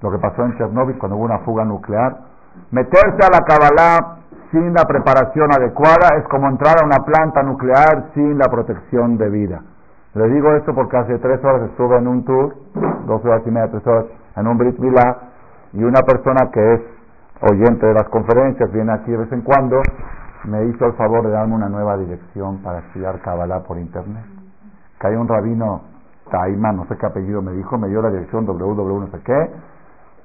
lo 0.00 0.10
que 0.10 0.18
pasó 0.18 0.44
en 0.44 0.56
Chernóbil 0.56 0.98
cuando 0.98 1.16
hubo 1.16 1.24
una 1.24 1.38
fuga 1.40 1.64
nuclear 1.64 2.16
Meterse 2.70 3.24
a 3.24 3.30
la 3.30 3.44
Kabbalah 3.44 4.18
sin 4.50 4.72
la 4.74 4.84
preparación 4.84 5.50
adecuada 5.52 6.16
es 6.18 6.24
como 6.28 6.48
entrar 6.48 6.76
a 6.80 6.84
una 6.84 6.98
planta 7.04 7.42
nuclear 7.42 8.10
sin 8.14 8.38
la 8.38 8.46
protección 8.46 9.16
debida. 9.16 9.62
Le 10.18 10.28
digo 10.30 10.52
esto 10.56 10.74
porque 10.74 10.96
hace 10.96 11.16
tres 11.18 11.38
horas 11.44 11.70
estuve 11.70 11.96
en 11.96 12.08
un 12.08 12.24
tour, 12.24 12.52
dos 13.06 13.24
horas 13.24 13.40
y 13.46 13.52
media, 13.52 13.70
tres 13.70 13.86
horas, 13.86 14.06
en 14.34 14.48
un 14.48 14.58
Brit 14.58 14.76
Milá, 14.80 15.16
y 15.72 15.84
una 15.84 16.02
persona 16.02 16.50
que 16.52 16.74
es 16.74 16.80
oyente 17.40 17.86
de 17.86 17.94
las 17.94 18.08
conferencias, 18.08 18.68
viene 18.72 18.94
aquí 18.94 19.12
de 19.12 19.18
vez 19.18 19.30
en 19.30 19.42
cuando, 19.42 19.80
me 20.42 20.64
hizo 20.64 20.86
el 20.86 20.94
favor 20.94 21.22
de 21.22 21.30
darme 21.30 21.54
una 21.54 21.68
nueva 21.68 21.96
dirección 21.98 22.58
para 22.64 22.80
estudiar 22.80 23.20
Kabbalah 23.20 23.62
por 23.62 23.78
internet. 23.78 24.24
Que 25.00 25.06
hay 25.06 25.14
un 25.14 25.28
rabino, 25.28 25.82
Taima, 26.32 26.72
no 26.72 26.84
sé 26.86 26.96
qué 26.96 27.06
apellido 27.06 27.40
me 27.40 27.52
dijo, 27.52 27.78
me 27.78 27.86
dio 27.86 28.02
la 28.02 28.10
dirección 28.10 28.44
www 28.44 28.98
no 28.98 29.06
sé 29.12 29.20
qué, 29.24 29.50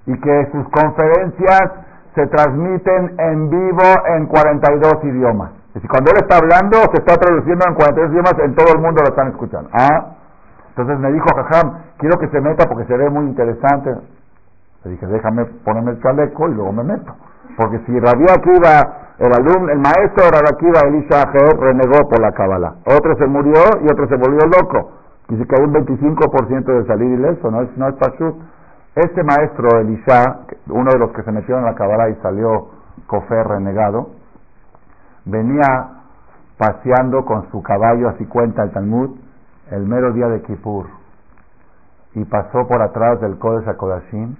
y 0.07 0.19
que 0.19 0.49
sus 0.53 0.67
conferencias 0.69 1.71
se 2.15 2.25
transmiten 2.25 3.13
en 3.19 3.47
vivo 3.47 3.83
en 4.17 4.25
42 4.25 5.03
idiomas. 5.03 5.62
Es 5.73 5.81
cuando 5.89 6.11
él 6.11 6.17
está 6.21 6.37
hablando, 6.37 6.77
se 6.93 7.01
está 7.01 7.17
traduciendo 7.17 7.65
en 7.67 7.73
42 7.73 8.11
idiomas, 8.11 8.33
en 8.45 8.55
todo 8.55 8.73
el 8.75 8.79
mundo 8.79 9.01
lo 9.01 9.09
están 9.09 9.29
escuchando. 9.29 9.69
Ah, 9.73 10.13
entonces 10.69 10.99
me 10.99 11.11
dijo 11.11 11.25
Jajam, 11.35 11.77
quiero 11.97 12.17
que 12.19 12.27
se 12.29 12.41
meta 12.41 12.65
porque 12.69 12.85
se 12.85 12.95
ve 12.95 13.09
muy 13.09 13.25
interesante. 13.25 13.89
Le 14.83 14.91
dije, 14.91 15.07
déjame 15.07 15.45
ponerme 15.65 15.91
el 15.91 16.01
chaleco 16.01 16.49
y 16.49 16.53
luego 16.53 16.73
me 16.73 16.83
meto. 16.83 17.15
Porque 17.57 17.79
si 17.85 17.99
Rabbi 17.99 18.25
Akiva, 18.29 19.15
el 19.17 19.31
alumno, 19.33 19.71
el 19.71 19.79
maestro 19.79 20.25
de 20.25 20.31
Rabbi 20.31 20.49
Akiva, 20.53 20.79
Elisha 20.87 21.25
renegó 21.59 22.07
por 22.07 22.19
la 22.19 22.31
cábala. 22.33 22.75
Otro 22.85 23.15
se 23.17 23.25
murió 23.25 23.61
y 23.81 23.85
otro 23.85 24.07
se 24.07 24.15
volvió 24.15 24.45
loco. 24.45 24.91
Dice 25.29 25.45
que 25.47 25.55
hay 25.55 25.63
un 25.63 25.73
25% 25.73 26.65
de 26.65 26.85
salir 26.85 27.19
ileso, 27.19 27.49
no 27.49 27.61
es, 27.61 27.77
no 27.77 27.87
es 27.87 27.95
pashut. 27.95 28.35
Este 28.95 29.23
maestro 29.23 29.79
Elisha, 29.79 30.41
uno 30.69 30.91
de 30.91 30.99
los 30.99 31.11
que 31.13 31.23
se 31.23 31.31
metió 31.31 31.57
en 31.57 31.65
la 31.65 31.73
Kabbalah 31.73 32.09
y 32.09 32.15
salió 32.21 32.67
cofer 33.07 33.47
renegado, 33.47 34.09
venía 35.25 36.03
paseando 36.57 37.25
con 37.25 37.49
su 37.51 37.61
caballo, 37.61 38.09
así 38.09 38.25
cuenta 38.25 38.63
el 38.63 38.71
Talmud, 38.71 39.17
el 39.71 39.85
mero 39.85 40.13
día 40.13 40.27
de 40.27 40.41
Kippur, 40.43 40.87
y 42.15 42.23
pasó 42.25 42.67
por 42.67 42.81
atrás 42.81 43.19
del 43.21 43.37
Kodesh 43.37 43.67
HaKodashim, 43.67 44.35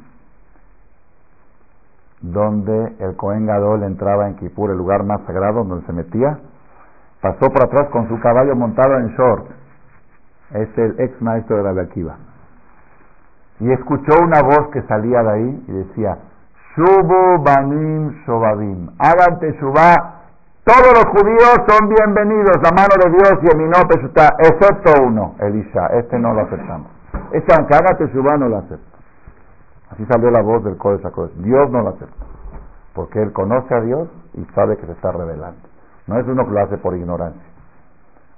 donde 2.22 2.96
el 3.00 3.16
Cohen 3.16 3.46
Gadol 3.46 3.84
entraba 3.84 4.28
en 4.28 4.36
Kippur, 4.36 4.72
el 4.72 4.78
lugar 4.78 5.04
más 5.04 5.22
sagrado 5.26 5.64
donde 5.64 5.86
se 5.86 5.94
metía, 5.94 6.40
pasó 7.22 7.50
por 7.50 7.64
atrás 7.64 7.90
con 7.90 8.08
su 8.08 8.20
caballo 8.20 8.56
montado 8.56 8.98
en 8.98 9.10
short. 9.16 9.48
Es 10.52 10.78
el 10.78 11.00
ex 11.00 11.22
maestro 11.22 11.58
de 11.58 11.74
la 11.74 11.82
Akiva. 11.82 12.16
Y 13.60 13.72
escuchó 13.72 14.14
una 14.22 14.42
voz 14.42 14.70
que 14.72 14.82
salía 14.84 15.24
de 15.24 15.32
ahí 15.32 15.66
y 15.68 15.72
decía, 15.72 16.18
Shubu 16.76 17.44
Banim 17.44 18.24
Shobabim, 18.26 18.90
hagan 19.00 19.40
Teshuvah, 19.40 20.23
todos 20.66 20.94
los 20.94 21.06
judíos 21.12 21.56
son 21.68 21.90
bienvenidos, 21.90 22.56
la 22.64 22.72
mano 22.72 22.96
de 23.04 23.10
Dios 23.12 23.34
y 23.42 23.48
el 23.48 23.58
minó 23.58 23.78
está, 23.90 24.36
excepto 24.40 25.04
uno, 25.04 25.36
Elisha, 25.40 25.88
este 25.88 26.18
no 26.18 26.34
lo 26.34 26.42
aceptamos. 26.42 26.88
Este 27.34 27.54
aunque 27.54 27.76
haga 27.76 27.98
Teshuvah 27.98 28.38
no 28.38 28.48
lo 28.48 28.58
acepta. 28.60 28.98
Así 29.92 30.06
salió 30.06 30.32
la 30.32 30.42
voz 30.42 30.64
del 30.64 30.78
Kodesh 30.78 31.04
Dios 31.36 31.70
no 31.70 31.82
lo 31.82 31.90
acepta. 31.90 32.26
Porque 32.96 33.22
él 33.22 33.34
conoce 33.34 33.76
a 33.76 33.82
Dios 33.82 34.08
y 34.36 34.46
sabe 34.56 34.78
que 34.78 34.86
se 34.86 34.94
está 34.94 35.12
revelando. 35.12 35.60
No 36.08 36.18
es 36.18 36.26
uno 36.28 36.46
que 36.46 36.52
lo 36.52 36.62
hace 36.62 36.78
por 36.78 36.96
ignorancia. 36.96 37.44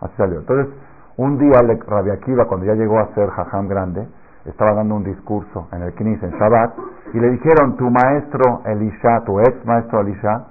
Así 0.01 0.13
salió. 0.17 0.39
Entonces, 0.39 0.73
un 1.17 1.37
día 1.37 1.61
Rabbi 1.87 2.09
Akiva, 2.09 2.45
cuando 2.45 2.65
ya 2.65 2.73
llegó 2.73 2.99
a 2.99 3.13
ser 3.13 3.29
jajam 3.29 3.67
grande, 3.67 4.07
estaba 4.45 4.73
dando 4.73 4.95
un 4.95 5.03
discurso 5.03 5.67
en 5.71 5.83
el 5.83 5.93
Knis 5.93 6.21
en 6.23 6.31
Shabbat 6.31 6.73
y 7.13 7.19
le 7.19 7.29
dijeron, 7.31 7.77
tu 7.77 7.89
maestro 7.89 8.61
Elisha, 8.65 9.21
tu 9.25 9.39
ex 9.39 9.63
maestro 9.65 10.01
Elisha, 10.01 10.45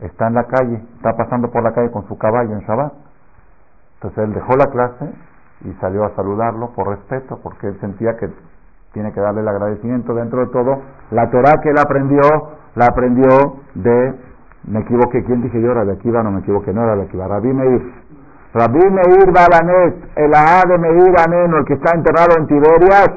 está 0.00 0.28
en 0.28 0.34
la 0.34 0.44
calle, 0.44 0.82
está 0.96 1.16
pasando 1.16 1.50
por 1.50 1.62
la 1.62 1.72
calle 1.72 1.90
con 1.90 2.06
su 2.08 2.18
caballo 2.18 2.52
en 2.52 2.60
Shabbat. 2.60 2.92
Entonces 3.94 4.24
él 4.24 4.34
dejó 4.34 4.56
la 4.56 4.66
clase 4.66 5.10
y 5.64 5.72
salió 5.80 6.04
a 6.04 6.14
saludarlo 6.14 6.70
por 6.74 6.88
respeto, 6.88 7.38
porque 7.42 7.68
él 7.68 7.78
sentía 7.80 8.16
que 8.16 8.28
tiene 8.92 9.12
que 9.12 9.20
darle 9.20 9.40
el 9.40 9.48
agradecimiento 9.48 10.14
dentro 10.14 10.40
de 10.40 10.52
todo. 10.52 10.80
La 11.10 11.30
Torah 11.30 11.60
que 11.62 11.70
él 11.70 11.78
aprendió, 11.78 12.22
la 12.74 12.86
aprendió 12.86 13.56
de, 13.74 14.14
me 14.68 14.80
equivoqué, 14.80 15.24
¿quién 15.24 15.42
dije 15.42 15.60
yo? 15.60 15.74
Rabbi 15.74 15.92
Akiva, 15.92 16.22
no 16.22 16.30
me 16.30 16.40
equivoqué, 16.40 16.72
no 16.72 16.82
era 16.82 16.94
Rabbi 16.94 17.06
Akiva, 17.06 17.28
Rabbi 17.28 17.52
Meir. 17.52 17.94
Rabbi 18.54 18.90
Meir 18.90 19.32
Balanet, 19.32 19.96
el 20.16 20.34
A 20.34 20.62
de 20.66 20.78
Meir 20.78 21.14
Aneno, 21.26 21.58
el 21.58 21.64
que 21.64 21.74
está 21.74 21.94
enterrado 21.94 22.38
en 22.38 22.46
Tiberias, 22.46 23.10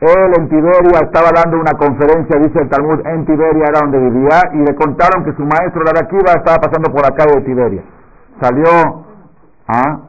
él 0.00 0.32
en 0.38 0.48
Tiberia 0.48 1.00
estaba 1.02 1.30
dando 1.32 1.58
una 1.58 1.72
conferencia, 1.72 2.38
dice 2.38 2.60
el 2.60 2.68
Talmud, 2.68 3.00
en 3.06 3.24
Tiberia 3.24 3.64
era 3.68 3.80
donde 3.80 3.98
vivía, 3.98 4.42
y 4.52 4.58
le 4.58 4.74
contaron 4.74 5.24
que 5.24 5.32
su 5.32 5.42
maestro 5.42 5.82
Rabbi 5.84 6.00
Akiva 6.04 6.32
estaba 6.36 6.58
pasando 6.58 6.92
por 6.92 7.02
la 7.02 7.16
calle 7.16 7.36
de 7.36 7.46
Tiberia. 7.46 7.82
Salió, 8.40 9.04
¿ah? 9.68 10.00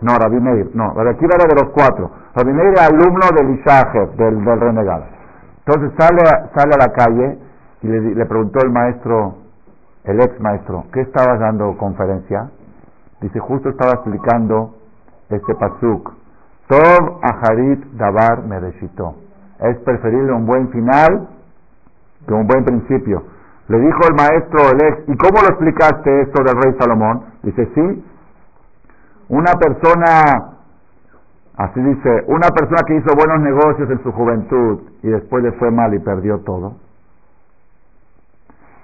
No, 0.00 0.18
Rabbi 0.18 0.40
Meir, 0.40 0.70
no, 0.74 0.94
Rabbi 0.94 1.10
Akiva 1.10 1.34
era 1.34 1.46
de 1.46 1.60
los 1.60 1.72
cuatro. 1.72 2.10
Rabbi 2.36 2.52
Meir 2.52 2.68
era 2.68 2.86
alumno 2.86 3.26
del 3.34 3.58
Ishaje, 3.58 4.06
del, 4.16 4.44
del 4.44 4.60
renegado. 4.60 5.04
Entonces 5.64 5.90
sale, 5.98 6.22
sale 6.54 6.74
a 6.74 6.78
la 6.78 6.92
calle 6.92 7.38
y 7.82 7.88
le, 7.88 8.14
le 8.14 8.26
preguntó 8.26 8.60
el 8.64 8.70
maestro, 8.70 9.38
el 10.04 10.20
ex 10.20 10.38
maestro, 10.40 10.84
¿qué 10.92 11.00
estabas 11.00 11.40
dando 11.40 11.76
conferencia? 11.76 12.50
Dice, 13.20 13.40
justo 13.40 13.70
estaba 13.70 13.94
explicando 13.94 14.76
este 15.30 15.54
pasuk. 15.56 16.12
Tov 16.68 17.20
Aharit 17.22 17.84
Dabar 17.92 18.42
Mereshito. 18.42 19.14
Es 19.60 19.76
preferible 19.78 20.32
un 20.32 20.46
buen 20.46 20.68
final 20.70 21.28
que 22.26 22.34
un 22.34 22.46
buen 22.46 22.64
principio. 22.64 23.22
Le 23.68 23.78
dijo 23.80 24.00
el 24.08 24.14
maestro 24.14 24.70
el 24.70 24.80
ex, 24.86 25.08
¿y 25.08 25.16
cómo 25.16 25.42
lo 25.42 25.48
explicaste 25.48 26.22
esto 26.22 26.42
del 26.42 26.62
rey 26.62 26.74
Salomón? 26.78 27.24
Dice, 27.42 27.68
sí, 27.74 28.04
una 29.28 29.52
persona, 29.54 30.54
así 31.56 31.80
dice, 31.80 32.24
una 32.28 32.48
persona 32.48 32.82
que 32.86 32.96
hizo 32.96 33.14
buenos 33.16 33.40
negocios 33.40 33.90
en 33.90 34.02
su 34.02 34.12
juventud 34.12 34.80
y 35.02 35.08
después 35.08 35.42
le 35.42 35.52
fue 35.52 35.70
mal 35.70 35.94
y 35.94 35.98
perdió 35.98 36.38
todo. 36.40 36.76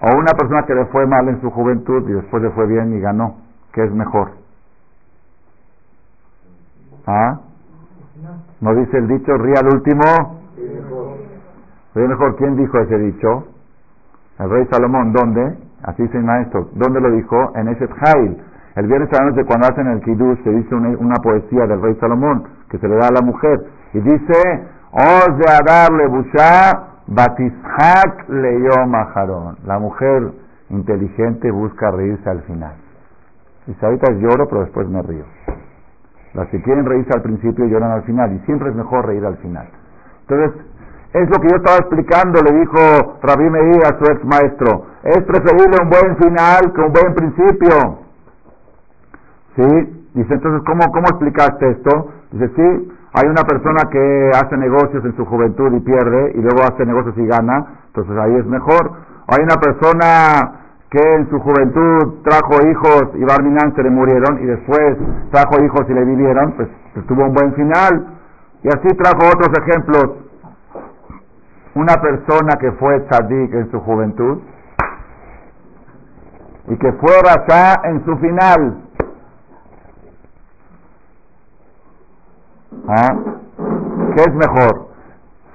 O 0.01 0.17
una 0.17 0.33
persona 0.37 0.65
que 0.67 0.75
le 0.75 0.87
fue 0.87 1.07
mal 1.07 1.29
en 1.29 1.41
su 1.41 1.51
juventud 1.51 2.09
y 2.09 2.13
después 2.13 2.43
le 2.43 2.51
fue 2.51 2.67
bien 2.67 2.93
y 2.97 3.01
ganó. 3.01 3.37
¿Qué 3.73 3.85
es 3.85 3.93
mejor? 3.93 4.33
¿Ah? 7.07 7.39
¿No 8.63 8.73
dice 8.77 8.97
el 8.97 9.09
dicho, 9.09 9.37
ría 9.39 9.57
al 9.59 9.75
último? 9.75 10.41
Ríe 11.97 12.09
mejor. 12.09 12.37
¿Quién 12.37 12.57
dijo 12.57 12.79
ese 12.79 12.97
dicho? 12.97 13.49
El 14.39 14.51
rey 14.51 14.67
Salomón. 14.71 15.13
¿Dónde? 15.13 15.59
Así 15.83 16.05
dice 16.05 16.17
el 16.17 16.23
maestro. 16.23 16.69
¿Dónde 16.75 17.01
lo 17.01 17.11
dijo? 17.11 17.53
En 17.57 17.67
Eshet 17.69 17.91
Hail. 17.91 18.41
El 18.77 18.87
viernes 18.87 19.09
a 19.13 19.25
la 19.25 19.45
cuando 19.45 19.67
hacen 19.67 19.89
el 19.89 20.01
Kiddush 20.03 20.45
se 20.45 20.51
dice 20.51 20.75
una, 20.77 21.17
poesía 21.17 21.67
del 21.67 21.83
rey 21.83 21.97
Salomón 21.97 22.45
que 22.71 22.79
se 22.79 22.87
le 22.87 22.95
da 22.95 23.09
a 23.09 23.13
la 23.13 23.21
mujer. 23.21 23.67
Y 23.95 24.01
dice, 24.01 24.69
Os 24.93 25.39
de 25.39 25.45
Adar 25.51 25.91
busha 26.09 27.03
Batishak 27.09 28.29
leyom 28.29 28.93
La 29.67 29.79
mujer 29.81 30.31
inteligente 30.71 31.51
busca 31.51 31.91
reírse 31.91 32.31
al 32.31 32.43
final. 32.43 32.77
Dice, 33.67 33.85
ahorita 33.85 34.13
lloro, 34.13 34.49
pero 34.49 34.61
después 34.63 34.89
me 34.89 35.03
río. 35.03 35.25
Las 36.35 36.49
que 36.49 36.63
quieren 36.63 36.87
reírse 36.87 37.11
al 37.15 37.23
principio 37.23 37.67
lloran 37.67 37.93
al 37.93 38.03
final. 38.05 38.33
Y 38.33 38.39
siempre 38.47 38.71
es 38.71 38.75
mejor 38.75 39.07
reír 39.07 39.25
al 39.25 39.37
final. 39.39 39.69
Entonces, 40.27 40.63
es 41.13 41.29
lo 41.29 41.39
que 41.41 41.49
yo 41.49 41.57
estaba 41.57 41.77
explicando, 41.77 42.41
le 42.41 42.53
dijo 42.61 43.19
Rabí 43.23 43.51
Meir 43.51 43.83
a 43.85 43.99
su 43.99 44.05
ex 44.11 44.25
maestro. 44.25 44.87
Es 45.03 45.23
preferible 45.25 45.77
un 45.83 45.91
buen 45.91 46.17
final 46.17 46.73
que 46.73 46.81
un 46.81 46.93
buen 46.93 47.15
principio. 47.15 47.99
¿Sí? 49.57 50.09
Dice, 50.15 50.35
entonces, 50.35 50.63
¿cómo, 50.67 50.91
¿cómo 50.91 51.07
explicaste 51.09 51.71
esto? 51.71 52.11
Dice, 52.33 52.51
sí, 52.57 52.93
hay 53.13 53.29
una 53.29 53.45
persona 53.45 53.91
que 53.91 54.31
hace 54.35 54.57
negocios 54.57 55.05
en 55.05 55.15
su 55.17 55.27
juventud 55.27 55.71
y 55.75 55.81
pierde, 55.81 56.33
y 56.35 56.41
luego 56.41 56.63
hace 56.63 56.87
negocios 56.87 57.15
y 57.19 57.27
gana, 57.27 57.83
entonces 57.89 58.17
ahí 58.17 58.35
es 58.37 58.47
mejor. 58.47 58.93
Hay 59.27 59.43
una 59.43 59.57
persona 59.57 60.62
que 60.93 61.15
en 61.15 61.31
su 61.31 61.41
juventud 61.41 62.23
trajo 62.23 62.69
hijos 62.69 63.05
y 63.15 63.25
Barminan 63.25 63.75
se 63.75 63.83
le 63.83 63.89
murieron, 63.89 64.43
y 64.43 64.45
después 64.45 64.99
trajo 65.31 65.65
hijos 65.65 65.89
y 65.89 65.95
le 65.95 66.05
vivieron, 66.05 66.53
pues, 66.53 66.69
pues 66.93 67.07
tuvo 67.07 67.25
un 67.25 67.33
buen 67.33 67.55
final. 67.55 68.19
Y 68.63 68.69
así 68.69 68.89
trajo 68.99 69.27
otros 69.35 69.49
ejemplos. 69.59 70.05
Una 71.75 71.95
persona 71.95 72.57
que 72.61 72.73
fue 72.73 73.01
tzadik 73.09 73.55
en 73.55 73.71
su 73.71 73.81
juventud 73.81 74.43
y 76.69 76.77
que 76.77 76.93
fue 76.93 77.15
rasá 77.25 77.81
en 77.89 78.05
su 78.05 78.15
final. 78.19 78.77
¿Ah? 82.87 83.17
¿Qué 84.15 84.21
es 84.21 84.35
mejor? 84.35 84.89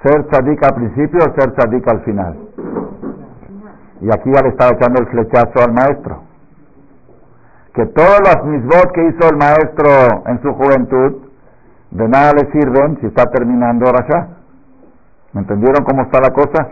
¿Ser 0.02 0.26
tzadik 0.30 0.64
al 0.64 0.74
principio 0.74 1.20
o 1.20 1.40
ser 1.40 1.52
tzadik 1.52 1.86
al 1.86 2.00
final? 2.00 2.47
Y 4.00 4.10
aquí 4.12 4.30
ya 4.32 4.42
le 4.42 4.50
estaba 4.50 4.72
echando 4.72 5.00
el 5.00 5.08
flechazo 5.08 5.64
al 5.64 5.72
maestro. 5.72 6.22
Que 7.74 7.86
todos 7.86 8.20
los 8.20 8.44
misbot 8.44 8.92
que 8.92 9.06
hizo 9.08 9.28
el 9.28 9.36
maestro 9.36 9.88
en 10.26 10.42
su 10.42 10.52
juventud, 10.54 11.28
de 11.90 12.08
nada 12.08 12.32
le 12.32 12.50
sirven 12.52 12.98
si 13.00 13.06
está 13.06 13.26
terminando 13.26 13.90
Rasha. 13.90 14.28
¿Me 15.32 15.40
entendieron 15.40 15.84
cómo 15.84 16.02
está 16.02 16.20
la 16.20 16.30
cosa? 16.30 16.68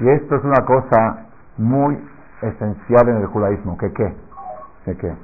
Y 0.00 0.08
esto 0.08 0.36
es 0.36 0.44
una 0.44 0.64
cosa 0.64 1.26
muy 1.56 1.98
esencial 2.42 3.08
en 3.08 3.16
el 3.16 3.26
judaísmo. 3.26 3.78
¿Que 3.78 3.92
qué? 3.92 4.14
¿Que 4.84 4.96
qué? 4.96 5.14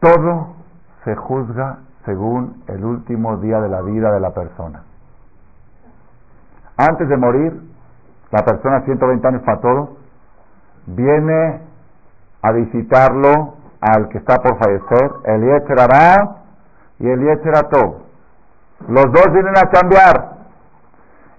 Todo 0.00 0.54
se 1.04 1.14
juzga 1.16 1.78
según 2.04 2.62
el 2.68 2.84
último 2.84 3.36
día 3.38 3.60
de 3.60 3.68
la 3.68 3.82
vida 3.82 4.12
de 4.12 4.20
la 4.20 4.30
persona. 4.30 4.82
Antes 6.76 7.08
de 7.08 7.16
morir, 7.16 7.69
la 8.30 8.44
persona 8.44 8.82
120 8.82 9.28
años 9.28 9.42
para 9.42 9.60
todos, 9.60 9.88
viene 10.86 11.60
a 12.42 12.52
visitarlo 12.52 13.54
al 13.80 14.08
que 14.08 14.18
está 14.18 14.36
por 14.36 14.58
fallecer, 14.58 15.10
el 15.24 15.42
Yetzerará 15.42 16.36
y 16.98 17.08
el 17.08 17.20
Yetzerató. 17.20 18.02
Los 18.88 19.04
dos 19.04 19.32
vienen 19.32 19.56
a 19.56 19.70
cambiar. 19.70 20.30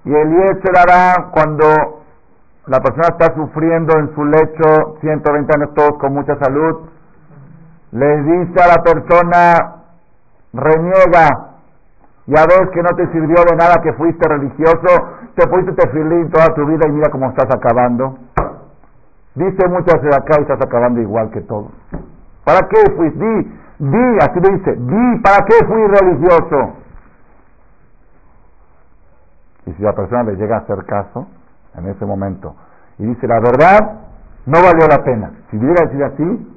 Y 0.03 0.13
el 0.13 0.29
Yetzerará, 0.29 1.29
cuando 1.31 2.01
la 2.65 2.79
persona 2.79 3.07
está 3.09 3.33
sufriendo 3.35 3.97
en 3.97 4.13
su 4.15 4.25
lecho, 4.25 4.97
120 5.01 5.53
años 5.55 5.73
todos 5.75 5.97
con 5.99 6.13
mucha 6.13 6.35
salud, 6.37 6.89
le 7.91 8.21
dice 8.23 8.63
a 8.63 8.67
la 8.67 8.83
persona, 8.83 9.75
reniega, 10.53 11.50
ya 12.31 12.45
ves 12.45 12.69
que 12.71 12.81
no 12.81 12.95
te 12.95 13.07
sirvió 13.11 13.43
de 13.43 13.57
nada 13.57 13.81
que 13.83 13.91
fuiste 13.93 14.25
religioso, 14.25 14.87
te 15.35 15.49
fuiste 15.49 15.73
tefilín 15.73 16.29
toda 16.29 16.47
tu 16.55 16.65
vida 16.65 16.87
y 16.87 16.91
mira 16.91 17.09
cómo 17.09 17.27
estás 17.27 17.53
acabando. 17.53 18.17
Dice 19.35 19.67
muchas 19.67 20.01
de 20.01 20.15
acá 20.15 20.37
y 20.39 20.43
estás 20.43 20.61
acabando 20.61 21.01
igual 21.01 21.29
que 21.31 21.41
todos. 21.41 21.71
¿Para 22.45 22.69
qué 22.69 22.89
fuiste? 22.95 23.19
Di, 23.19 23.59
di, 23.79 24.17
así 24.21 24.39
dice, 24.39 24.75
di, 24.77 25.19
¿para 25.19 25.43
qué 25.45 25.65
fui 25.65 25.87
religioso? 25.87 26.73
Y 29.65 29.73
si 29.73 29.83
la 29.83 29.93
persona 29.93 30.23
le 30.23 30.35
llega 30.37 30.55
a 30.55 30.59
hacer 30.59 30.85
caso 30.85 31.27
en 31.75 31.89
ese 31.89 32.05
momento 32.05 32.55
y 32.97 33.07
dice 33.07 33.27
la 33.27 33.41
verdad, 33.41 33.99
no 34.45 34.57
valió 34.61 34.87
la 34.87 35.03
pena. 35.03 35.31
Si 35.49 35.57
llega 35.57 35.83
a 35.83 35.85
decir 35.85 36.03
así, 36.03 36.47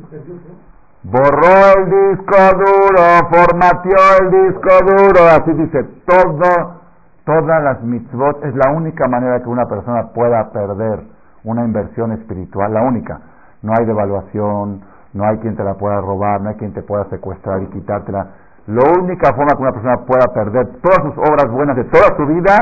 borró 1.05 1.76
el 1.76 1.84
disco 1.90 2.36
duro, 2.57 3.28
formateó 3.30 3.96
el 4.20 4.30
disco 4.30 4.70
duro, 4.86 5.20
así 5.30 5.52
dice, 5.52 5.84
todo, 6.07 6.80
todas 7.24 7.62
las 7.62 7.82
mitzvot 7.82 8.44
es 8.44 8.55
la 8.55 8.72
única 8.72 9.07
manera 9.09 9.40
que 9.40 9.48
una 9.48 9.66
persona 9.66 10.09
pueda 10.14 10.50
perder 10.50 11.02
una 11.44 11.64
inversión 11.64 12.12
espiritual, 12.12 12.72
la 12.72 12.82
única. 12.82 13.20
No 13.62 13.72
hay 13.78 13.84
devaluación, 13.84 14.80
no 15.12 15.24
hay 15.24 15.38
quien 15.38 15.57
te 15.57 15.64
la 15.64 15.74
pueda 15.74 16.00
robar, 16.00 16.40
no 16.40 16.48
hay 16.48 16.57
quien 16.57 16.72
te 16.72 16.82
pueda 16.82 17.05
secuestrar 17.11 17.62
y 17.62 17.66
quitártela. 17.66 18.28
La 18.66 18.82
única 18.98 19.32
forma 19.34 19.55
que 19.55 19.62
una 19.62 19.72
persona 19.72 19.96
pueda 20.07 20.26
perder 20.32 20.80
todas 20.80 21.02
sus 21.02 21.18
obras 21.18 21.50
buenas 21.50 21.76
de 21.76 21.84
toda 21.84 22.16
su 22.16 22.26
vida 22.26 22.57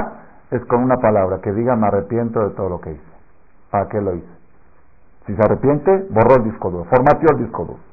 es 0.51 0.65
con 0.67 0.83
una 0.83 0.97
palabra, 0.97 1.41
que 1.41 1.53
diga 1.53 1.77
me 1.77 1.87
arrepiento 1.87 2.41
de 2.41 2.55
todo 2.57 2.69
lo 2.69 2.81
que 2.81 2.91
hice. 2.91 3.13
¿Para 3.71 3.89
qué 3.89 4.01
lo 4.01 4.15
hice? 4.15 4.33
Si 5.27 5.35
se 5.35 5.43
arrepiente, 5.43 6.07
borró 6.11 6.37
el 6.37 6.45
disco 6.45 6.71
duro, 6.71 6.85
formateó 6.91 7.31
el 7.31 7.45
disco 7.45 7.65
duro. 7.65 7.92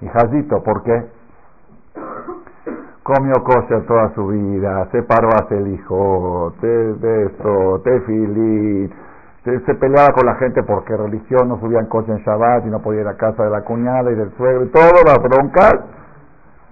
Y 0.00 0.08
Jazito, 0.08 0.62
¿por 0.62 0.82
qué? 0.82 1.06
Comió 3.02 3.34
kosher 3.44 3.86
toda 3.86 4.14
su 4.14 4.26
vida, 4.28 4.88
se 4.90 5.02
paró 5.02 5.28
hacia 5.28 5.58
el 5.58 5.68
hijo, 5.74 6.54
te 6.60 6.92
beso, 6.92 7.80
te 7.84 8.00
filí, 8.00 8.90
se, 9.44 9.74
peleaba 9.74 10.14
con 10.14 10.24
la 10.24 10.36
gente 10.36 10.62
porque 10.62 10.96
religión, 10.96 11.48
no 11.48 11.60
subían 11.60 11.86
coche 11.86 12.12
en 12.12 12.18
Shabbat 12.18 12.64
y 12.66 12.70
no 12.70 12.80
podía 12.80 13.02
ir 13.02 13.08
a 13.08 13.16
casa 13.16 13.44
de 13.44 13.50
la 13.50 13.60
cuñada 13.62 14.10
y 14.10 14.14
del 14.14 14.34
suegro 14.36 14.64
y 14.64 14.68
todo, 14.68 15.04
las 15.04 15.18
broncas. 15.22 15.74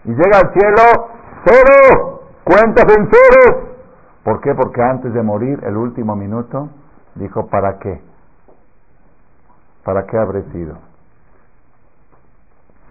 Y 0.05 0.09
llega 0.09 0.39
al 0.39 0.53
cielo, 0.55 1.09
cero, 1.45 2.23
cuentas 2.45 2.97
en 2.97 3.09
cero. 3.11 3.69
¿Por 4.25 4.41
qué? 4.41 4.55
Porque 4.55 4.83
antes 4.83 5.13
de 5.13 5.23
morir, 5.23 5.61
el 5.65 5.77
último 5.77 6.17
minuto, 6.17 6.71
dijo, 7.15 7.47
¿para 7.49 7.79
qué? 7.79 8.01
¿Para 9.85 10.07
qué 10.07 10.17
habré 10.17 10.43
sido? 10.53 10.92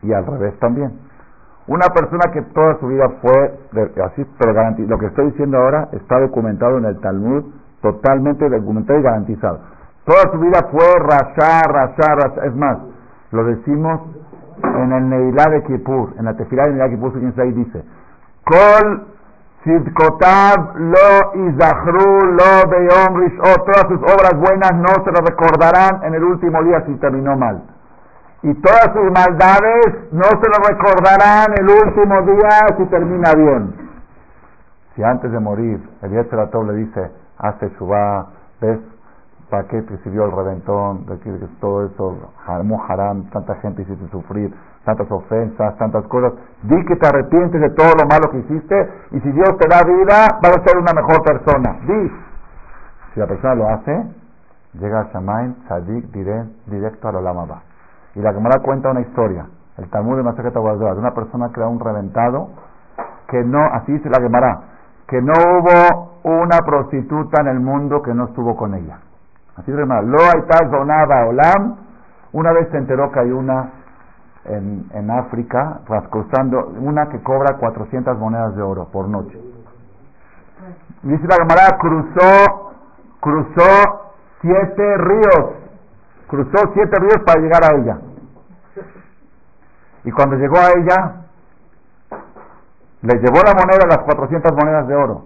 Y 0.04 0.14
al 0.14 0.26
revés 0.26 0.58
también. 0.60 0.91
Una 1.68 1.88
persona 1.88 2.32
que 2.34 2.41
toda 2.54 2.80
su 2.80 2.88
vida 2.88 3.08
fue 3.22 3.60
así, 4.04 4.26
pero 4.39 4.54
lo 4.54 4.97
que 4.97 5.06
estoy 5.06 5.28
diciendo 5.28 5.58
ahora 5.58 5.89
está 5.91 6.20
documentado 6.20 6.78
en 6.78 6.86
el 6.86 6.99
Talmud, 6.99 7.45
totalmente 7.82 8.49
documentado 8.49 8.99
y 8.99 9.04
garantizado. 9.04 9.60
Toda 10.06 10.32
su 10.32 10.39
vida 10.39 10.68
fue 10.72 10.86
rasar, 10.99 11.72
rasar, 11.72 12.18
rasar. 12.18 12.47
Es 12.47 12.56
más, 12.56 12.78
lo 13.32 13.45
decimos 13.45 14.02
en 14.64 14.91
el 14.91 15.10
Neilá 15.10 15.45
de 15.52 15.64
Kippur, 15.64 16.14
en 16.18 16.26
la 16.26 16.36
tefilá 16.36 16.64
de 16.64 16.72
Neilá 16.72 16.86
de 16.86 16.95
Kippur, 16.95 17.14
quien 17.14 17.34
ahí 17.38 17.52
dice, 17.54 17.84
Kol 18.43 19.06
Sidkotav 19.64 20.76
lo 20.76 21.47
izahru 21.47 22.34
lo 22.34 22.68
beyom 22.68 23.14
o 23.39 23.64
todas 23.64 23.86
sus 23.89 24.02
obras 24.02 24.34
buenas 24.36 24.74
no 24.74 25.04
se 25.04 25.12
lo 25.12 25.22
recordarán 25.22 26.04
en 26.04 26.16
el 26.16 26.24
último 26.24 26.64
día 26.64 26.84
si 26.88 26.95
terminó 26.95 27.38
mal. 27.38 27.62
Y 28.44 28.54
todas 28.56 28.92
sus 28.94 29.12
maldades 29.12 30.12
no 30.12 30.24
se 30.24 30.48
lo 30.50 30.68
recordarán 30.68 31.54
el 31.60 31.70
último 31.70 32.22
día 32.24 32.76
si 32.76 32.86
termina 32.86 33.34
bien. 33.36 33.76
Si 34.96 35.04
antes 35.04 35.32
de 35.32 35.39
morir 35.39 35.80
el 36.02 36.12
Yetzeratov 36.12 36.66
le 36.66 36.74
dice, 36.74 37.12
hace 37.38 37.70
Shubá, 37.78 38.28
ves, 38.60 38.80
¿para 39.50 39.68
qué 39.68 39.84
te 39.84 39.96
sirvió 40.00 40.26
el 40.26 40.32
reventón? 40.32 41.06
Decir 41.06 41.39
que 41.39 41.48
todo 41.60 41.86
eso, 41.86 42.18
haram, 42.48 43.30
tanta 43.30 43.56
gente 43.56 43.84
hiciste 43.84 44.08
sufrir, 44.10 44.52
tantas 44.86 45.10
ofensas, 45.12 45.78
tantas 45.78 46.04
cosas. 46.08 46.34
Di 46.64 46.84
que 46.86 46.96
te 46.96 47.08
arrepientes 47.08 47.62
de 47.62 47.70
todo 47.70 47.94
lo 47.96 48.08
malo 48.08 48.32
que 48.32 48.39
hiciste 48.39 48.89
y 49.12 49.20
si 49.20 49.32
Dios 49.34 49.56
te 49.60 49.68
da 49.68 49.84
vida, 49.84 50.39
vas 50.42 50.58
a 50.58 50.64
ser 50.64 50.78
una 50.78 50.94
mejor 50.94 51.22
persona. 51.22 51.78
Di. 51.86 52.12
Si 53.14 53.20
la 53.20 53.28
persona 53.28 53.54
lo 53.54 53.70
hace, 53.70 54.04
llega 54.74 55.02
a 55.02 55.12
Shamaim, 55.14 55.56
Sadik, 55.68 56.06
directo 56.66 57.08
a 57.08 57.12
la 57.12 57.22
Lama 57.22 57.46
Y 58.16 58.20
la 58.20 58.34
Gemara 58.34 58.59
cuenta 58.62 58.91
una 58.91 59.01
historia, 59.01 59.45
el 59.78 59.89
Talmud 59.89 60.18
de 60.18 60.24
Masajeta 60.24 60.59
de 60.59 60.99
una 60.99 61.14
persona 61.14 61.49
que 61.53 61.59
era 61.59 61.70
un 61.70 61.80
reventado, 61.80 62.49
que 63.28 63.43
no, 63.43 63.64
así 63.74 63.93
dice 63.93 64.09
la 64.09 64.22
Gemara, 64.22 64.62
que 65.07 65.22
no 65.22 65.34
hubo 65.34 66.12
una 66.24 66.59
prostituta 66.59 67.41
en 67.41 67.47
el 67.47 67.59
mundo 67.59 68.01
que 68.01 68.14
no 68.14 68.26
estuvo 68.26 68.55
con 68.55 68.74
ella. 68.76 68.99
Así 69.57 69.72
se 69.72 69.78
llama. 69.78 70.01
Lo 70.01 70.18
Donaba 70.70 71.26
Olam. 71.28 71.76
Una 72.34 72.53
vez 72.53 72.70
se 72.70 72.78
enteró 72.78 73.12
que 73.12 73.20
hay 73.20 73.32
una 73.32 73.72
en, 74.45 74.86
en 74.93 75.12
África, 75.12 75.82
una 76.80 77.09
que 77.09 77.22
cobra 77.22 77.57
400 77.57 78.18
monedas 78.18 78.55
de 78.55 78.62
oro 78.62 78.88
por 78.91 79.07
noche. 79.07 79.38
Dice 81.03 81.28
la 81.28 81.38
camarada, 81.38 81.78
cruzó, 81.80 82.72
cruzó 83.20 84.12
siete 84.41 84.97
ríos, 84.97 85.61
cruzó 86.32 86.72
siete 86.74 86.98
ríos 86.98 87.22
para 87.26 87.42
llegar 87.42 87.62
a 87.66 87.76
ella. 87.76 87.98
Y 90.06 90.12
cuando 90.12 90.38
llegó 90.38 90.56
a 90.58 90.72
ella, 90.80 91.16
le 93.02 93.14
llevó 93.20 93.44
la 93.44 93.54
moneda, 93.54 93.86
las 93.86 94.00
400 94.06 94.52
monedas 94.54 94.88
de 94.88 94.96
oro. 94.96 95.26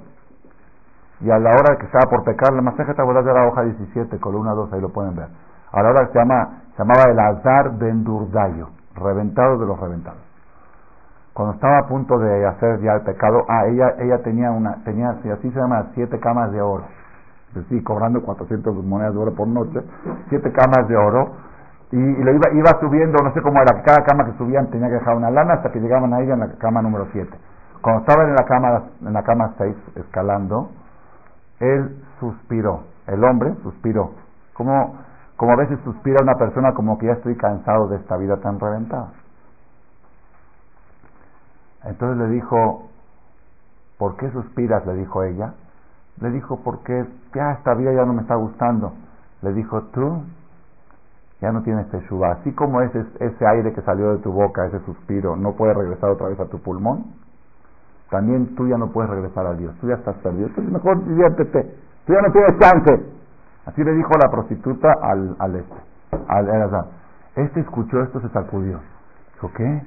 Y 1.21 1.29
a 1.29 1.37
la 1.37 1.51
hora 1.51 1.77
que 1.77 1.85
estaba 1.85 2.09
por 2.09 2.23
pecar, 2.23 2.51
la 2.53 2.61
masaje 2.61 2.93
de 2.93 3.33
la 3.33 3.47
hoja 3.47 3.63
17, 3.63 4.19
columna 4.19 4.53
2, 4.53 4.73
ahí 4.73 4.81
lo 4.81 4.89
pueden 4.89 5.15
ver. 5.15 5.27
A 5.71 5.83
la 5.83 5.89
hora 5.89 6.07
que 6.07 6.13
se, 6.13 6.19
llama, 6.19 6.63
llamaba 6.77 7.03
el 7.11 7.19
Azar 7.19 7.77
Bendurdayo, 7.77 8.69
reventado 8.95 9.59
de 9.59 9.65
los 9.67 9.79
reventados. 9.79 10.19
Cuando 11.33 11.53
estaba 11.53 11.79
a 11.79 11.87
punto 11.87 12.17
de 12.17 12.47
hacer 12.47 12.79
ya 12.81 12.93
el 12.93 13.01
pecado, 13.01 13.45
ah, 13.47 13.67
ella, 13.67 13.95
ella 13.99 14.23
tenía 14.23 14.51
una, 14.51 14.83
tenía, 14.83 15.09
así 15.09 15.51
se 15.51 15.59
llama, 15.59 15.91
siete 15.93 16.19
camas 16.19 16.51
de 16.51 16.61
oro. 16.61 16.85
Es 17.55 17.63
decir, 17.63 17.83
cobrando 17.83 18.21
400 18.21 18.83
monedas 18.83 19.13
de 19.13 19.19
oro 19.19 19.33
por 19.33 19.47
noche, 19.47 19.81
siete 20.27 20.51
camas 20.51 20.87
de 20.89 20.97
oro, 20.97 21.31
y, 21.91 21.97
le 21.97 22.35
iba, 22.35 22.51
iba 22.53 22.79
subiendo, 22.81 23.23
no 23.23 23.33
sé 23.33 23.41
cómo 23.41 23.61
era, 23.61 23.81
cada 23.81 24.03
cama 24.03 24.25
que 24.25 24.37
subían 24.37 24.69
tenía 24.69 24.87
que 24.87 24.95
dejar 24.95 25.15
una 25.15 25.31
lana 25.31 25.53
hasta 25.53 25.71
que 25.71 25.79
llegaban 25.79 26.13
a 26.13 26.19
ella 26.19 26.33
en 26.33 26.39
la 26.41 26.49
cama 26.57 26.81
número 26.81 27.07
7. 27.13 27.29
Cuando 27.81 28.01
estaba 28.01 28.23
en 28.25 28.35
la 28.35 28.43
cama, 28.43 28.83
en 29.05 29.13
la 29.13 29.23
cama 29.23 29.53
6, 29.57 29.75
escalando, 29.95 30.71
él 31.59 32.03
suspiró, 32.19 32.81
el 33.07 33.23
hombre 33.23 33.55
suspiró. 33.63 34.11
Como, 34.53 34.97
como 35.37 35.53
a 35.53 35.55
veces 35.55 35.79
suspira 35.85 36.21
una 36.21 36.35
persona 36.35 36.73
como 36.73 36.97
que 36.97 37.05
ya 37.05 37.13
estoy 37.13 37.37
cansado 37.37 37.87
de 37.87 37.97
esta 37.97 38.17
vida 38.17 38.37
tan 38.37 38.59
reventada. 38.59 39.11
Entonces 41.85 42.17
le 42.17 42.33
dijo, 42.33 42.89
¿por 43.97 44.17
qué 44.17 44.29
suspiras? 44.31 44.85
Le 44.85 44.95
dijo 44.95 45.23
ella. 45.23 45.53
Le 46.21 46.31
dijo, 46.31 46.61
porque 46.63 47.05
ya 47.33 47.51
esta 47.51 47.73
vida 47.73 47.93
ya 47.93 48.05
no 48.05 48.13
me 48.13 48.21
está 48.21 48.35
gustando. 48.35 48.93
Le 49.41 49.53
dijo, 49.53 49.81
tú 49.93 50.23
ya 51.41 51.51
no 51.51 51.61
tienes 51.61 51.89
teshuva. 51.89 52.31
Así 52.31 52.51
como 52.53 52.81
ese, 52.81 53.05
ese 53.19 53.47
aire 53.47 53.73
que 53.73 53.81
salió 53.81 54.13
de 54.13 54.19
tu 54.19 54.31
boca, 54.31 54.65
ese 54.65 54.79
suspiro, 54.81 55.35
no 55.35 55.53
puede 55.53 55.73
regresar 55.73 56.09
otra 56.09 56.29
vez 56.29 56.39
a 56.39 56.45
tu 56.45 56.59
pulmón, 56.59 57.05
también 58.09 58.55
tú 58.55 58.67
ya 58.67 58.77
no 58.77 58.91
puedes 58.91 59.09
regresar 59.09 59.45
a 59.45 59.53
Dios, 59.53 59.75
tú 59.81 59.87
ya 59.87 59.95
estás 59.95 60.15
perdido, 60.17 60.47
entonces 60.47 60.71
mejor 60.71 61.03
diviértete, 61.05 61.75
tú 62.05 62.13
ya 62.13 62.21
no 62.21 62.31
tienes 62.31 62.57
chance. 62.59 63.05
Así 63.65 63.83
le 63.83 63.93
dijo 63.93 64.11
la 64.21 64.29
prostituta 64.29 64.93
al, 65.01 65.35
al 65.39 65.55
este, 65.55 65.75
al 66.27 66.85
Este 67.35 67.59
escuchó 67.61 68.01
esto, 68.01 68.21
se 68.21 68.29
sacudió. 68.29 68.79
Dijo, 69.33 69.51
¿qué? 69.57 69.83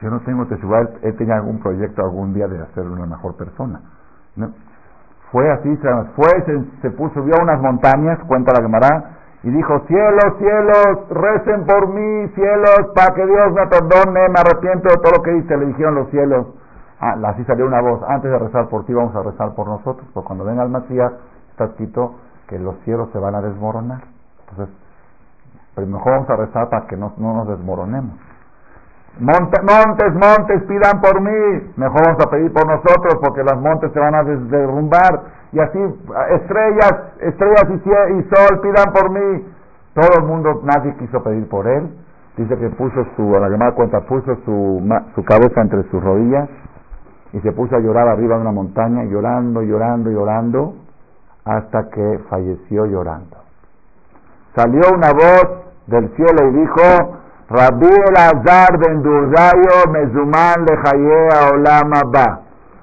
Yo 0.00 0.10
no 0.10 0.20
tengo 0.20 0.46
teshuva, 0.46 0.80
él 1.02 1.16
tenía 1.16 1.36
algún 1.36 1.60
proyecto 1.60 2.02
algún 2.02 2.32
día 2.32 2.48
de 2.48 2.60
hacer 2.62 2.86
una 2.86 3.06
mejor 3.06 3.36
persona. 3.36 3.80
Fue 5.32 5.50
así, 5.50 5.76
se, 5.76 5.88
fue, 6.16 6.42
se, 6.46 6.80
se 6.82 6.90
puso, 6.90 7.14
subió 7.14 7.36
a 7.36 7.42
unas 7.42 7.60
montañas, 7.60 8.18
cuenta 8.26 8.52
la 8.52 8.62
Gemara, 8.62 9.18
y 9.42 9.50
dijo, 9.50 9.80
cielos, 9.86 10.36
cielos, 10.38 11.08
recen 11.10 11.64
por 11.64 11.88
mí, 11.88 12.28
cielos, 12.34 12.90
para 12.94 13.14
que 13.14 13.24
Dios 13.24 13.52
me 13.52 13.66
perdone, 13.66 14.28
me 14.28 14.40
arrepiento 14.40 14.88
de 14.88 14.96
todo 14.96 15.12
lo 15.16 15.22
que 15.22 15.36
hice, 15.36 15.56
le 15.56 15.66
dijeron 15.66 15.94
los 15.94 16.10
cielos. 16.10 16.46
Ah, 17.00 17.14
así 17.26 17.44
salió 17.44 17.66
una 17.66 17.80
voz, 17.80 18.02
antes 18.08 18.30
de 18.30 18.38
rezar 18.38 18.68
por 18.68 18.84
ti 18.84 18.92
vamos 18.92 19.14
a 19.14 19.22
rezar 19.22 19.54
por 19.54 19.68
nosotros, 19.68 20.08
porque 20.12 20.26
cuando 20.26 20.44
venga 20.44 20.64
el 20.64 20.70
Masías 20.70 21.12
está 21.50 21.66
escrito 21.66 22.14
que 22.48 22.58
los 22.58 22.76
cielos 22.80 23.10
se 23.12 23.18
van 23.18 23.36
a 23.36 23.40
desmoronar. 23.40 24.02
Entonces, 24.40 24.74
pero 25.74 25.86
mejor 25.86 26.12
vamos 26.12 26.30
a 26.30 26.36
rezar 26.36 26.68
para 26.70 26.86
que 26.88 26.96
no, 26.96 27.12
nos 27.16 27.46
desmoronemos. 27.46 28.16
Montes, 29.20 30.14
montes, 30.14 30.62
pidan 30.64 31.00
por 31.00 31.20
mí. 31.20 31.72
Mejor 31.76 32.02
vamos 32.06 32.26
a 32.26 32.30
pedir 32.30 32.52
por 32.52 32.66
nosotros 32.66 33.18
porque 33.22 33.42
los 33.42 33.60
montes 33.60 33.92
se 33.92 33.98
van 33.98 34.14
a 34.14 34.24
derrumbar. 34.24 35.20
Y 35.52 35.60
así, 35.60 35.78
estrellas, 36.30 36.92
estrellas 37.20 37.64
y, 37.70 38.22
sol, 38.34 38.60
pidan 38.60 38.92
por 38.92 39.10
mí. 39.10 39.46
Todo 39.94 40.20
el 40.20 40.26
mundo, 40.26 40.60
nadie 40.64 40.94
quiso 40.96 41.22
pedir 41.22 41.48
por 41.48 41.66
él. 41.66 41.88
Dice 42.36 42.56
que 42.56 42.70
puso 42.70 43.04
su, 43.16 43.34
a 43.34 43.40
la 43.40 43.48
llamada 43.48 43.72
cuenta, 43.72 44.00
puso 44.02 44.36
su, 44.44 44.82
su 45.14 45.24
cabeza 45.24 45.60
entre 45.60 45.82
sus 45.90 46.02
rodillas 46.02 46.48
y 47.32 47.40
se 47.40 47.52
puso 47.52 47.76
a 47.76 47.80
llorar 47.80 48.08
arriba 48.08 48.36
de 48.36 48.42
una 48.42 48.52
montaña, 48.52 49.04
llorando, 49.04 49.62
llorando, 49.62 50.10
llorando, 50.10 50.74
hasta 51.44 51.88
que 51.90 52.20
falleció 52.30 52.86
llorando. 52.86 53.36
Salió 54.54 54.80
una 54.94 55.12
voz 55.12 55.68
del 55.86 56.08
cielo 56.16 56.48
y 56.48 56.60
dijo, 56.60 57.18
Rabbi 57.50 57.86
Elazar 57.86 58.78
ben 58.78 59.02
Durdayo 59.02 59.90
mezuman 59.90 60.66
lejayea 60.68 61.52
olama 61.52 62.02
ba. 62.12 62.40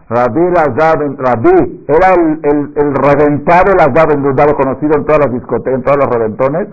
Rabbi 0.09 0.39
Elazar 0.39 0.99
ben 0.99 1.18
Rabbi 1.18 1.86
era 1.88 2.13
el, 2.13 2.39
el, 2.43 2.74
el 2.76 2.95
reventado 2.95 3.72
Elazar 3.74 4.07
ben 4.07 4.24
Durdayo 4.24 4.55
conocido 4.55 4.97
en 4.97 5.05
todas 5.05 5.26
las 5.26 5.32
discotecas, 5.32 5.74
en 5.80 5.84
todos 5.84 5.97
los 5.97 6.09
reventones. 6.09 6.68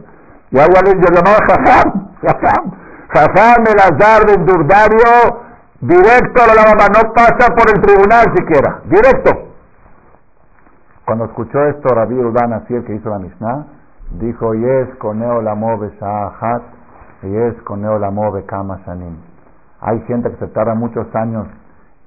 Y 0.51 0.59
ahora 0.59 0.81
le 0.85 0.95
llamaba 0.95 1.39
Jajam, 1.47 2.09
Jajam, 2.23 2.71
Jajam 3.09 3.65
Elazar 3.67 4.27
ben 4.27 4.47
Durdayo 4.47 5.53
Directo 5.83 6.41
a 6.41 6.47
la 6.47 6.55
lavaba, 6.55 6.87
no 6.95 7.13
pasa 7.13 7.53
por 7.57 7.69
el 7.69 7.81
tribunal 7.83 8.33
siquiera, 8.37 8.83
directo. 8.85 9.31
Cuando 11.05 11.25
escuchó 11.25 11.61
esto 11.65 11.93
Rabí 11.93 12.15
Udán, 12.15 12.53
así 12.53 12.73
el 12.73 12.85
que 12.85 12.95
hizo 12.95 13.11
la 13.11 13.19
Mishnah, 13.19 13.67
dijo, 14.13 14.55
Yes 14.55 14.95
coneo 14.99 15.43
la 15.43 15.57
move 15.57 15.91
saahat, 15.99 16.63
Hay 19.81 20.01
gente 20.07 20.31
que 20.31 20.37
se 20.37 20.47
tarda 20.49 20.75
muchos 20.75 21.07
años 21.15 21.47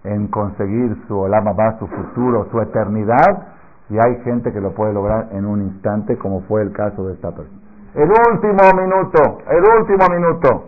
en 0.03 0.27
conseguir 0.27 1.03
su 1.07 1.17
olama 1.17 1.53
va, 1.53 1.79
su 1.79 1.87
futuro, 1.87 2.47
su 2.51 2.59
eternidad, 2.61 3.47
y 3.89 3.97
hay 3.97 4.21
gente 4.23 4.51
que 4.51 4.59
lo 4.59 4.73
puede 4.73 4.93
lograr 4.93 5.29
en 5.31 5.45
un 5.45 5.61
instante, 5.61 6.17
como 6.17 6.41
fue 6.41 6.61
el 6.63 6.71
caso 6.73 7.07
de 7.07 7.13
esta 7.13 7.31
persona. 7.31 7.59
El 7.93 8.09
último 8.09 8.81
minuto, 8.81 9.37
el 9.49 9.63
último 9.79 10.09
minuto. 10.09 10.65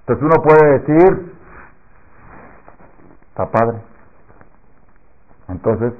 Entonces 0.00 0.24
uno 0.24 0.42
puede 0.42 0.78
decir, 0.78 1.34
está 3.28 3.46
padre. 3.50 3.78
Entonces, 5.48 5.92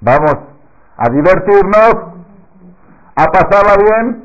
vamos 0.00 0.36
a 0.96 1.10
divertirnos, 1.10 1.94
a 3.16 3.24
pasarla 3.26 3.76
bien, 3.82 4.23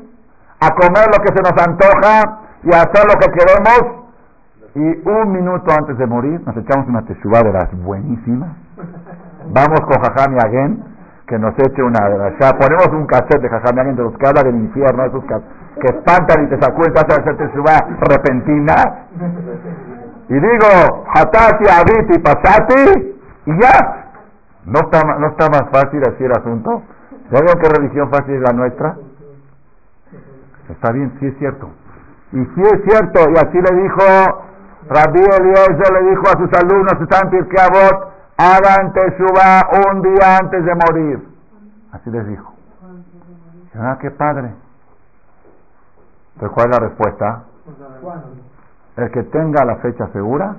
a 0.60 0.70
comer 0.74 1.08
lo 1.08 1.22
que 1.24 1.32
se 1.32 1.40
nos 1.40 1.56
antoja 1.56 2.40
y 2.62 2.74
a 2.74 2.82
hacer 2.82 3.04
lo 3.08 3.18
que 3.18 3.32
queremos. 3.32 4.00
Y 4.74 5.08
un 5.08 5.32
minuto 5.32 5.72
antes 5.72 5.98
de 5.98 6.06
morir 6.06 6.40
nos 6.46 6.56
echamos 6.56 6.86
una 6.86 7.02
teshuva 7.02 7.42
de 7.42 7.52
las 7.52 7.68
buenísimas. 7.82 8.50
Vamos 9.52 9.80
con 9.80 10.00
Jajami 10.00 10.36
Again, 10.38 10.84
que 11.26 11.38
nos 11.38 11.54
eche 11.58 11.82
una 11.82 12.08
de 12.08 12.18
las... 12.18 12.54
Ponemos 12.54 12.88
un 12.92 13.06
cassette 13.06 13.40
de 13.40 13.48
Jajami 13.48 13.80
Again 13.80 13.96
de 13.96 14.02
los 14.02 14.16
que 14.18 14.26
habla 14.26 14.42
del 14.42 14.56
infierno, 14.56 15.04
esos 15.04 15.24
que, 15.24 15.86
espantan 15.88 16.44
y 16.44 16.48
te 16.50 16.60
sacuden, 16.60 16.92
te 16.92 17.00
hacen 17.00 17.20
hacer 17.20 17.36
teshuva 17.38 17.72
repentina. 18.00 18.74
Y 20.28 20.34
digo, 20.34 21.04
Hatati, 21.14 21.64
Abiti, 21.68 22.18
Pasati, 22.20 23.16
y 23.46 23.60
ya. 23.60 24.12
¿No 24.66 24.78
está, 24.80 25.02
¿No 25.18 25.26
está 25.28 25.48
más 25.48 25.64
fácil 25.72 26.02
así 26.06 26.22
el 26.22 26.32
asunto? 26.32 26.82
¿Ya 27.30 27.40
qué 27.60 27.68
religión 27.68 28.10
fácil 28.10 28.34
es 28.34 28.40
la 28.42 28.52
nuestra? 28.52 28.94
Está 30.70 30.92
bien, 30.92 31.12
sí 31.18 31.26
es 31.26 31.38
cierto. 31.38 31.70
Y 32.32 32.44
sí 32.44 32.62
es 32.62 32.82
cierto, 32.84 33.20
y 33.28 33.34
así 33.36 33.58
le 33.60 33.82
dijo 33.82 34.04
Rabbi 34.88 35.20
Eliezer, 35.20 35.92
le 35.92 36.10
dijo 36.10 36.22
a 36.28 36.38
sus 36.38 36.52
alumnos, 36.58 36.92
están 37.00 37.30
que 37.30 37.60
Abot, 37.60 38.12
hagan 38.36 38.92
Teshuvah 38.92 39.68
un 39.90 40.02
día 40.02 40.38
antes 40.38 40.64
de 40.64 40.74
morir. 40.74 41.28
Así 41.92 42.10
les 42.10 42.26
dijo. 42.26 42.52
Ah, 43.74 43.98
qué 44.00 44.10
padre. 44.10 44.54
Entonces, 46.34 46.54
¿cuál 46.54 46.70
es 46.70 46.78
la 46.78 46.86
respuesta? 46.88 47.44
El 48.96 49.10
que 49.10 49.22
tenga 49.24 49.64
la 49.64 49.76
fecha 49.76 50.08
segura 50.08 50.56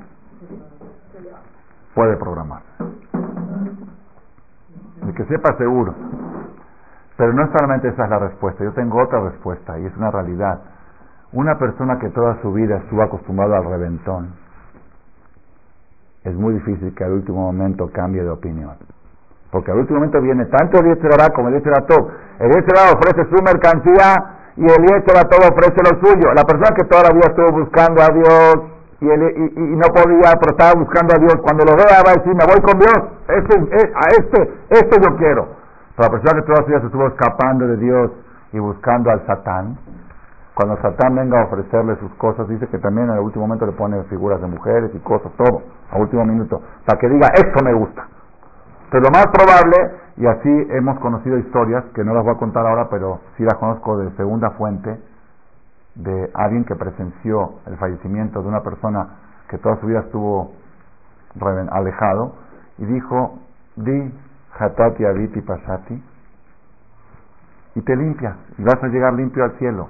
puede 1.94 2.18
programar. 2.18 2.62
El 5.02 5.14
que 5.14 5.26
sepa 5.26 5.58
seguro. 5.58 5.96
Pero 7.22 7.34
no 7.34 7.48
solamente 7.56 7.88
esa 7.88 8.06
es 8.06 8.10
la 8.10 8.18
respuesta, 8.18 8.64
yo 8.64 8.74
tengo 8.74 9.00
otra 9.00 9.20
respuesta 9.20 9.78
y 9.78 9.86
es 9.86 9.96
una 9.96 10.10
realidad. 10.10 10.60
Una 11.34 11.56
persona 11.60 12.00
que 12.00 12.10
toda 12.10 12.42
su 12.42 12.52
vida 12.52 12.78
estuvo 12.78 13.04
acostumbrada 13.04 13.60
al 13.60 13.66
reventón, 13.66 14.34
es 16.24 16.34
muy 16.34 16.56
difícil 16.56 16.96
que 16.96 17.04
al 17.04 17.12
último 17.12 17.42
momento 17.42 17.92
cambie 17.94 18.24
de 18.24 18.30
opinión. 18.32 18.74
Porque 19.52 19.70
al 19.70 19.78
último 19.78 20.00
momento 20.00 20.20
viene 20.20 20.46
tanto 20.46 20.80
el 20.80 20.96
Yetzirah 20.96 21.30
como 21.36 21.50
el 21.50 21.62
Yetzirah 21.62 21.86
El 22.40 22.50
Yetzirah 22.56 22.98
ofrece 22.98 23.30
su 23.30 23.44
mercancía 23.44 24.18
y 24.58 24.64
el 24.66 25.04
todo 25.04 25.46
ofrece 25.54 25.78
lo 25.78 26.02
suyo. 26.02 26.34
La 26.34 26.44
persona 26.44 26.76
que 26.76 26.86
toda 26.86 27.04
la 27.04 27.14
vida 27.14 27.28
estuvo 27.30 27.52
buscando 27.52 28.02
a 28.02 28.10
Dios 28.16 28.56
y, 29.00 29.06
y, 29.06 29.76
no 29.78 29.94
podía, 29.94 30.34
pero 30.42 30.58
estaba 30.58 30.74
buscando 30.74 31.14
a 31.14 31.20
Dios, 31.20 31.36
cuando 31.44 31.66
lo 31.66 31.76
vea 31.78 32.02
va 32.02 32.14
a 32.14 32.18
decir, 32.18 32.34
me 32.34 32.46
voy 32.50 32.62
con 32.62 32.80
Dios, 32.80 32.98
a 33.30 34.08
este, 34.10 34.54
este 34.72 34.96
yo 35.06 35.16
quiero. 35.18 35.61
Pero 35.96 36.10
la 36.10 36.10
persona 36.10 36.42
que 36.42 36.48
toda 36.48 36.64
su 36.64 36.68
vida 36.68 36.80
se 36.80 36.86
estuvo 36.88 37.08
escapando 37.08 37.68
de 37.68 37.78
Dios 37.78 38.12
y 38.54 38.60
buscando 38.60 39.12
al 39.12 39.26
Satán, 39.26 39.78
cuando 40.54 40.82
Satán 40.82 41.16
venga 41.16 41.42
a 41.42 41.46
ofrecerle 41.46 41.96
sus 41.98 42.14
cosas, 42.16 42.48
dice 42.48 42.68
que 42.68 42.78
también 42.78 43.10
en 43.10 43.16
el 43.16 43.22
último 43.22 43.48
momento 43.48 43.66
le 43.66 43.72
pone 43.72 44.02
figuras 44.04 44.40
de 44.42 44.48
mujeres 44.48 44.92
y 44.94 45.00
cosas, 45.00 45.32
todo, 45.38 45.64
a 45.90 45.98
último 45.98 46.26
minuto, 46.26 46.62
para 46.86 47.00
que 47.00 47.08
diga, 47.10 47.28
esto 47.36 47.64
me 47.64 47.74
gusta. 47.74 48.08
Pero 48.92 49.04
lo 49.04 49.12
más 49.12 49.28
probable, 49.28 49.78
y 50.18 50.28
así 50.28 50.68
hemos 50.72 51.00
conocido 51.00 51.38
historias, 51.38 51.86
que 51.96 52.04
no 52.04 52.14
las 52.14 52.24
voy 52.24 52.36
a 52.36 52.38
contar 52.38 52.68
ahora, 52.68 52.90
pero 52.90 53.22
sí 53.38 53.44
las 53.44 53.56
conozco 53.56 53.98
de 53.98 54.12
segunda 54.18 54.52
fuente, 54.52 55.00
de 55.96 56.30
alguien 56.34 56.66
que 56.66 56.76
presenció 56.76 57.56
el 57.68 57.78
fallecimiento 57.78 58.42
de 58.42 58.48
una 58.48 58.62
persona 58.62 59.08
que 59.50 59.58
toda 59.58 59.78
su 59.80 59.88
vida 59.88 60.02
estuvo 60.02 60.52
alejado, 61.72 62.34
y 62.78 62.86
dijo, 62.86 63.40
di 63.78 64.14
hatati 64.58 65.06
aviti 65.06 65.42
pasati, 65.42 66.04
y 67.76 67.82
te 67.82 67.96
limpias, 67.96 68.36
y 68.58 68.64
vas 68.64 68.84
a 68.84 68.88
llegar 68.88 69.14
limpio 69.14 69.44
al 69.44 69.52
cielo. 69.58 69.90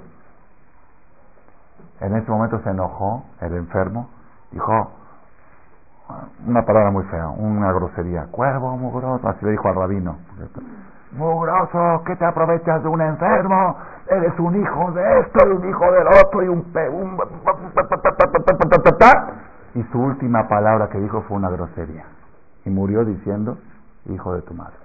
En 2.00 2.16
ese 2.16 2.30
momento 2.30 2.60
se 2.62 2.70
enojó 2.70 3.24
el 3.40 3.54
enfermo, 3.54 4.08
dijo 4.50 4.92
una 6.46 6.64
palabra 6.64 6.90
muy 6.90 7.04
fea, 7.04 7.28
una 7.28 7.72
grosería, 7.72 8.26
cuervo 8.30 8.76
mugroso, 8.76 9.28
así 9.28 9.44
le 9.44 9.52
dijo 9.52 9.68
al 9.68 9.74
rabino. 9.76 10.18
Mugroso, 11.12 12.02
¿qué 12.06 12.16
te 12.16 12.24
aprovechas 12.24 12.82
de 12.82 12.88
un 12.88 13.00
enfermo? 13.00 13.76
Eres 14.08 14.38
un 14.38 14.60
hijo 14.60 14.92
de 14.92 15.20
esto 15.20 15.46
y 15.46 15.50
un 15.50 15.68
hijo 15.68 15.92
del 15.92 16.06
otro 16.06 16.42
y 16.42 16.48
un... 16.48 16.72
un 16.92 17.18
y 19.74 19.82
su 19.84 19.98
última 20.02 20.48
palabra 20.48 20.88
que 20.88 20.98
dijo 20.98 21.22
fue 21.22 21.36
una 21.36 21.50
grosería. 21.50 22.04
Y 22.64 22.70
murió 22.70 23.04
diciendo, 23.04 23.58
hijo 24.06 24.34
de 24.34 24.42
tu 24.42 24.54
madre. 24.54 24.76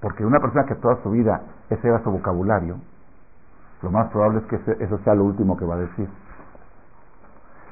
Porque 0.00 0.24
una 0.24 0.40
persona 0.40 0.64
que 0.66 0.74
toda 0.76 1.02
su 1.02 1.10
vida 1.10 1.40
ese 1.70 1.88
era 1.88 2.02
su 2.02 2.10
vocabulario, 2.10 2.76
lo 3.82 3.90
más 3.90 4.10
probable 4.10 4.40
es 4.40 4.44
que 4.46 4.84
eso 4.84 4.98
sea 5.04 5.14
lo 5.14 5.24
último 5.24 5.56
que 5.56 5.64
va 5.64 5.74
a 5.74 5.78
decir. 5.78 6.08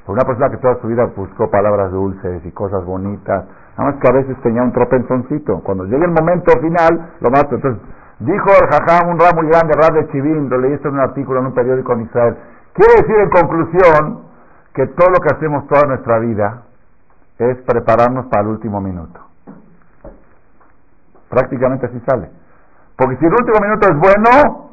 Por 0.05 0.14
una 0.14 0.24
persona 0.24 0.50
que 0.50 0.59
toda 0.59 0.80
su 0.80 0.88
vida 0.88 1.07
buscó 1.16 1.50
palabras 1.50 1.90
dulces 1.90 2.44
y 2.44 2.52
cosas 2.52 2.84
bonitas, 2.84 3.46
nada 3.78 3.90
más 3.90 4.00
que 4.00 4.09
a 4.09 4.12
veces 4.12 4.36
tenía 4.42 4.62
un 4.62 4.72
tropenzoncito. 4.72 5.61
Cuando 5.61 5.84
llegue 5.84 6.05
el 6.05 6.11
momento 6.11 6.52
final, 6.61 7.14
lo 7.20 7.30
más. 7.30 7.44
Entonces, 7.50 7.80
dijo 8.18 8.50
el 8.50 8.68
jajam, 8.68 9.11
un 9.11 9.18
ramo 9.18 9.42
muy 9.42 9.48
grande, 9.48 9.72
Rab 9.74 9.94
de 9.94 10.09
Chivim, 10.09 10.48
lo 10.48 10.59
leí 10.59 10.74
esto 10.74 10.88
en 10.88 10.94
un 10.94 11.00
artículo 11.00 11.40
en 11.40 11.46
un 11.46 11.55
periódico 11.55 11.92
en 11.94 12.02
Israel. 12.02 12.36
Quiere 12.74 13.00
decir 13.00 13.16
en 13.16 13.30
conclusión 13.30 14.24
que 14.74 14.86
todo 14.88 15.09
lo 15.09 15.20
que 15.20 15.34
hacemos 15.34 15.66
toda 15.68 15.86
nuestra 15.86 16.18
vida 16.18 16.63
es 17.39 17.59
prepararnos 17.62 18.26
para 18.26 18.43
el 18.43 18.49
último 18.49 18.80
minuto. 18.80 19.20
Prácticamente 21.28 21.87
así 21.87 22.01
sale. 22.07 22.30
Porque 22.97 23.16
si 23.16 23.26
el 23.26 23.32
último 23.32 23.59
minuto 23.61 23.89
es 23.89 23.99
bueno, 23.99 24.70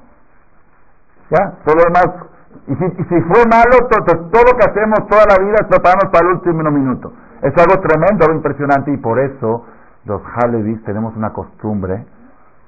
ya, 1.30 1.54
todo 1.66 1.76
lo 1.76 1.84
demás. 1.86 2.28
Y 2.68 2.76
si, 2.76 3.04
si 3.06 3.22
fue 3.22 3.46
malo, 3.50 3.88
todo, 3.90 4.30
todo 4.30 4.44
lo 4.44 4.58
que 4.58 4.70
hacemos 4.70 5.08
toda 5.08 5.26
la 5.26 5.44
vida 5.44 5.56
es 5.62 5.68
prepararnos 5.68 6.12
para 6.12 6.28
el 6.28 6.36
último 6.36 6.70
minuto. 6.70 7.14
Es 7.42 7.54
algo 7.58 7.82
tremendo, 7.82 8.26
algo 8.26 8.36
impresionante, 8.36 8.92
y 8.94 8.98
por 8.98 9.20
eso 9.20 9.66
los 10.06 10.22
Halevis 10.36 10.84
tenemos 10.84 11.16
una 11.16 11.32
costumbre, 11.34 12.06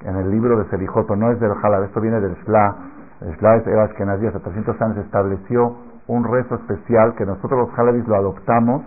en 0.01 0.15
el 0.17 0.31
libro 0.31 0.57
de 0.57 0.69
Selijoto, 0.69 1.15
no 1.15 1.31
es 1.31 1.39
del 1.39 1.51
Halab, 1.51 1.83
esto 1.83 2.01
viene 2.01 2.19
del 2.19 2.35
Shla, 2.43 2.75
el 3.21 3.37
Shla 3.37 3.55
es 3.57 3.67
Ashkenazí, 3.67 4.27
hace 4.27 4.39
300 4.39 4.81
años 4.81 4.97
estableció 4.97 5.77
un 6.07 6.25
rezo 6.25 6.55
especial 6.55 7.15
que 7.15 7.25
nosotros 7.25 7.67
los 7.67 7.79
Halevis 7.79 8.05
lo 8.07 8.15
adoptamos 8.15 8.83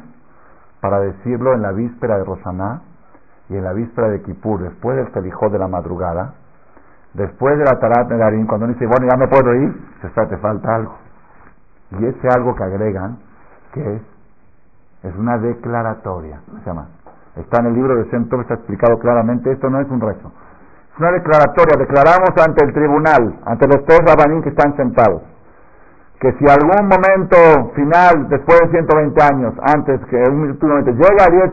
para 0.81 1.01
decirlo 1.01 1.55
en 1.55 1.63
la 1.63 1.73
víspera 1.73 2.19
de 2.19 2.25
Rosaná 2.25 2.83
y 3.49 3.57
en 3.57 3.65
la 3.65 3.73
víspera 3.73 4.09
de 4.09 4.23
Kippur, 4.23 4.63
después 4.63 4.97
del 4.97 5.13
Selijot 5.13 5.53
de 5.53 5.59
la 5.59 5.69
madrugada, 5.69 6.35
Después 7.17 7.57
de 7.57 7.65
la 7.65 7.79
Tarat 7.81 8.11
Nedarim, 8.11 8.47
cuando 8.47 8.67
uno 8.67 8.75
dice, 8.75 8.87
bueno, 8.87 9.07
ya 9.11 9.17
me 9.17 9.27
puedo 9.27 9.55
ir, 9.55 9.75
se 10.03 10.27
te 10.27 10.37
falta 10.37 10.75
algo. 10.75 10.99
Y 11.99 12.05
ese 12.05 12.29
algo 12.29 12.55
que 12.55 12.63
agregan, 12.63 13.17
que 13.73 13.81
es, 13.81 14.03
es 15.03 15.17
una 15.17 15.39
declaratoria, 15.39 16.41
se 16.59 16.67
llama. 16.67 16.89
Está 17.37 17.61
en 17.61 17.67
el 17.69 17.75
libro 17.75 17.97
de 17.97 18.11
Centro, 18.11 18.43
está 18.43 18.55
explicado 18.55 18.99
claramente, 18.99 19.51
esto 19.51 19.71
no 19.71 19.81
es 19.81 19.89
un 19.89 19.99
rezo. 19.99 20.31
Es 20.93 21.01
una 21.01 21.13
declaratoria, 21.13 21.79
declaramos 21.79 22.31
ante 22.37 22.65
el 22.67 22.75
tribunal, 22.75 23.41
ante 23.47 23.67
los 23.67 23.83
tres 23.87 24.01
rabanín 24.05 24.43
que 24.43 24.51
están 24.51 24.77
sentados, 24.77 25.23
que 26.21 26.33
si 26.39 26.49
algún 26.49 26.89
momento 26.89 27.73
final, 27.75 28.29
después 28.29 28.61
de 28.61 28.71
120 28.71 29.23
años, 29.23 29.55
antes 29.63 30.01
que 30.07 30.17
un 30.17 30.43
minuto, 30.43 30.67
llega 30.67 31.29
Dios 31.31 31.51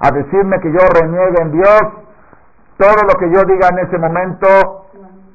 a 0.00 0.10
decirme 0.10 0.60
que 0.60 0.72
yo 0.72 0.78
reniegue 0.98 1.42
en 1.42 1.52
Dios, 1.52 1.82
todo 2.78 2.96
lo 3.06 3.14
que 3.18 3.30
yo 3.30 3.44
diga 3.44 3.68
en 3.68 3.78
ese 3.86 3.98
momento 3.98 4.86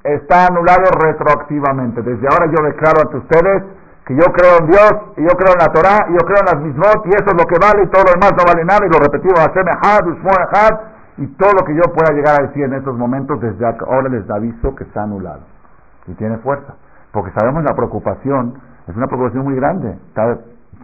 está 0.03 0.47
anulado 0.47 0.86
retroactivamente. 0.99 2.01
Desde 2.01 2.28
ahora 2.28 2.47
yo 2.47 2.64
declaro 2.66 3.01
ante 3.01 3.18
ustedes 3.18 3.64
que 4.05 4.16
yo 4.16 4.24
creo 4.32 4.60
en 4.62 4.68
Dios, 4.68 4.91
y 5.18 5.22
yo 5.22 5.36
creo 5.36 5.53
en 5.53 5.60
la 5.60 5.74
Torah, 5.74 6.08
y 6.10 6.14
yo 6.14 6.26
creo 6.26 6.39
en 6.39 6.45
las 6.45 6.62
mismot, 6.64 7.05
y 7.05 7.10
eso 7.10 7.28
es 7.28 7.34
lo 7.34 7.45
que 7.45 7.60
vale, 7.60 7.84
y 7.84 7.88
todo 7.88 8.05
lo 8.05 8.14
demás 8.14 8.32
no 8.38 8.45
vale 8.47 8.64
nada, 8.64 8.86
y 8.86 8.89
lo 8.89 8.99
repetimos, 8.99 9.38
y 11.18 11.28
todo 11.36 11.51
lo 11.51 11.66
que 11.66 11.76
yo 11.76 11.82
pueda 11.93 12.14
llegar 12.14 12.39
a 12.39 12.47
decir 12.47 12.64
en 12.64 12.74
estos 12.74 12.95
momentos, 12.95 13.41
desde 13.41 13.66
ahora 13.66 14.08
les 14.08 14.30
aviso 14.30 14.74
que 14.76 14.86
está 14.86 15.03
anulado. 15.03 15.41
Y 16.08 16.14
tiene 16.14 16.38
fuerza. 16.38 16.76
Porque 17.18 17.32
sabemos 17.32 17.63
la 17.63 17.76
preocupación, 17.76 18.53
es 18.88 18.95
una 18.95 19.07
preocupación 19.07 19.43
muy 19.43 19.55
grande, 19.55 19.97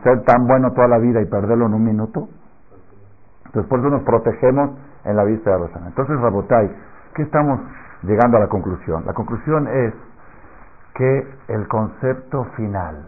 ser 0.01 0.23
tan 0.23 0.47
bueno 0.47 0.71
toda 0.71 0.87
la 0.87 0.97
vida 0.97 1.21
y 1.21 1.25
perderlo 1.25 1.67
en 1.67 1.75
un 1.75 1.83
minuto. 1.85 2.27
Entonces 3.45 3.69
por 3.69 3.79
eso 3.79 3.89
nos 3.91 4.01
protegemos 4.01 4.71
en 5.05 5.15
la 5.15 5.25
vista 5.25 5.51
de 5.51 5.59
Rosana. 5.59 5.89
Entonces, 5.89 6.19
Rabotai, 6.19 6.71
¿qué 7.13 7.21
estamos 7.21 7.59
llegando 8.03 8.37
a 8.37 8.39
la 8.39 8.47
conclusión. 8.47 9.05
La 9.05 9.13
conclusión 9.13 9.67
es 9.67 9.93
que 10.95 11.27
el 11.49 11.67
concepto 11.67 12.45
final, 12.55 13.07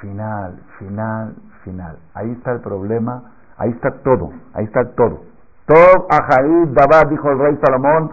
final, 0.00 0.62
final, 0.78 1.34
final, 1.64 1.98
ahí 2.14 2.30
está 2.32 2.52
el 2.52 2.60
problema, 2.60 3.32
ahí 3.58 3.70
está 3.70 3.90
todo, 4.02 4.30
ahí 4.54 4.64
está 4.64 4.84
todo. 4.94 5.22
Todo 5.66 6.06
Ajaid 6.08 6.68
Dabad, 6.68 7.08
dijo 7.10 7.30
el 7.30 7.38
rey 7.38 7.58
Salomón, 7.64 8.10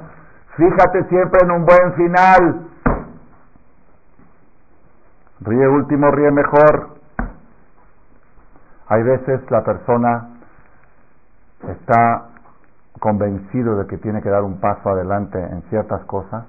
fíjate 0.56 1.04
siempre 1.10 1.40
en 1.44 1.52
un 1.52 1.66
buen 1.66 1.94
final. 1.94 2.67
Ríe 5.42 5.68
último, 5.68 6.10
ríe 6.12 6.32
mejor. 6.32 6.98
Hay 8.88 9.04
veces 9.04 9.42
la 9.52 9.64
persona 9.64 10.30
está 11.68 12.30
convencido 13.00 13.78
de 13.78 13.88
que 13.88 13.98
tiene 13.98 14.22
que 14.22 14.30
dar 14.30 14.44
un 14.44 14.60
paso 14.60 14.90
adelante 14.90 15.38
en 15.38 15.62
ciertas 15.70 16.04
cosas. 16.06 16.46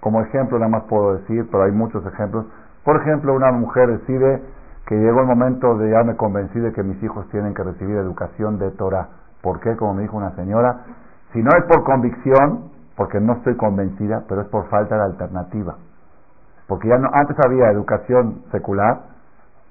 Como 0.00 0.22
ejemplo, 0.22 0.58
nada 0.58 0.70
más 0.70 0.84
puedo 0.84 1.14
decir, 1.14 1.48
pero 1.50 1.64
hay 1.64 1.72
muchos 1.72 2.04
ejemplos. 2.06 2.46
Por 2.84 2.96
ejemplo, 3.02 3.34
una 3.34 3.52
mujer 3.52 3.88
decide 3.98 4.42
que 4.86 4.94
llegó 4.94 5.20
el 5.20 5.26
momento 5.26 5.76
de 5.76 5.90
ya 5.90 6.04
me 6.04 6.16
convencí 6.16 6.58
de 6.60 6.72
que 6.72 6.82
mis 6.82 7.02
hijos 7.02 7.28
tienen 7.30 7.52
que 7.54 7.62
recibir 7.62 7.96
educación 7.96 8.58
de 8.58 8.70
Torah. 8.70 9.08
¿Por 9.42 9.60
qué? 9.60 9.76
Como 9.76 9.94
me 9.94 10.02
dijo 10.02 10.16
una 10.16 10.30
señora, 10.36 10.84
si 11.32 11.42
no 11.42 11.50
es 11.58 11.64
por 11.64 11.84
convicción, 11.84 12.70
porque 12.96 13.20
no 13.20 13.34
estoy 13.34 13.56
convencida, 13.56 14.24
pero 14.28 14.42
es 14.42 14.48
por 14.48 14.68
falta 14.68 14.96
de 14.96 15.02
alternativa. 15.02 15.76
Porque 16.66 16.88
ya 16.88 16.98
no, 16.98 17.08
antes 17.12 17.36
había 17.44 17.70
educación 17.70 18.42
secular 18.50 19.00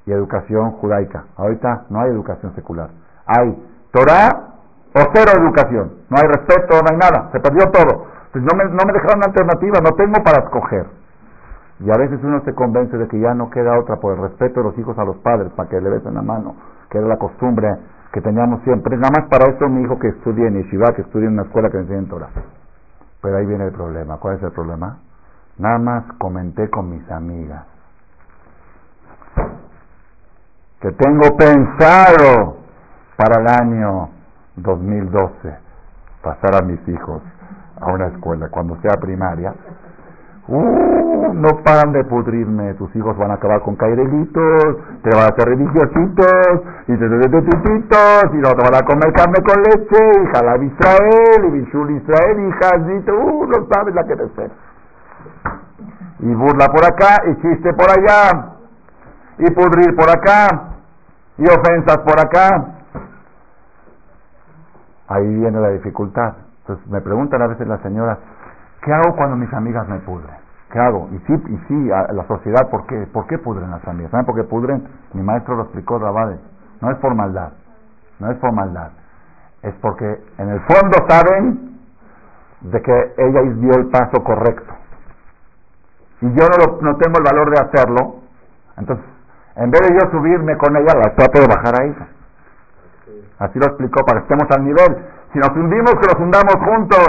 y 0.06 0.12
educación 0.12 0.72
judaica. 0.74 1.26
Ahorita 1.36 1.86
no 1.90 2.02
hay 2.02 2.12
educación 2.12 2.54
secular. 2.56 2.90
Hay 3.26 3.56
Torah 3.92 4.56
o 4.94 5.00
cero 5.14 5.32
educación. 5.36 5.92
No 6.10 6.18
hay 6.18 6.28
respeto, 6.28 6.80
no 6.82 6.88
hay 6.90 6.98
nada. 6.98 7.30
Se 7.32 7.40
perdió 7.40 7.70
todo. 7.72 8.06
Pues 8.32 8.44
no 8.44 8.52
me, 8.56 8.94
dejaron 8.94 9.24
alternativa, 9.24 9.80
no 9.82 9.96
tengo 9.96 10.24
para 10.24 10.44
escoger. 10.44 10.86
Y 11.80 11.90
a 11.90 11.98
veces 11.98 12.20
uno 12.24 12.42
se 12.44 12.54
convence 12.54 12.98
de 12.98 13.08
que 13.08 13.20
ya 13.20 13.34
no 13.34 13.50
queda 13.50 13.78
otra 13.80 13.98
por 13.98 14.14
el 14.14 14.22
respeto 14.22 14.62
de 14.62 14.66
los 14.70 14.78
hijos 14.78 14.98
a 14.98 15.04
los 15.04 15.18
padres, 15.18 15.52
para 15.54 15.70
que 15.70 15.80
le 15.80 15.90
besen 15.90 16.14
la 16.14 16.22
mano, 16.22 16.56
que 16.90 16.98
era 16.98 17.08
la 17.08 17.18
costumbre 17.18 17.68
que 18.12 18.22
teníamos 18.22 18.62
siempre. 18.64 18.96
Nada 18.98 19.12
más 19.20 19.30
para 19.30 19.52
eso 19.52 19.68
mi 19.68 19.84
hijo 19.84 20.00
que 20.00 20.08
estudie 20.08 20.48
en 20.48 20.64
Yeshiva, 20.64 20.94
que 20.94 21.02
estudie 21.02 21.28
en 21.28 21.34
una 21.34 21.44
escuela 21.44 21.70
que 21.70 21.78
enseñe 21.78 22.08
Torah. 22.08 22.30
Pero 23.22 23.38
ahí 23.38 23.46
viene 23.46 23.66
el 23.66 23.72
problema. 23.72 24.18
¿Cuál 24.18 24.36
es 24.36 24.44
el 24.44 24.52
problema? 24.52 25.00
Nada 25.58 25.78
más 25.78 26.04
comenté 26.18 26.70
con 26.70 26.90
mis 26.90 27.10
amigas 27.10 27.66
que 30.82 30.92
tengo 30.92 31.36
pensado 31.36 32.58
para 33.16 33.42
el 33.42 33.48
año 33.48 34.10
2012 34.58 35.58
pasar 36.22 36.62
a 36.62 36.66
mis 36.66 36.86
hijos 36.88 37.22
a 37.80 37.92
una 37.92 38.08
escuela 38.08 38.50
cuando 38.50 38.78
sea 38.82 38.96
primaria. 39.00 39.54
Uh, 40.48 41.34
no 41.34 41.64
paran 41.64 41.92
de 41.92 42.04
pudrirme, 42.04 42.76
tus 42.76 42.96
hijos 42.96 43.18
van 43.18 43.32
a 43.32 43.36
acabar 43.36 43.62
con 43.62 43.76
cairelitos, 43.76 44.78
te 45.02 45.10
van 45.10 45.26
a 45.26 45.34
hacer 45.34 45.50
religiositos, 45.50 46.62
y 46.88 46.98
te, 46.98 47.06
y 47.06 48.38
no 48.38 48.54
te 48.54 48.62
van 48.62 48.76
a 48.76 48.86
comer 48.86 49.12
carne 49.14 49.42
con 49.44 49.64
leche, 49.64 50.22
y 50.22 50.26
jalab 50.36 50.62
Israel, 50.62 51.46
y 51.46 51.50
bishul 51.50 51.92
Israel, 51.98 52.40
y 52.40 53.10
uh, 53.10 53.48
no 53.48 53.68
sabes 53.74 53.96
la 53.96 54.04
que 54.04 54.16
te. 54.16 54.52
Y 56.20 56.34
burla 56.34 56.68
por 56.68 56.86
acá, 56.86 57.24
y 57.28 57.36
chiste 57.42 57.74
por 57.74 57.90
allá, 57.90 58.54
y 59.38 59.52
pudrir 59.52 59.96
por 59.96 60.10
acá, 60.10 60.76
y 61.38 61.44
ofensas 61.44 61.98
por 62.00 62.20
acá. 62.20 62.66
Ahí 65.08 65.28
viene 65.28 65.60
la 65.60 65.70
dificultad. 65.70 66.36
Entonces 66.62 66.88
me 66.88 67.02
preguntan 67.02 67.42
a 67.42 67.48
veces 67.48 67.68
las 67.68 67.82
señoras, 67.82 68.18
¿qué 68.82 68.92
hago 68.92 69.16
cuando 69.16 69.36
mis 69.36 69.54
amigas 69.54 69.88
me 69.88 70.00
pudren? 70.00 70.36
¿Qué 70.72 70.80
hago? 70.80 71.10
Y 71.12 71.20
sí, 71.20 71.34
y 71.34 71.58
sí, 71.68 71.92
a 71.92 72.12
la 72.12 72.26
sociedad, 72.28 72.70
¿por 72.70 72.86
qué? 72.88 73.08
¿Por 73.14 73.28
qué 73.28 73.38
pudren 73.38 73.70
las 73.70 73.88
amigas? 73.88 74.12
¿Saben 74.12 74.26
por 74.26 74.36
qué 74.36 74.44
pudren? 74.44 74.88
Mi 75.14 75.22
maestro 75.22 75.56
lo 75.56 75.64
explicó, 75.64 76.00
Rabade. 76.00 76.40
No 76.82 76.92
es 76.92 76.98
por 76.98 77.14
maldad, 77.14 77.52
no 78.20 78.32
es 78.32 78.38
por 78.40 78.52
maldad. 78.52 78.92
Es 79.62 79.74
porque 79.76 80.06
en 80.38 80.50
el 80.50 80.60
fondo 80.62 80.98
saben 81.08 81.80
de 82.62 82.82
que 82.82 83.14
ella 83.18 83.42
dio 83.42 83.74
el 83.76 83.88
paso 83.88 84.24
correcto. 84.24 84.74
Y 86.26 86.34
yo 86.34 86.48
no, 86.50 86.82
no 86.82 86.98
tengo 86.98 87.20
el 87.20 87.24
valor 87.24 87.52
de 87.52 87.60
hacerlo, 87.60 88.16
entonces, 88.78 89.06
en 89.56 89.70
vez 89.70 89.82
de 89.82 89.94
yo 89.94 90.12
subirme 90.12 90.58
con 90.58 90.76
ella, 90.76 90.94
la 90.96 91.16
trato 91.16 91.40
de 91.40 91.48
bajar 91.48 91.80
a 91.80 91.86
ella. 91.86 92.08
Así 93.38 93.60
lo 93.60 93.68
explicó, 93.68 94.04
para 94.06 94.22
que 94.22 94.34
estemos 94.34 94.52
al 94.52 94.66
nivel. 94.66 94.98
Si 95.34 95.40
nos 95.40 95.50
hundimos, 95.50 95.92
que 95.92 96.08
nos 96.08 96.20
hundamos 96.20 96.56
juntos. 96.56 97.08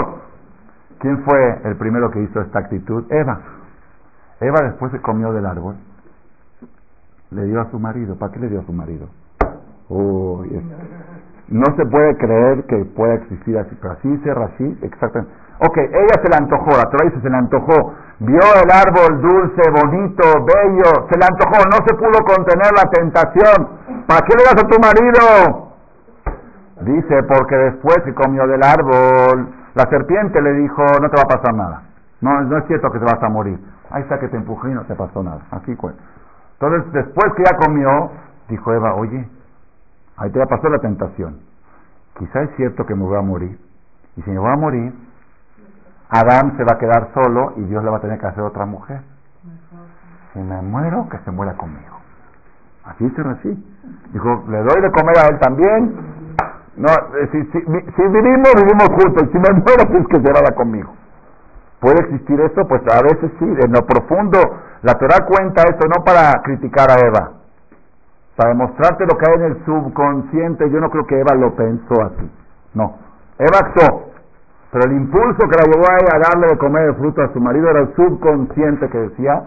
¿Quién 0.99 1.23
fue 1.23 1.61
el 1.63 1.75
primero 1.77 2.11
que 2.11 2.21
hizo 2.21 2.41
esta 2.41 2.59
actitud? 2.59 3.05
Eva. 3.11 3.39
Eva 4.39 4.61
después 4.61 4.91
se 4.91 5.01
comió 5.01 5.33
del 5.33 5.45
árbol. 5.45 5.75
Le 7.31 7.43
dio 7.45 7.61
a 7.61 7.71
su 7.71 7.79
marido. 7.79 8.17
¿Para 8.17 8.31
qué 8.31 8.39
le 8.39 8.49
dio 8.49 8.59
a 8.59 8.63
su 8.65 8.73
marido? 8.73 9.07
No 11.49 11.65
se 11.75 11.85
puede 11.85 12.17
creer 12.17 12.65
que 12.65 12.85
pueda 12.85 13.15
existir 13.15 13.57
así, 13.57 13.75
pero 13.81 13.93
así 13.93 14.09
dice 14.09 14.33
Rashid, 14.33 14.83
exactamente. 14.83 15.33
Ok, 15.59 15.77
ella 15.77 16.21
se 16.21 16.29
le 16.29 16.35
antojó, 16.37 16.71
la 16.77 16.89
Torah 16.89 17.05
dice 17.05 17.21
se 17.21 17.29
le 17.29 17.37
antojó, 17.37 17.93
vio 18.19 18.45
el 18.63 18.71
árbol 18.71 19.21
dulce, 19.21 19.61
bonito, 19.71 20.23
bello, 20.45 21.07
se 21.09 21.17
le 21.17 21.25
antojó, 21.25 21.65
no 21.65 21.77
se 21.87 21.95
pudo 21.95 22.23
contener 22.23 22.71
la 22.75 22.89
tentación. 22.91 24.05
¿Para 24.05 24.21
qué 24.25 24.35
le 24.37 24.43
das 24.43 24.63
a 24.63 24.67
tu 24.67 24.79
marido? 24.79 25.73
Dice, 26.81 27.23
porque 27.23 27.55
después 27.55 27.97
que 28.05 28.13
comió 28.13 28.45
del 28.45 28.61
árbol, 28.61 29.49
la 29.73 29.89
serpiente 29.89 30.41
le 30.41 30.53
dijo, 30.53 30.83
no 31.01 31.09
te 31.09 31.17
va 31.17 31.23
a 31.23 31.37
pasar 31.37 31.55
nada. 31.55 31.81
No, 32.21 32.41
no 32.41 32.57
es 32.57 32.65
cierto 32.67 32.91
que 32.91 32.99
te 32.99 33.05
vas 33.05 33.21
a 33.21 33.29
morir. 33.29 33.59
Ahí 33.89 34.03
está 34.03 34.19
que 34.19 34.27
te 34.27 34.37
empujé 34.37 34.69
y 34.69 34.73
no 34.73 34.83
te 34.83 34.95
pasó 34.95 35.23
nada. 35.23 35.41
Así 35.51 35.75
fue. 35.75 35.91
Entonces, 36.59 36.91
después 36.93 37.33
que 37.35 37.43
ya 37.43 37.57
comió, 37.57 38.11
dijo 38.49 38.73
Eva, 38.73 38.93
oye, 38.95 39.27
ahí 40.17 40.29
te 40.29 40.45
pasar 40.45 40.71
la 40.71 40.79
tentación. 40.79 41.39
Quizá 42.17 42.41
es 42.41 42.55
cierto 42.55 42.85
que 42.85 42.95
me 42.95 43.03
voy 43.03 43.17
a 43.17 43.21
morir. 43.21 43.59
Y 44.15 44.21
si 44.23 44.31
me 44.31 44.39
voy 44.39 44.51
a 44.51 44.55
morir, 44.55 44.93
Adán 46.09 46.55
se 46.57 46.63
va 46.63 46.75
a 46.75 46.77
quedar 46.77 47.09
solo 47.13 47.53
y 47.57 47.63
Dios 47.63 47.83
le 47.83 47.89
va 47.89 47.97
a 47.97 48.01
tener 48.01 48.19
que 48.19 48.27
hacer 48.27 48.43
otra 48.43 48.65
mujer. 48.65 49.01
Si 50.33 50.39
me 50.39 50.61
muero, 50.61 51.07
que 51.09 51.17
se 51.19 51.31
muera 51.31 51.53
conmigo. 51.55 51.97
Así 52.85 53.03
dice 53.03 53.21
así. 53.21 53.77
Dijo, 54.13 54.43
le 54.47 54.59
doy 54.63 54.81
de 54.81 54.91
comer 54.91 55.17
a 55.17 55.27
él 55.27 55.39
también 55.39 56.17
no, 56.77 56.89
eh, 56.93 57.27
si, 57.31 57.43
si, 57.45 57.59
si, 57.59 58.01
vivimos, 58.03 58.53
vivimos 58.55 58.87
juntos. 58.89 59.27
Si 59.31 59.39
me 59.39 59.49
muero, 59.49 59.83
pues 59.89 60.07
que 60.09 60.21
se 60.21 60.31
vaya 60.31 60.55
conmigo. 60.55 60.93
¿Puede 61.79 62.01
existir 62.01 62.39
eso? 62.39 62.67
Pues 62.67 62.81
a 62.87 63.01
veces 63.01 63.31
sí, 63.39 63.45
en 63.45 63.71
lo 63.71 63.83
profundo. 63.85 64.37
La 64.83 64.93
Torah 64.93 65.25
cuenta 65.25 65.63
esto 65.63 65.87
no 65.87 66.03
para 66.03 66.39
criticar 66.43 66.91
a 66.91 66.99
Eva, 66.99 67.31
para 68.35 68.49
demostrarte 68.49 69.05
lo 69.05 69.17
que 69.17 69.25
hay 69.27 69.35
en 69.37 69.43
el 69.43 69.65
subconsciente. 69.65 70.69
Yo 70.69 70.79
no 70.79 70.91
creo 70.91 71.07
que 71.07 71.19
Eva 71.19 71.33
lo 71.35 71.55
pensó 71.55 72.01
así. 72.03 72.31
No. 72.75 72.95
Eva 73.39 73.57
actuó. 73.59 74.11
Pero 74.71 74.85
el 74.85 74.97
impulso 74.97 75.47
que 75.47 75.55
la 75.55 75.65
llevó 75.71 75.85
a 75.85 76.19
darle 76.19 76.47
de 76.47 76.57
comer 76.57 76.89
el 76.89 76.95
fruto 76.95 77.21
a 77.21 77.31
su 77.31 77.39
marido 77.39 77.69
era 77.69 77.81
el 77.81 77.95
subconsciente 77.95 78.89
que 78.89 78.97
decía, 78.97 79.43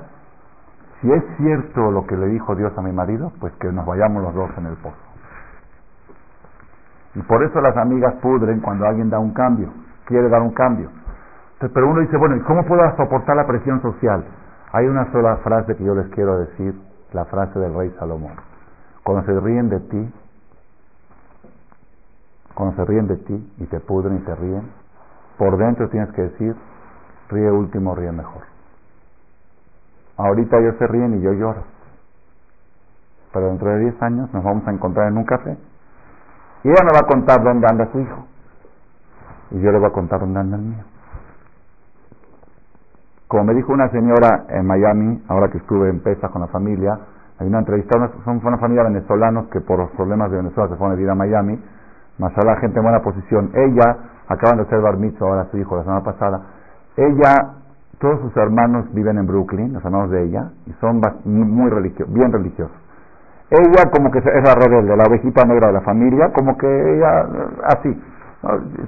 si 1.01 1.13
es 1.13 1.23
cierto 1.37 1.91
lo 1.91 2.07
que 2.07 2.17
le 2.17 2.27
dijo 2.27 2.55
Dios 2.55 2.77
a 2.77 2.83
mi 2.83 2.93
marido, 2.93 3.33
pues 3.41 3.53
que 3.55 3.71
nos 3.71 3.87
vayamos 3.87 4.23
los 4.23 4.35
dos 4.35 4.51
en 4.57 4.67
el 4.67 4.77
pozo. 4.77 4.97
Y 7.15 7.23
por 7.23 7.43
eso 7.43 7.61
las 7.61 7.77
amigas 7.77 8.15
pudren 8.23 8.61
cuando 8.61 8.87
alguien 8.87 9.11
da 9.11 9.19
un 9.19 9.33
cambio, 9.33 9.69
quiere 10.05 10.29
dar 10.29 10.43
un 10.43 10.53
cambio. 10.53 10.91
pero 11.59 11.89
uno 11.89 12.01
dice, 12.01 12.17
bueno, 12.17 12.37
¿y 12.37 12.41
cómo 12.41 12.65
puedo 12.65 12.83
soportar 12.97 13.37
la 13.37 13.47
presión 13.47 13.83
social? 13.83 14.25
Hay 14.73 14.87
una 14.87 15.11
sola 15.13 15.37
frase 15.39 15.77
que 15.77 15.85
yo 15.85 15.95
les 15.95 16.07
quiero 16.15 16.39
decir, 16.39 16.75
la 17.13 17.25
frase 17.25 17.59
del 17.59 17.75
rey 17.75 17.95
Salomón. 17.99 18.35
Cuando 19.03 19.25
se 19.25 19.41
ríen 19.41 19.69
de 19.69 19.81
ti, 19.81 20.15
cuando 22.55 22.77
se 22.77 22.85
ríen 22.85 23.07
de 23.09 23.17
ti 23.17 23.53
y 23.59 23.67
te 23.67 23.81
pudren 23.81 24.19
y 24.19 24.21
te 24.21 24.35
ríen, 24.35 24.80
por 25.41 25.57
dentro 25.57 25.89
tienes 25.89 26.13
que 26.13 26.21
decir, 26.21 26.55
ríe 27.31 27.51
último, 27.51 27.95
ríe 27.95 28.13
mejor. 28.13 28.43
Ahorita 30.19 30.59
ellos 30.59 30.75
se 30.79 30.87
ríen 30.87 31.19
y 31.19 31.23
yo 31.23 31.33
lloro. 31.33 31.63
Pero 33.33 33.47
dentro 33.47 33.71
de 33.71 33.79
10 33.79 34.03
años 34.03 34.35
nos 34.35 34.45
vamos 34.45 34.69
a 34.69 34.71
encontrar 34.71 35.09
en 35.09 35.17
un 35.17 35.25
café 35.25 35.57
y 36.63 36.69
ella 36.69 36.83
me 36.85 36.93
va 36.93 36.99
a 36.99 37.09
contar 37.09 37.43
dónde 37.43 37.67
anda 37.67 37.91
su 37.91 38.01
hijo. 38.01 38.27
Y 39.53 39.61
yo 39.63 39.73
le 39.73 39.79
voy 39.79 39.89
a 39.89 39.93
contar 39.93 40.21
dónde 40.21 40.41
anda 40.41 40.57
el 40.59 40.63
mío. 40.63 40.85
Como 43.27 43.45
me 43.45 43.55
dijo 43.55 43.73
una 43.73 43.89
señora 43.89 44.45
en 44.51 44.67
Miami, 44.67 45.25
ahora 45.29 45.49
que 45.51 45.57
estuve 45.57 45.89
en 45.89 46.01
PESA 46.01 46.29
con 46.29 46.43
la 46.43 46.49
familia, 46.49 47.01
hay 47.39 47.47
una 47.47 47.61
entrevista, 47.61 47.97
son 48.27 48.45
una 48.45 48.59
familia 48.59 48.83
venezolanos 48.83 49.47
que 49.47 49.63
por 49.63 49.79
los 49.79 49.91
problemas 49.93 50.31
de 50.31 50.37
Venezuela 50.37 50.69
se 50.69 50.77
fueron 50.77 50.93
a 50.93 50.97
vivir 50.97 51.11
a 51.11 51.15
Miami, 51.15 51.59
más 52.19 52.33
la 52.45 52.57
gente 52.57 52.79
en 52.79 52.83
buena 52.83 53.01
posición. 53.01 53.51
Ella, 53.55 53.97
acaban 54.31 54.59
de 54.59 54.63
hacer 54.63 54.81
bar 54.81 54.97
mitzvah 54.97 55.29
ahora 55.29 55.49
su 55.51 55.59
hijo 55.59 55.77
la 55.77 55.83
semana 55.83 56.05
pasada, 56.05 56.41
ella, 56.97 57.55
todos 57.99 58.21
sus 58.21 58.37
hermanos 58.37 58.87
viven 58.95 59.19
en 59.19 59.27
Brooklyn, 59.27 59.73
los 59.73 59.85
hermanos 59.85 60.11
de 60.11 60.25
ella, 60.25 60.53
y 60.67 60.73
son 60.81 61.01
muy 61.25 61.69
religiosos, 61.69 62.15
bien 62.15 62.33
religiosos. 62.33 62.77
Ella 63.51 63.91
como 63.91 64.11
que 64.13 64.19
es 64.19 64.25
la 64.25 64.55
rebelde, 64.55 64.97
la 64.97 65.05
ovejita 65.05 65.45
negra 65.45 65.67
de 65.67 65.73
la 65.73 65.81
familia, 65.81 66.33
como 66.33 66.57
que 66.57 66.67
ella, 66.67 67.27
así. 67.65 68.03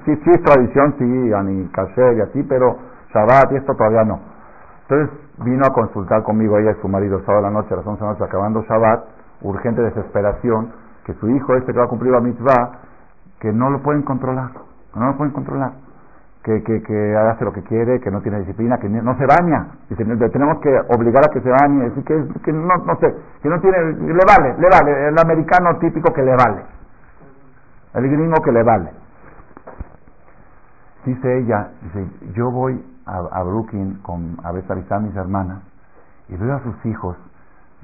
Sí, 0.05 0.15
sí 0.23 0.31
es 0.31 0.41
tradición, 0.41 0.95
sí, 0.97 1.03
ni 1.03 1.67
caché 1.67 2.15
y 2.15 2.21
así, 2.21 2.43
pero 2.43 2.77
Shabbat 3.13 3.51
y 3.51 3.57
esto 3.57 3.75
todavía 3.75 4.05
no. 4.05 4.19
Entonces 4.87 5.09
vino 5.43 5.65
a 5.65 5.73
consultar 5.73 6.23
conmigo, 6.23 6.57
ella 6.57 6.71
y 6.71 6.81
su 6.81 6.87
marido, 6.87 7.19
sábado 7.25 7.45
a 7.45 7.49
la 7.49 7.51
noche, 7.51 7.73
a 7.73 7.77
las 7.77 7.85
11 7.85 7.99
de 7.99 8.05
la 8.05 8.11
noche, 8.13 8.23
acabando 8.23 8.61
Shabbat, 8.63 9.03
urgente 9.41 9.81
desesperación, 9.81 10.71
que 11.05 11.13
su 11.15 11.29
hijo 11.29 11.55
este 11.55 11.73
que 11.73 11.79
va 11.79 11.85
a 11.85 11.89
cumplir 11.89 12.13
la 12.13 12.21
mitzvah, 12.21 12.71
que 13.39 13.51
no 13.51 13.69
lo 13.69 13.83
pueden 13.83 14.03
controlar, 14.03 14.51
no 14.95 15.07
lo 15.07 15.17
pueden 15.17 15.33
controlar, 15.33 15.73
que, 16.43 16.61
que, 16.63 16.81
que 16.81 17.15
hace 17.15 17.45
lo 17.45 17.53
que 17.53 17.63
quiere, 17.63 17.99
que 17.99 18.11
no 18.11 18.21
tiene 18.21 18.39
disciplina, 18.39 18.77
que 18.77 18.89
no 18.89 19.17
se 19.17 19.25
baña, 19.25 19.67
dice, 19.89 20.03
tenemos 20.05 20.59
que 20.59 20.69
obligar 20.89 21.23
a 21.25 21.31
que 21.31 21.41
se 21.41 21.49
bañe, 21.49 21.91
que, 22.03 22.51
no, 22.51 22.77
no 22.77 22.95
sé, 22.99 23.15
que 23.41 23.49
no 23.49 23.59
tiene, 23.61 23.77
le 23.77 24.25
vale, 24.25 24.55
le 24.57 24.69
vale, 24.69 25.07
el 25.07 25.19
americano 25.19 25.77
típico 25.79 26.13
que 26.13 26.21
le 26.21 26.35
vale, 26.35 26.65
el 27.93 28.09
gringo 28.09 28.41
que 28.43 28.51
le 28.51 28.63
vale. 28.63 28.91
Dice 31.05 31.37
ella, 31.39 31.71
dice, 31.81 32.07
yo 32.33 32.49
voy 32.51 32.81
a, 33.05 33.17
a 33.17 33.43
Brooklyn 33.43 33.99
con, 34.01 34.37
a 34.43 34.51
ver 34.51 34.63
a 34.69 34.99
mis 34.99 35.15
hermanas 35.15 35.63
y 36.29 36.37
veo 36.37 36.55
a 36.55 36.63
sus 36.63 36.85
hijos 36.85 37.17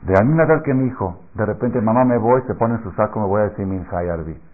de 0.03 0.13
la 0.13 0.23
misma 0.23 0.43
edad 0.43 0.61
que 0.63 0.73
mi 0.73 0.87
hijo, 0.87 1.19
de 1.33 1.45
repente 1.45 1.81
mamá 1.81 2.05
me 2.05 2.17
voy, 2.17 2.41
se 2.47 2.55
pone 2.55 2.75
en 2.75 2.83
su 2.83 2.91
saco, 2.93 3.19
me 3.19 3.27
voy 3.27 3.41
a 3.41 3.49
decir 3.49 3.65
mi 3.65 3.83
Arbi. 3.91 4.48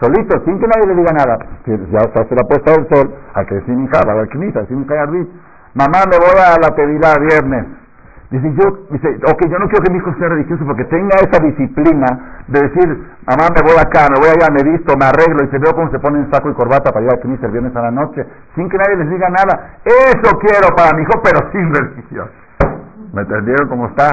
Solito, 0.00 0.40
sin 0.44 0.58
que 0.60 0.66
nadie 0.68 0.86
le 0.86 0.94
diga 0.94 1.12
nada. 1.12 1.38
Ya 1.66 2.00
se 2.24 2.34
la 2.34 2.42
ha 2.42 2.48
puesto 2.48 2.72
el 2.72 2.88
sol, 2.88 3.14
al 3.34 3.46
que 3.46 3.56
decir 3.56 3.74
Minja, 3.74 4.00
va 4.06 4.12
a 4.12 4.16
la 4.16 4.26
quinita, 4.26 4.60
Arbi. 4.60 5.28
Mamá 5.74 6.04
me 6.10 6.18
voy 6.18 6.38
a 6.38 6.58
la 6.60 6.74
pedida 6.74 7.18
viernes. 7.18 7.66
Dice, 8.30 8.52
yo, 8.60 8.86
dice, 8.90 9.08
ok, 9.24 9.40
yo 9.48 9.58
no 9.58 9.68
quiero 9.68 9.84
que 9.84 9.90
mi 9.90 9.98
hijo 9.98 10.14
sea 10.18 10.28
religioso 10.28 10.62
porque 10.66 10.84
tenga 10.84 11.16
esa 11.16 11.42
disciplina 11.42 12.44
de 12.46 12.60
decir, 12.60 12.86
mamá 13.24 13.48
me 13.56 13.62
voy 13.62 13.80
acá, 13.80 14.06
me 14.12 14.20
voy 14.20 14.28
allá, 14.28 14.52
me 14.52 14.62
visto, 14.70 14.94
me 14.98 15.06
arreglo 15.06 15.44
y 15.44 15.48
se 15.48 15.58
veo 15.58 15.74
cómo 15.74 15.90
se 15.90 15.98
pone 15.98 16.18
en 16.18 16.30
saco 16.30 16.50
y 16.50 16.52
corbata 16.52 16.92
para 16.92 17.06
ir 17.06 17.10
al 17.10 17.20
el 17.24 17.50
viernes 17.50 17.74
a 17.74 17.80
la 17.80 17.90
noche, 17.90 18.26
sin 18.54 18.68
que 18.68 18.76
nadie 18.76 18.96
les 18.96 19.08
diga 19.08 19.30
nada. 19.30 19.80
Eso 19.82 20.38
quiero 20.40 20.76
para 20.76 20.94
mi 20.94 21.02
hijo, 21.02 21.22
pero 21.24 21.50
sin 21.52 21.74
religión. 21.74 22.28
¿Me 23.14 23.22
entendieron 23.22 23.66
cómo 23.66 23.86
está? 23.86 24.10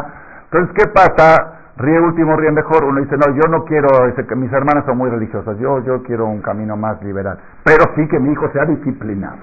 Entonces, 0.49 0.73
¿qué 0.75 0.87
pasa? 0.91 1.64
Ríe 1.77 1.99
último, 1.99 2.35
ríe 2.37 2.51
mejor. 2.51 2.85
Uno 2.85 3.01
dice, 3.01 3.17
no, 3.17 3.33
yo 3.35 3.49
no 3.49 3.65
quiero, 3.65 3.87
que 4.15 4.35
mis 4.35 4.51
hermanas 4.51 4.85
son 4.85 4.97
muy 4.97 5.09
religiosas, 5.09 5.57
yo, 5.57 5.83
yo 5.83 6.03
quiero 6.03 6.25
un 6.25 6.41
camino 6.41 6.77
más 6.77 7.01
liberal. 7.03 7.39
Pero 7.63 7.83
sí 7.95 8.07
que 8.07 8.19
mi 8.19 8.31
hijo 8.31 8.49
sea 8.51 8.65
disciplinado, 8.65 9.37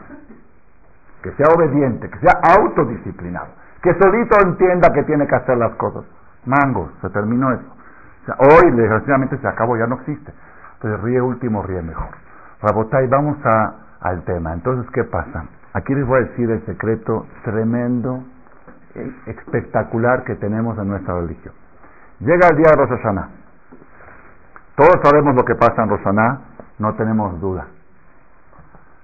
que 1.23 1.33
sea 1.33 1.49
obediente, 1.55 2.09
que 2.09 2.19
sea 2.21 2.41
autodisciplinado, 2.59 3.49
que 3.83 3.95
solito 3.95 4.37
entienda 4.43 4.93
que 4.93 5.03
tiene 5.03 5.27
que 5.27 5.35
hacer 5.35 5.59
las 5.59 5.75
cosas. 5.75 6.05
Mangos, 6.47 6.91
se 7.03 7.11
terminó 7.11 7.53
eso. 7.53 7.77
hoy, 8.39 8.71
desgraciadamente, 8.73 9.37
se 9.39 9.47
acabó, 9.47 9.77
ya 9.77 9.87
no 9.87 9.97
existe. 9.97 10.33
Entonces, 10.75 11.01
ríe 11.03 11.21
último, 11.21 11.63
ríe 11.63 11.83
mejor. 11.83 12.11
Rabotay, 12.63 13.07
vamos 13.09 13.37
a, 13.45 13.75
al 14.01 14.25
tema. 14.25 14.53
Entonces, 14.55 14.91
¿qué 14.93 15.05
pasa? 15.05 15.45
Aquí 15.75 15.95
les 15.95 16.07
voy 16.07 16.19
a 16.19 16.25
decir 16.25 16.51
el 16.51 16.65
secreto 16.67 17.27
tremendo 17.45 18.25
espectacular 19.27 20.25
que 20.25 20.35
tenemos 20.37 20.79
en 20.79 20.89
nuestra 20.89 21.15
religión. 21.15 21.55
Llega 22.25 22.49
el 22.51 22.57
día 22.57 22.71
de 22.71 22.77
Rosh 22.77 23.03
Todos 24.77 24.97
sabemos 25.03 25.35
lo 25.35 25.45
que 25.45 25.57
pasa 25.57 25.83
en 25.83 25.89
Rosh 25.89 26.07
no 26.79 26.95
tenemos 26.95 27.41
duda. 27.41 27.67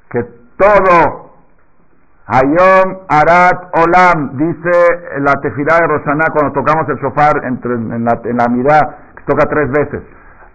Que 0.08 0.22
todo, 0.56 1.32
Hayom, 2.26 2.98
Arat, 3.08 3.74
Olam, 3.74 4.36
dice 4.36 5.18
la 5.18 5.32
tefilá 5.42 5.78
de 5.80 5.86
Rosh 5.88 6.04
cuando 6.32 6.52
tocamos 6.52 6.88
el 6.90 6.96
shofar 6.98 7.44
entre, 7.44 7.74
en, 7.74 8.04
la, 8.04 8.20
en 8.22 8.36
la 8.36 8.46
mirada, 8.50 8.98
que 9.16 9.24
toca 9.24 9.48
tres 9.48 9.68
veces. 9.72 10.02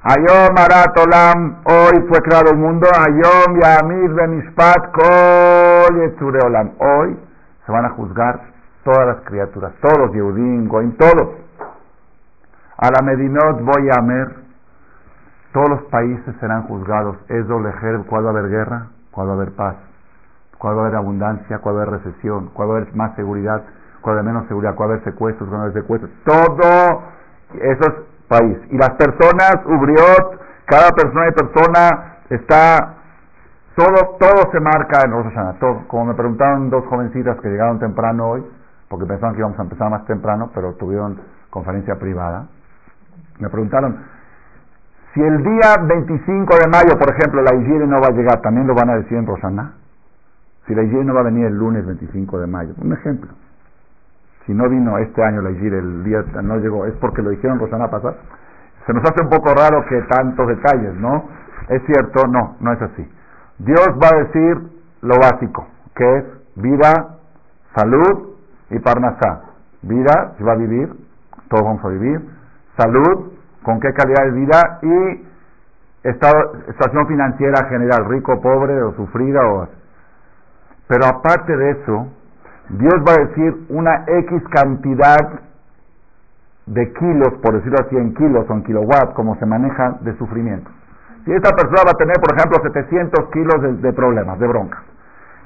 Hayom, 0.03 0.57
Arat, 0.57 0.97
Olam, 0.97 1.57
hoy 1.65 2.07
fue 2.07 2.21
creado 2.21 2.51
el 2.51 2.57
mundo. 2.57 2.87
Hayom, 2.97 3.59
Yamir, 3.59 4.13
Benishpat, 4.13 4.91
Kol, 4.93 6.39
Olam. 6.45 6.71
Hoy 6.79 7.19
se 7.65 7.71
van 7.73 7.85
a 7.85 7.89
juzgar 7.89 8.39
todas 8.85 9.05
las 9.05 9.25
criaturas, 9.25 9.73
todos, 9.81 10.13
Yehudim, 10.13 10.69
Goim, 10.69 10.95
todos. 10.95 11.43
A 12.77 12.89
la 12.89 13.01
Medinot 13.03 13.61
voy 13.61 13.89
a 13.89 13.99
Amer, 13.99 14.35
todos 15.53 15.69
los 15.69 15.81
países 15.83 16.35
serán 16.39 16.63
juzgados. 16.63 17.17
Es 17.29 17.47
doble 17.47 17.71
cuando 18.07 18.33
va 18.33 18.35
a 18.35 18.39
haber 18.39 18.51
guerra, 18.51 18.87
cuando 19.11 19.35
va 19.35 19.39
a 19.39 19.41
haber 19.43 19.55
paz, 19.55 19.75
cuando 20.57 20.77
va 20.77 20.83
a 20.83 20.87
haber 20.87 20.97
abundancia, 20.97 21.59
cuando 21.59 21.79
va 21.79 21.85
a 21.85 21.87
haber 21.87 22.03
recesión, 22.03 22.49
cuando 22.53 22.73
va 22.73 22.79
a 22.79 22.81
haber 22.81 22.95
más 22.95 23.15
seguridad, 23.15 23.61
cuando 24.01 24.21
haber 24.21 24.33
menos 24.33 24.47
seguridad, 24.47 24.75
cuando 24.75 24.93
va 24.93 24.95
a 24.95 24.97
haber 24.97 25.13
secuestros, 25.13 25.49
cuando 25.49 25.57
va 25.57 25.63
a 25.63 25.69
haber 25.69 25.81
secuestros. 25.83 26.11
Todo 26.25 27.03
esos 27.61 27.93
países. 28.27 28.63
Y 28.71 28.77
las 28.77 28.91
personas, 28.91 29.55
Ubriot, 29.65 30.41
cada 30.65 30.89
persona 30.91 31.27
y 31.27 31.31
persona 31.31 32.17
está 32.29 32.95
todo, 33.75 34.17
todo 34.19 34.51
se 34.51 34.59
marca 34.59 35.01
en 35.05 35.11
Rosh 35.11 35.33
Hashanah, 35.33 35.59
todo. 35.59 35.87
Como 35.87 36.05
me 36.05 36.13
preguntaron 36.15 36.69
dos 36.69 36.85
jovencitas 36.87 37.39
que 37.41 37.49
llegaron 37.49 37.79
temprano 37.79 38.29
hoy, 38.29 38.45
porque 38.89 39.05
pensaban 39.05 39.35
que 39.35 39.39
íbamos 39.39 39.59
a 39.59 39.63
empezar 39.63 39.89
más 39.89 40.05
temprano, 40.05 40.51
pero 40.53 40.73
tuvieron 40.73 41.19
conferencia 41.49 41.95
privada. 41.95 42.47
Me 43.39 43.49
preguntaron, 43.49 43.97
si 45.13 45.21
el 45.21 45.43
día 45.43 45.75
25 45.87 46.57
de 46.57 46.67
mayo, 46.67 46.97
por 46.97 47.09
ejemplo, 47.13 47.41
la 47.41 47.55
higiene 47.55 47.85
no 47.85 48.01
va 48.01 48.07
a 48.07 48.11
llegar, 48.11 48.41
¿también 48.41 48.65
lo 48.65 48.73
van 48.73 48.89
a 48.89 48.95
decir 48.95 49.17
en 49.17 49.27
Rosana? 49.27 49.73
Si 50.65 50.73
la 50.73 50.83
higiene 50.83 51.05
no 51.05 51.13
va 51.13 51.21
a 51.21 51.23
venir 51.23 51.45
el 51.45 51.55
lunes 51.55 51.85
25 51.85 52.39
de 52.39 52.47
mayo, 52.47 52.73
un 52.77 52.93
ejemplo. 52.93 53.31
Si 54.45 54.53
no 54.53 54.67
vino 54.69 54.97
este 54.97 55.23
año 55.23 55.41
la 55.41 55.51
higiene, 55.51 55.77
el 55.77 56.03
día 56.03 56.23
no 56.41 56.57
llegó, 56.57 56.85
es 56.85 56.93
porque 56.95 57.21
lo 57.21 57.29
dijeron 57.29 57.59
Rosana 57.59 57.89
pasar. 57.89 58.15
Se 58.85 58.93
nos 58.93 59.03
hace 59.03 59.21
un 59.21 59.29
poco 59.29 59.53
raro 59.53 59.85
que 59.87 60.01
tantos 60.03 60.47
detalles, 60.47 60.95
¿no? 60.95 61.29
Es 61.69 61.81
cierto, 61.85 62.27
no, 62.27 62.57
no 62.59 62.73
es 62.73 62.81
así. 62.81 63.09
Dios 63.59 63.87
va 64.01 64.09
a 64.13 64.23
decir 64.23 64.57
lo 65.01 65.15
básico, 65.17 65.67
que 65.95 66.17
es 66.17 66.25
vida, 66.55 67.17
salud 67.75 68.35
y 68.71 68.79
Parnasá. 68.79 69.41
Vida, 69.83 70.33
si 70.37 70.43
va 70.43 70.53
a 70.53 70.57
vivir, 70.57 70.89
todos 71.49 71.63
vamos 71.63 71.85
a 71.85 71.89
vivir. 71.89 72.21
Salud, 72.77 73.33
con 73.63 73.79
qué 73.79 73.93
calidad 73.93 74.25
de 74.25 74.31
vida 74.31 74.79
y 74.81 75.27
estado, 76.03 77.05
financiera 77.07 77.67
general, 77.69 78.05
rico, 78.09 78.41
pobre 78.41 78.81
o 78.81 78.93
sufrida. 78.95 79.41
O... 79.47 79.67
Pero 80.87 81.05
aparte 81.05 81.55
de 81.55 81.71
eso, 81.71 82.07
Dios 82.69 82.95
va 83.07 83.13
a 83.13 83.25
decir 83.27 83.65
una 83.69 84.03
X 84.07 84.43
cantidad 84.49 85.39
de 86.65 86.93
kilos, 86.93 87.33
por 87.41 87.55
decirlo 87.55 87.77
así, 87.85 87.95
en 87.97 88.13
kilos 88.15 88.45
o 88.49 88.53
en 88.53 88.63
kilowatts, 88.63 89.13
como 89.15 89.35
se 89.37 89.45
maneja 89.45 89.97
de 90.01 90.17
sufrimiento. 90.17 90.69
Si 91.25 91.31
esta 91.31 91.51
persona 91.51 91.83
va 91.85 91.91
a 91.91 91.97
tener, 91.97 92.15
por 92.19 92.35
ejemplo, 92.35 92.59
700 92.63 93.29
kilos 93.31 93.61
de, 93.61 93.73
de 93.87 93.93
problemas, 93.93 94.39
de 94.39 94.47
broncas, 94.47 94.81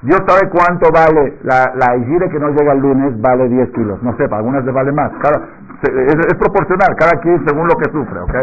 Dios 0.02 0.22
sabe 0.28 0.48
cuánto 0.50 0.92
vale 0.92 1.38
la, 1.42 1.72
la 1.74 1.94
que 2.28 2.38
no 2.38 2.50
llega 2.50 2.72
el 2.72 2.78
lunes, 2.78 3.20
vale 3.20 3.48
10 3.48 3.70
kilos. 3.70 4.02
No 4.02 4.16
sé, 4.16 4.28
para 4.28 4.38
algunas 4.38 4.64
le 4.64 4.70
vale 4.70 4.92
más. 4.92 5.10
Cada, 5.20 5.42
es, 5.82 6.34
proporcional, 6.38 6.94
cada 6.96 7.20
quien 7.20 7.44
según 7.44 7.66
lo 7.66 7.74
que 7.74 7.90
sufre, 7.90 8.20
¿ok? 8.20 8.34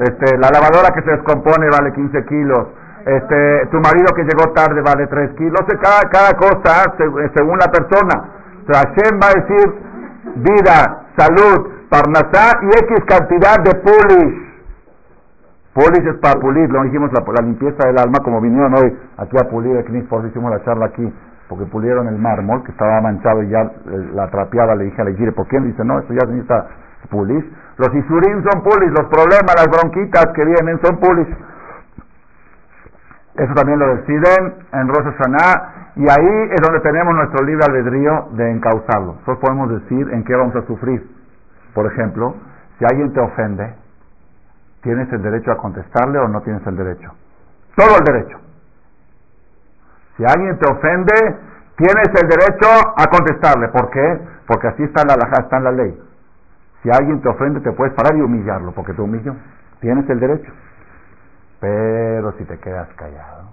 Este, 0.00 0.38
la 0.38 0.48
lavadora 0.48 0.90
que 0.94 1.02
se 1.02 1.10
descompone 1.10 1.68
vale 1.68 1.92
15 1.92 2.24
kilos. 2.24 2.68
Este, 3.04 3.66
tu 3.70 3.78
marido 3.80 4.06
que 4.14 4.24
llegó 4.24 4.52
tarde 4.52 4.80
vale 4.80 5.06
3 5.06 5.32
kilos. 5.36 5.60
cada, 5.80 6.08
cada 6.08 6.32
cosa 6.38 6.94
según 7.34 7.58
la 7.58 7.70
persona. 7.70 8.24
O 8.66 8.72
Hashem 8.72 9.20
va 9.20 9.28
a 9.28 9.40
decir 9.40 9.74
vida, 10.36 11.02
salud, 11.16 11.68
parnasá 11.90 12.58
y 12.62 12.68
X 12.68 13.04
cantidad 13.06 13.58
de 13.60 13.74
pulis. 13.74 14.49
Polis 15.72 16.04
es 16.04 16.16
para 16.16 16.40
pulir, 16.40 16.68
lo 16.68 16.82
dijimos, 16.82 17.10
la, 17.12 17.22
la, 17.24 17.46
limpieza 17.46 17.86
del 17.86 17.98
alma, 17.98 18.18
como 18.24 18.40
vinieron 18.40 18.74
hoy 18.74 18.98
aquí 19.18 19.36
a 19.38 19.48
pulir 19.48 19.76
el 19.76 19.84
Knis, 19.84 20.04
por 20.06 20.26
hicimos 20.26 20.50
la 20.50 20.64
charla 20.64 20.86
aquí, 20.86 21.12
porque 21.48 21.64
pulieron 21.66 22.08
el 22.08 22.18
mármol, 22.18 22.64
que 22.64 22.72
estaba 22.72 23.00
manchado 23.00 23.42
y 23.44 23.50
ya 23.50 23.62
eh, 23.62 24.10
la 24.14 24.28
trapeaba, 24.30 24.74
le 24.74 24.86
dije 24.86 25.00
a 25.00 25.04
la 25.04 25.10
Igire, 25.10 25.32
¿por 25.32 25.46
qué? 25.46 25.60
Dice, 25.60 25.84
no, 25.84 26.00
eso 26.00 26.12
ya 26.12 26.26
se 26.26 26.32
necesita 26.32 26.66
pulis. 27.08 27.44
Los 27.76 27.94
isurim 27.94 28.42
son 28.50 28.62
pulis, 28.62 28.90
los 28.90 29.06
problemas, 29.06 29.54
las 29.56 29.68
bronquitas 29.68 30.26
que 30.34 30.44
vienen 30.44 30.80
son 30.82 30.98
pulis. 30.98 31.28
Eso 33.36 33.54
también 33.54 33.78
lo 33.78 33.94
deciden 33.94 34.54
en 34.72 34.88
Rosa 34.88 35.14
Saná, 35.18 35.92
y 35.96 36.02
ahí 36.02 36.50
es 36.50 36.60
donde 36.62 36.80
tenemos 36.80 37.14
nuestro 37.14 37.44
libre 37.44 37.64
albedrío 37.64 38.28
de 38.32 38.50
encauzarlo. 38.50 39.14
Nosotros 39.14 39.38
podemos 39.38 39.70
decir 39.70 40.08
en 40.12 40.24
qué 40.24 40.34
vamos 40.34 40.56
a 40.56 40.62
sufrir. 40.66 41.08
Por 41.74 41.86
ejemplo, 41.86 42.34
si 42.78 42.84
alguien 42.84 43.12
te 43.12 43.20
ofende, 43.20 43.74
¿Tienes 44.82 45.12
el 45.12 45.22
derecho 45.22 45.52
a 45.52 45.56
contestarle 45.56 46.18
o 46.18 46.28
no 46.28 46.40
tienes 46.40 46.66
el 46.66 46.76
derecho? 46.76 47.12
Todo 47.76 47.98
el 47.98 48.04
derecho. 48.04 48.38
Si 50.16 50.24
alguien 50.24 50.58
te 50.58 50.70
ofende, 50.70 51.14
tienes 51.76 52.08
el 52.08 52.28
derecho 52.28 52.68
a 52.96 53.06
contestarle. 53.10 53.68
¿Por 53.68 53.90
qué? 53.90 54.20
Porque 54.46 54.68
así 54.68 54.82
está 54.82 55.04
la, 55.04 55.14
está 55.14 55.56
en 55.58 55.64
la 55.64 55.72
ley. 55.72 56.02
Si 56.82 56.90
alguien 56.90 57.20
te 57.20 57.28
ofende, 57.28 57.60
te 57.60 57.72
puedes 57.72 57.92
parar 57.94 58.16
y 58.16 58.22
humillarlo, 58.22 58.72
porque 58.72 58.94
te 58.94 59.02
humilló. 59.02 59.34
Tienes 59.80 60.08
el 60.08 60.18
derecho. 60.18 60.50
Pero 61.60 62.32
si 62.38 62.44
te 62.44 62.58
quedas 62.58 62.88
callado, 62.96 63.50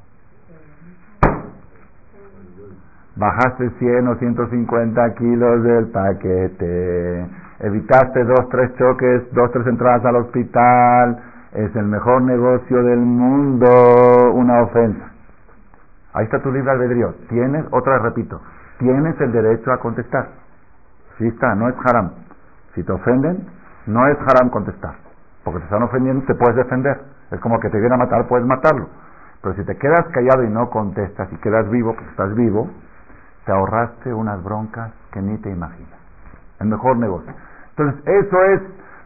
bajaste 3.17 3.69
100 3.79 4.07
o 4.07 4.15
150 4.15 5.13
kilos 5.15 5.63
del 5.63 5.87
paquete 5.87 7.27
evitaste 7.59 8.23
dos, 8.23 8.49
tres 8.49 8.75
choques, 8.75 9.33
dos, 9.33 9.51
tres 9.51 9.67
entradas 9.67 10.05
al 10.05 10.17
hospital, 10.17 11.17
es 11.53 11.75
el 11.75 11.85
mejor 11.85 12.21
negocio 12.21 12.83
del 12.83 12.99
mundo, 12.99 14.31
una 14.33 14.61
ofensa. 14.61 15.11
Ahí 16.13 16.25
está 16.25 16.41
tu 16.41 16.51
libre 16.51 16.71
albedrío. 16.71 17.13
Tienes, 17.29 17.65
otra 17.71 17.99
repito, 17.99 18.41
tienes 18.79 19.19
el 19.21 19.31
derecho 19.31 19.71
a 19.71 19.79
contestar. 19.79 20.29
Sí 21.17 21.27
está, 21.27 21.55
no 21.55 21.69
es 21.69 21.75
haram. 21.83 22.11
Si 22.75 22.83
te 22.83 22.91
ofenden, 22.91 23.47
no 23.87 24.07
es 24.07 24.17
haram 24.19 24.49
contestar. 24.49 24.95
Porque 25.43 25.59
te 25.59 25.65
están 25.65 25.83
ofendiendo, 25.83 26.25
te 26.25 26.35
puedes 26.35 26.55
defender. 26.55 26.99
Es 27.31 27.39
como 27.39 27.59
que 27.59 27.69
te 27.69 27.79
viene 27.79 27.95
a 27.95 27.97
matar, 27.97 28.27
puedes 28.27 28.45
matarlo. 28.45 28.87
Pero 29.41 29.55
si 29.55 29.63
te 29.63 29.77
quedas 29.77 30.05
callado 30.11 30.43
y 30.43 30.49
no 30.49 30.69
contestas 30.69 31.31
y 31.31 31.37
quedas 31.37 31.69
vivo, 31.69 31.93
porque 31.93 32.09
estás 32.09 32.33
vivo, 32.35 32.69
te 33.45 33.51
ahorraste 33.51 34.13
unas 34.13 34.43
broncas 34.43 34.91
que 35.11 35.21
ni 35.21 35.37
te 35.37 35.49
imaginas. 35.49 35.99
El 36.59 36.67
mejor 36.67 36.97
negocio. 36.97 37.33
Entonces, 37.77 38.07
eso 38.07 38.43
es 38.43 38.61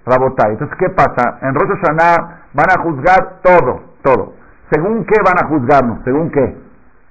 Rabotai. 0.06 0.52
Entonces, 0.52 0.78
¿qué 0.78 0.90
pasa? 0.90 1.40
En 1.42 1.54
Rosh 1.54 1.78
Hashanah 1.78 2.46
van 2.54 2.70
a 2.70 2.82
juzgar 2.82 3.42
todo, 3.44 3.82
todo. 4.02 4.34
¿Según 4.72 5.06
qué 5.06 5.18
van 5.26 5.44
a 5.44 5.48
juzgarnos? 5.48 6.04
¿Según 6.06 6.32
qué? 6.32 6.58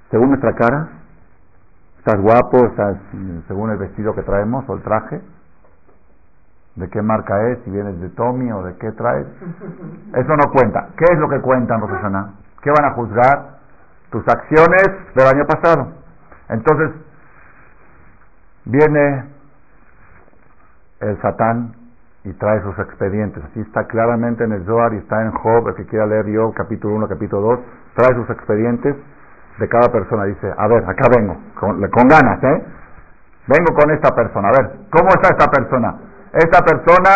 ¿Según 0.09 0.29
nuestra 0.29 0.53
cara? 0.55 0.89
¿Estás 1.99 2.19
guapo? 2.19 2.65
¿Estás 2.65 2.97
según 3.47 3.69
el 3.69 3.77
vestido 3.77 4.15
que 4.15 4.23
traemos 4.23 4.67
o 4.67 4.73
el 4.73 4.81
traje? 4.81 5.21
¿De 6.75 6.89
qué 6.89 7.01
marca 7.03 7.49
es? 7.49 7.59
Si 7.63 7.69
vienes 7.69 8.01
de 8.01 8.09
Tommy 8.09 8.51
o 8.51 8.63
de 8.63 8.75
qué 8.77 8.91
traes. 8.93 9.27
Eso 10.15 10.35
no 10.35 10.51
cuenta. 10.51 10.87
¿Qué 10.97 11.05
es 11.13 11.19
lo 11.19 11.29
que 11.29 11.39
cuenta 11.41 11.75
en 11.75 11.81
Rosh? 11.81 12.27
¿Qué 12.63 12.71
van 12.71 12.85
a 12.85 12.93
juzgar? 12.95 13.61
Tus 14.09 14.27
acciones 14.27 14.87
del 15.13 15.27
año 15.27 15.45
pasado. 15.45 15.93
Entonces, 16.49 16.91
viene 18.65 19.30
el 21.01 21.21
Satán 21.21 21.73
y 22.23 22.33
trae 22.33 22.61
sus 22.61 22.77
expedientes. 22.79 23.43
Así 23.43 23.61
está 23.61 23.85
claramente 23.85 24.43
en 24.43 24.51
el 24.51 24.65
Zohar 24.65 24.93
y 24.93 24.97
está 24.97 25.21
en 25.23 25.31
Job, 25.31 25.67
el 25.69 25.75
que 25.75 25.85
quiera 25.85 26.05
leer 26.05 26.27
yo, 26.27 26.53
capítulo 26.53 26.95
1, 26.95 27.07
capítulo 27.07 27.41
2, 27.41 27.59
trae 27.95 28.15
sus 28.15 28.29
expedientes 28.29 28.95
de 29.59 29.67
cada 29.67 29.91
persona. 29.91 30.25
Dice, 30.25 30.53
a 30.55 30.67
ver, 30.67 30.83
acá 30.87 31.07
vengo, 31.15 31.37
con, 31.59 31.81
con 31.89 32.07
ganas, 32.07 32.43
¿eh? 32.43 32.65
Vengo 33.47 33.73
con 33.73 33.91
esta 33.91 34.13
persona. 34.15 34.49
A 34.49 34.51
ver, 34.51 34.71
¿cómo 34.91 35.09
está 35.09 35.29
esta 35.29 35.49
persona? 35.49 35.95
Esta 36.33 36.63
persona, 36.63 37.09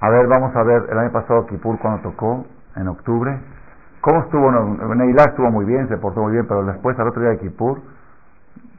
a 0.00 0.10
ver, 0.10 0.26
vamos 0.28 0.54
a 0.54 0.62
ver, 0.62 0.86
el 0.88 0.98
año 0.98 1.10
pasado 1.12 1.46
Kipur 1.46 1.78
cuando 1.78 2.02
tocó, 2.02 2.46
en 2.76 2.88
octubre, 2.88 3.38
¿cómo 4.00 4.20
estuvo? 4.20 4.50
Neilá 4.94 5.24
estuvo 5.24 5.50
muy 5.50 5.64
bien, 5.64 5.88
se 5.88 5.96
portó 5.96 6.22
muy 6.22 6.32
bien, 6.32 6.46
pero 6.46 6.64
después 6.64 6.98
al 6.98 7.08
otro 7.08 7.22
día 7.22 7.30
de 7.30 7.38
Kipur, 7.38 7.80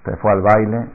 se 0.06 0.16
fue 0.18 0.32
al 0.32 0.41
baile, 0.41 0.88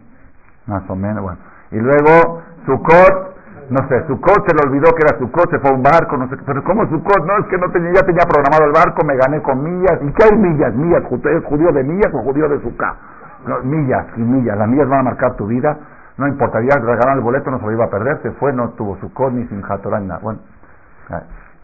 más 0.67 0.89
o 0.89 0.97
menos, 0.97 1.23
bueno. 1.23 1.39
Y 1.71 1.79
luego 1.79 2.43
Sukkot, 2.67 3.71
no 3.71 3.89
sé, 3.89 4.07
Sukkot 4.07 4.47
se 4.47 4.55
le 4.55 4.69
olvidó 4.69 4.95
que 4.95 5.03
era 5.07 5.19
Sukkot, 5.19 5.51
se 5.51 5.59
fue 5.59 5.71
a 5.71 5.75
un 5.75 5.83
barco, 5.83 6.17
no 6.17 6.29
sé, 6.29 6.37
pero 6.45 6.63
¿cómo 6.65 6.87
Sukkot? 6.89 7.25
No, 7.27 7.39
es 7.39 7.47
que 7.47 7.59
no 7.59 7.71
tenía, 7.71 7.93
ya 7.93 8.07
tenía 8.07 8.25
programado 8.27 8.65
el 8.67 8.73
barco, 8.73 9.05
me 9.05 9.17
gané 9.17 9.41
con 9.43 9.63
millas. 9.63 9.99
¿Y 10.03 10.13
qué 10.13 10.25
hay 10.25 10.37
millas? 10.37 10.75
Millas, 10.75 11.03
¿es 11.11 11.45
judío 11.45 11.73
de 11.73 11.83
millas 11.85 12.13
o 12.15 12.19
judío 12.23 12.49
de 12.49 12.61
Sukkot? 12.61 12.97
millas 13.65 14.07
y 14.17 14.21
millas, 14.21 14.57
las 14.57 14.69
millas 14.69 14.89
van 14.89 15.01
a 15.01 15.03
marcar 15.03 15.35
tu 15.35 15.47
vida, 15.47 15.77
no 16.17 16.29
importaría 16.29 16.77
regalar 16.77 17.17
el 17.17 17.23
boleto, 17.23 17.51
no 17.51 17.59
se 17.59 17.67
lo 17.67 17.73
iba 17.73 17.87
a 17.87 17.91
perder, 17.91 18.21
se 18.23 18.31
fue, 18.33 18.53
no 18.53 18.71
tuvo 18.71 18.97
Sukkot 18.99 19.33
ni 19.33 19.47
sin 19.49 19.61
nada. 19.61 20.21
Bueno, 20.23 20.41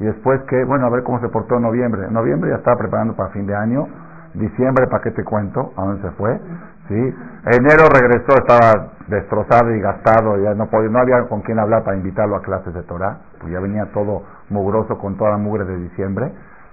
y 0.00 0.04
después 0.04 0.40
que, 0.48 0.64
bueno, 0.64 0.86
a 0.86 0.90
ver 0.90 1.02
cómo 1.02 1.20
se 1.20 1.28
portó 1.28 1.56
en 1.56 1.62
noviembre. 1.62 2.06
En 2.06 2.14
noviembre 2.14 2.50
ya 2.50 2.56
estaba 2.56 2.76
preparando 2.76 3.14
para 3.14 3.30
fin 3.30 3.46
de 3.46 3.54
año, 3.54 3.88
diciembre, 4.34 4.86
¿para 4.86 5.02
qué 5.02 5.10
te 5.10 5.24
cuento? 5.24 5.72
¿A 5.76 5.82
dónde 5.82 6.02
se 6.02 6.10
fue? 6.12 6.40
¿Sí? 6.88 7.14
Enero 7.44 7.84
regresó, 7.92 8.32
estaba 8.38 8.92
destrozado 9.08 9.74
y 9.74 9.80
gastado, 9.80 10.38
ya 10.38 10.54
no, 10.54 10.66
podía, 10.66 10.88
no 10.88 11.00
había 11.00 11.22
con 11.28 11.42
quién 11.42 11.58
hablar 11.58 11.84
para 11.84 11.96
invitarlo 11.96 12.36
a 12.36 12.42
clases 12.42 12.72
de 12.72 12.82
Torah, 12.84 13.18
pues 13.40 13.52
ya 13.52 13.60
venía 13.60 13.84
todo 13.92 14.22
mugroso 14.48 14.96
con 14.96 15.16
toda 15.16 15.32
la 15.32 15.36
mugre 15.36 15.64
de 15.64 15.76
diciembre. 15.76 16.32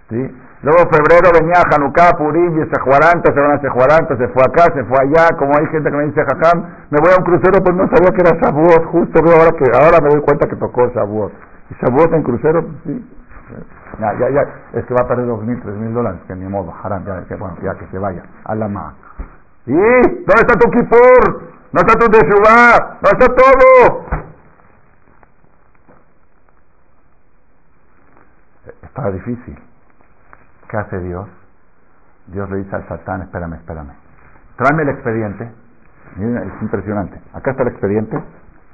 ¿sí? 0.09 0.38
Luego 0.63 0.80
febrero 0.89 1.32
venía 1.38 1.61
Hanukkah, 1.70 2.18
Purim 2.18 2.63
y 2.63 2.70
Sejuaranta, 2.70 3.34
se 3.34 3.39
van 3.39 3.51
a 3.51 3.59
Sejuaranta, 3.59 4.18
se 4.18 4.28
fue 4.30 4.43
acá, 4.43 4.74
se 4.74 4.84
fue 4.86 4.97
allá, 4.99 5.36
como 5.38 5.51
hay 5.57 5.66
gente 5.68 5.91
que 5.91 5.97
me 5.97 6.05
dice, 6.05 6.24
Jajam, 6.24 6.63
me 6.89 6.99
voy 6.99 7.11
a 7.11 7.20
un 7.20 7.26
crucero, 7.26 7.61
pues 7.63 7.76
no 7.76 7.88
sabía 7.89 8.11
que 8.11 8.22
era 8.22 8.39
Shavuot, 8.39 8.86
justo 8.86 9.20
ahora 9.20 9.51
que 9.51 9.66
ahora 9.76 9.99
me 10.01 10.09
doy 10.09 10.22
cuenta 10.22 10.47
que 10.47 10.55
tocó 10.55 10.88
Shavuot. 10.95 11.32
¿Y 11.70 11.74
Shavuot 11.76 12.13
en 12.13 12.24
crucero? 12.24 12.66
Sí. 12.86 13.11
Ya, 13.99 14.13
ya, 14.20 14.30
ya, 14.30 14.41
es 14.74 14.86
que 14.86 14.93
va 14.93 15.01
a 15.03 15.07
perder 15.07 15.28
dos 15.28 15.41
mil, 15.43 15.61
tres 15.61 15.76
mil 15.76 15.93
dólares, 15.93 16.20
que 16.28 16.36
ni 16.36 16.47
modo, 16.47 16.74
haram, 16.84 17.05
ya, 17.05 17.24
que, 17.28 17.36
bueno, 17.36 17.55
ya 17.61 17.76
que 17.76 17.86
se 17.88 17.97
vaya, 17.97 18.24
a 18.43 18.55
la 18.55 18.68
ma. 18.68 18.93
¿Y 19.68 19.74
dónde 19.74 20.41
está 20.41 20.53
tu 20.59 20.70
kipur? 20.70 21.43
¿No 21.72 21.82
está 21.82 21.99
tu 21.99 22.09
Teshuvah? 22.09 22.99
¿No 23.01 23.09
está 23.09 23.28
todo? 23.36 24.05
Está 28.84 29.11
difícil. 29.11 29.57
¿Qué 30.70 30.78
hace 30.78 30.99
Dios? 30.99 31.28
Dios 32.28 32.49
le 32.49 32.57
dice 32.57 32.76
al 32.76 32.88
Satán, 32.88 33.24
espérame, 33.24 33.55
espérame. 33.55 33.93
Tráeme 34.57 34.84
el 34.84 34.89
expediente. 34.89 35.51
Miren, 36.16 36.38
es 36.38 36.61
impresionante. 36.61 37.20
Acá 37.34 37.51
está 37.51 37.63
el 37.63 37.70
expediente. 37.70 38.24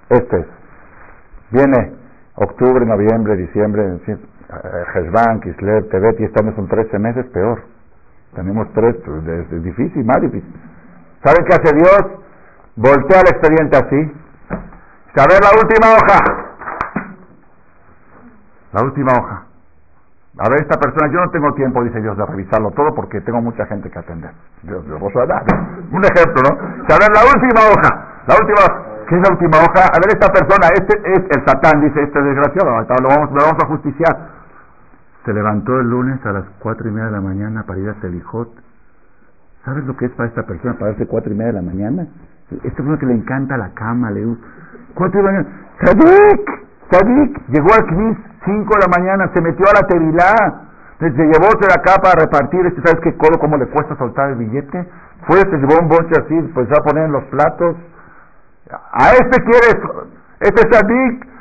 Este 0.10 0.39
es. 0.39 0.46
Viene 1.52 1.96
octubre, 2.36 2.86
noviembre, 2.86 3.36
diciembre, 3.36 4.00
Hezban, 4.94 5.39
Kislev, 5.42 5.89
Tebet, 5.89 6.20
y 6.20 6.24
estamos 6.26 6.56
son 6.56 6.68
13 6.68 7.00
meses 7.00 7.26
peor. 7.28 7.64
Tenemos 8.36 8.72
tres, 8.74 8.96
pues, 9.06 9.28
es 9.28 9.64
difícil, 9.64 10.06
más 10.06 10.22
difícil. 10.22 10.54
¿Saben 11.24 11.45
qué 11.45 11.53
hace 11.53 11.76
Dios? 11.76 12.01
Voltea 12.76 13.22
el 13.22 13.28
expediente 13.28 13.78
así. 13.78 14.13
A 15.19 15.28
ver 15.28 15.39
la 15.41 15.51
última 15.61 15.88
hoja. 15.93 16.41
La 18.74 18.84
última 18.84 19.11
hoja. 19.11 19.45
A 20.39 20.49
ver, 20.49 20.61
esta 20.61 20.80
persona, 20.80 21.11
yo 21.11 21.19
no 21.19 21.30
tengo 21.30 21.53
tiempo, 21.53 21.84
dice 21.84 22.01
Dios, 22.01 22.17
de 22.17 22.26
revisarlo 22.26 22.72
todo 22.72 22.95
porque 22.95 23.19
tengo 23.22 23.41
mucha 23.41 23.65
gente 23.65 23.91
que 23.91 23.99
atender. 23.99 24.32
Dios, 24.63 24.84
Dios, 24.86 25.01
un 25.01 26.05
ejemplo, 26.05 26.41
¿no? 26.41 26.57
A 26.57 26.97
ver, 26.97 27.11
la 27.11 27.24
última 27.28 27.61
hoja. 27.69 28.24
La 28.28 28.36
última 28.39 28.91
¿Qué 29.07 29.17
es 29.17 29.22
la 29.28 29.34
última 29.34 29.57
hoja? 29.57 29.88
A 29.91 29.99
ver, 29.99 30.07
esta 30.07 30.32
persona, 30.32 30.67
este 30.74 30.97
es 31.03 31.19
el 31.36 31.45
Satán, 31.45 31.82
dice 31.82 32.01
este 32.01 32.22
desgraciado, 32.22 32.69
lo 33.01 33.09
vamos, 33.09 33.32
lo 33.32 33.43
vamos 33.43 33.61
a 33.61 33.67
justiciar. 33.67 34.17
Se 35.26 35.34
levantó 35.34 35.82
el 35.82 35.89
lunes 35.89 36.26
a 36.26 36.32
las 36.32 36.45
cuatro 36.59 36.88
y 36.88 36.91
media 36.91 37.07
de 37.07 37.11
la 37.11 37.22
mañana 37.22 37.63
para 37.63 37.80
ir 37.80 37.89
a 37.89 37.95
Selijot 37.95 38.70
¿Sabes 39.66 39.86
lo 39.86 39.95
que 39.95 40.05
es 40.05 40.12
para 40.12 40.30
esta 40.30 40.43
persona 40.43 40.74
pararse 40.78 41.05
cuatro 41.05 41.32
y 41.32 41.36
media 41.36 41.53
de 41.53 41.62
la 41.62 41.62
mañana? 41.62 42.07
Esta 42.49 42.78
persona 42.78 42.97
que 42.97 43.05
le 43.05 43.14
encanta 43.14 43.57
la 43.57 43.70
cama, 43.74 44.09
le 44.12 44.26
cuatro 44.95 45.20
y 45.20 45.24
media. 45.24 45.45
Sadik, 45.84 46.68
Sadik, 46.89 47.47
llegó 47.49 47.74
al 47.74 47.86
Knis 47.86 48.18
cinco 48.45 48.74
de 48.76 48.82
la 48.82 48.99
mañana, 48.99 49.32
se 49.34 49.41
metió 49.41 49.66
a 49.70 49.82
la 49.82 49.88
tevilá, 49.88 50.34
se 50.99 51.09
llevó 51.09 51.53
de 51.59 51.74
acá 51.74 52.01
para 52.01 52.26
repartir, 52.26 52.66
este, 52.66 52.82
¿sabes 52.82 53.01
qué 53.03 53.16
codo 53.18 53.39
cómo 53.39 53.57
le 53.57 53.68
cuesta 53.68 53.95
soltar 53.97 54.32
el 54.32 54.36
billete? 54.38 54.88
Fue, 55.28 55.38
se 55.39 55.57
llevó 55.57 55.80
un 55.80 55.88
bonche 55.88 56.20
así, 56.20 56.41
pues 56.53 56.68
a 56.72 56.84
poner 56.84 57.05
en 57.05 57.12
los 57.12 57.24
platos. 57.26 57.76
A 58.93 59.12
este 59.14 59.43
quieres, 59.43 59.78
este 60.39 60.74
Sadik, 60.74 61.32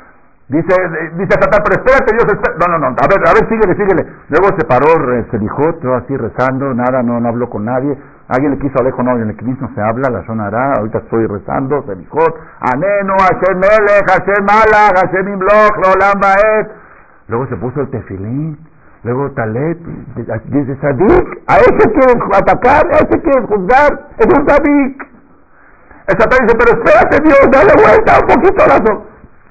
Dice, 0.51 0.75
dice 1.15 1.31
Satán, 1.39 1.63
pero 1.63 1.79
espérate 1.79 2.11
Dios, 2.11 2.27
no, 2.59 2.67
no, 2.67 2.77
no, 2.77 2.87
a 2.87 3.07
ver, 3.07 3.23
a 3.25 3.31
ver, 3.31 3.47
síguele, 3.47 3.73
síguele. 3.73 4.05
Luego 4.27 4.47
se 4.59 4.65
paró, 4.65 4.85
se 5.31 5.39
dijo, 5.39 5.75
todo 5.75 5.95
así 5.95 6.17
rezando, 6.17 6.73
nada, 6.73 7.01
no, 7.01 7.21
no 7.21 7.29
habló 7.29 7.49
con 7.49 7.63
nadie. 7.63 7.97
Alguien 8.31 8.51
le 8.51 8.59
quiso 8.59 8.79
alejo, 8.79 9.03
no, 9.03 9.17
en 9.17 9.29
el 9.29 9.59
no 9.59 9.69
se 9.75 9.81
habla, 9.81 10.09
la 10.09 10.25
zona 10.25 10.47
hará, 10.47 10.73
ahorita 10.77 10.99
estoy 10.99 11.27
rezando, 11.27 11.83
se 11.85 11.95
dijo, 11.95 12.19
Aneno, 12.61 13.15
Hashem 13.19 13.59
Melech, 13.59 14.07
Hashem 14.07 14.45
Malach, 14.45 14.95
Hashem 14.95 15.27
Imloch, 15.33 15.75
Lolam 15.83 16.19
Baet. 16.21 16.67
Luego 17.27 17.47
se 17.47 17.57
puso 17.57 17.81
el 17.81 17.89
tefilín, 17.89 18.57
luego 19.03 19.31
Talet, 19.31 19.77
dice 20.15 20.77
Sadik, 20.79 21.41
a 21.47 21.57
ese 21.57 21.91
quieren 21.91 22.21
atacar, 22.33 22.87
a 22.87 22.97
ese 23.03 23.21
quieren 23.21 23.47
juzgar, 23.47 24.07
es 24.17 24.27
un 24.27 24.47
Sadik. 24.47 25.07
El 26.07 26.17
Satán 26.17 26.47
dice, 26.47 26.57
pero 26.57 26.81
espérate 26.81 27.23
Dios, 27.23 27.39
dale 27.51 27.73
vuelta 27.83 28.19
un 28.21 28.27
poquito 28.27 28.65
la 28.65 28.79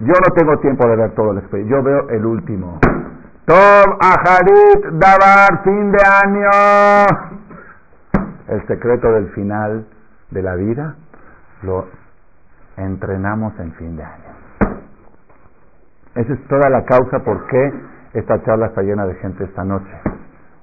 yo 0.00 0.14
no 0.14 0.34
tengo 0.34 0.58
tiempo 0.60 0.88
de 0.88 0.96
ver 0.96 1.10
todo 1.10 1.32
el 1.32 1.38
expediente. 1.38 1.70
Yo 1.70 1.82
veo 1.82 2.08
el 2.08 2.24
último. 2.24 2.78
Tom 3.44 3.98
Aharit 4.00 4.86
Dabar, 4.92 5.62
fin 5.62 5.92
de 5.92 5.98
año. 6.02 7.29
El 8.50 8.66
secreto 8.66 9.12
del 9.12 9.30
final 9.30 9.86
de 10.30 10.42
la 10.42 10.54
vida 10.56 10.94
lo 11.62 11.86
entrenamos 12.76 13.58
en 13.58 13.72
fin 13.74 13.96
de 13.96 14.02
año. 14.02 14.74
Esa 16.14 16.32
es 16.32 16.48
toda 16.48 16.68
la 16.68 16.84
causa 16.84 17.20
por 17.20 17.46
qué 17.46 17.72
esta 18.14 18.42
charla 18.42 18.66
está 18.66 18.82
llena 18.82 19.06
de 19.06 19.14
gente 19.14 19.44
esta 19.44 19.64
noche. 19.64 19.90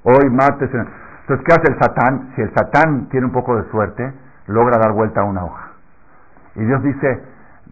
Hoy, 0.04 0.30
martes. 0.30 0.70
Entonces, 0.74 1.46
¿qué 1.46 1.54
hace 1.54 1.72
el 1.72 1.80
Satán? 1.80 2.34
Si 2.36 2.42
el 2.42 2.54
Satán 2.54 3.10
tiene 3.10 3.26
un 3.26 3.32
poco 3.32 3.56
de 3.56 3.70
suerte, 3.72 4.14
logra 4.48 4.78
dar 4.78 4.92
vuelta 4.92 5.22
a 5.22 5.24
una 5.24 5.46
hoja. 5.46 5.72
Y 6.56 6.66
Dios 6.66 6.84
dice, 6.84 7.24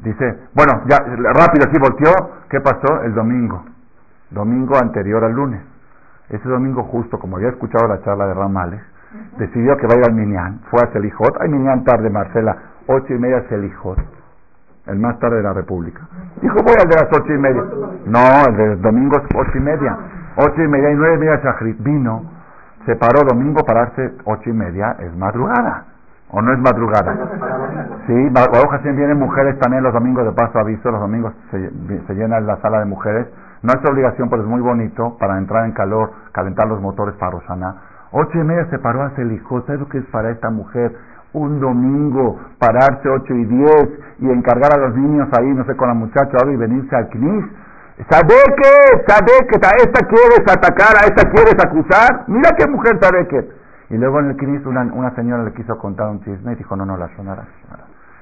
Dice, 0.04 0.40
bueno, 0.54 0.84
ya 0.88 0.98
rápido 1.00 1.68
así 1.68 1.80
volteó, 1.80 2.12
¿qué 2.50 2.60
pasó? 2.60 3.02
El 3.04 3.14
domingo, 3.14 3.64
domingo 4.30 4.76
anterior 4.78 5.24
al 5.24 5.32
lunes. 5.32 5.62
Ese 6.30 6.48
domingo 6.50 6.84
justo, 6.84 7.18
como 7.18 7.38
había 7.38 7.50
escuchado 7.50 7.88
la 7.88 8.02
charla 8.02 8.28
de 8.28 8.34
Ramales, 8.34 8.82
decidió 9.38 9.78
que 9.78 9.88
va 9.88 9.96
a 9.96 9.98
ir 9.98 10.04
al 10.06 10.14
Minyan, 10.14 10.60
fue 10.70 10.80
a 10.82 10.92
Selijot, 10.92 11.38
ay 11.42 11.50
Minyan 11.50 11.84
tarde 11.84 12.10
Marcela, 12.10 12.56
ocho 12.88 13.14
y 13.14 13.20
media 13.20 13.44
Selijot, 13.50 14.00
el 14.88 15.00
más 15.00 15.20
tarde 15.20 15.38
de 15.38 15.44
la 15.44 15.54
República. 15.54 16.02
Dijo, 16.42 16.56
voy 16.56 16.76
al 16.82 16.88
de 16.88 16.96
las 16.96 17.10
ocho 17.12 17.34
y 17.34 17.38
media. 17.38 17.64
No, 18.06 18.46
el 18.50 18.56
de 18.56 18.76
domingo 18.78 19.18
es 19.18 19.24
ocho 19.36 19.58
y 19.58 19.62
media, 19.62 19.98
ocho 20.38 20.62
y 20.62 20.68
media 20.68 20.92
y 20.92 20.96
nueve 20.96 21.16
y 21.16 21.20
media 21.20 21.38
Shachrit, 21.44 21.82
vino, 21.82 22.24
se 22.86 22.96
paró 22.96 23.24
domingo, 23.28 23.64
pararse 23.66 24.14
ocho 24.26 24.50
y 24.50 24.54
media, 24.54 24.96
es 25.00 25.16
madrugada. 25.16 25.86
¿O 26.32 26.42
no 26.42 26.52
es 26.52 26.60
madrugada? 26.60 27.16
Sí, 28.08 28.30
Baruch 28.32 28.82
vienen 28.82 29.20
mujeres 29.20 29.58
también 29.60 29.84
los 29.84 29.94
domingos 29.94 30.26
de 30.26 30.32
paso 30.32 30.60
aviso, 30.60 30.92
los 30.92 31.00
domingos 31.00 31.34
se, 31.52 31.70
se 32.08 32.14
llena 32.14 32.40
la 32.40 32.58
sala 32.58 32.80
de 32.80 32.86
mujeres. 32.86 33.28
No 33.62 33.72
es 33.72 33.90
obligación, 33.90 34.30
pero 34.30 34.42
es 34.42 34.48
muy 34.48 34.60
bonito 34.60 35.18
para 35.20 35.38
entrar 35.38 35.66
en 35.66 35.72
calor, 35.72 36.12
calentar 36.32 36.68
los 36.68 36.82
motores 36.82 37.16
para 37.16 37.32
Rosana. 37.32 37.76
Ocho 38.18 38.40
y 38.40 38.44
media 38.46 38.66
se 38.70 38.80
paró 38.80 39.04
a 39.04 39.12
hijo. 39.22 39.62
¿Sabes 39.66 39.82
lo 39.82 39.90
que 39.90 39.98
es 39.98 40.06
para 40.06 40.30
esta 40.30 40.50
mujer? 40.50 40.96
Un 41.34 41.60
domingo, 41.60 42.40
pararse 42.60 43.10
ocho 43.10 43.34
y 43.34 43.44
diez 43.44 43.90
y 44.20 44.30
encargar 44.30 44.72
a 44.74 44.78
los 44.78 44.96
niños 44.96 45.28
ahí, 45.38 45.54
no 45.54 45.66
sé, 45.66 45.76
con 45.76 45.90
la 45.90 45.96
muchacha 45.96 46.38
y 46.50 46.56
venirse 46.56 46.96
al 46.96 47.10
CNIS. 47.10 47.46
¿Sabe 48.10 48.36
qué? 48.56 49.04
¿Sabe 49.06 49.34
que 49.50 49.56
a 49.58 49.72
esta 49.84 50.08
quieres 50.08 50.40
atacar, 50.48 50.96
a 50.96 51.08
esta 51.08 51.30
quieres 51.30 51.56
acusar? 51.62 52.24
Mira 52.28 52.52
qué 52.58 52.66
mujer 52.72 52.98
sabe 53.02 53.28
que. 53.28 53.50
Y 53.90 53.98
luego 53.98 54.22
en 54.22 54.30
el 54.30 54.38
CNIS 54.38 54.66
una, 54.66 54.84
una 54.94 55.14
señora 55.14 55.44
le 55.44 55.52
quiso 55.52 55.78
contar 55.78 56.08
un 56.08 56.24
chisme 56.24 56.54
y 56.54 56.56
dijo, 56.56 56.74
no, 56.78 56.86
no, 56.86 56.96
la 56.96 57.14
sonara. 57.18 57.44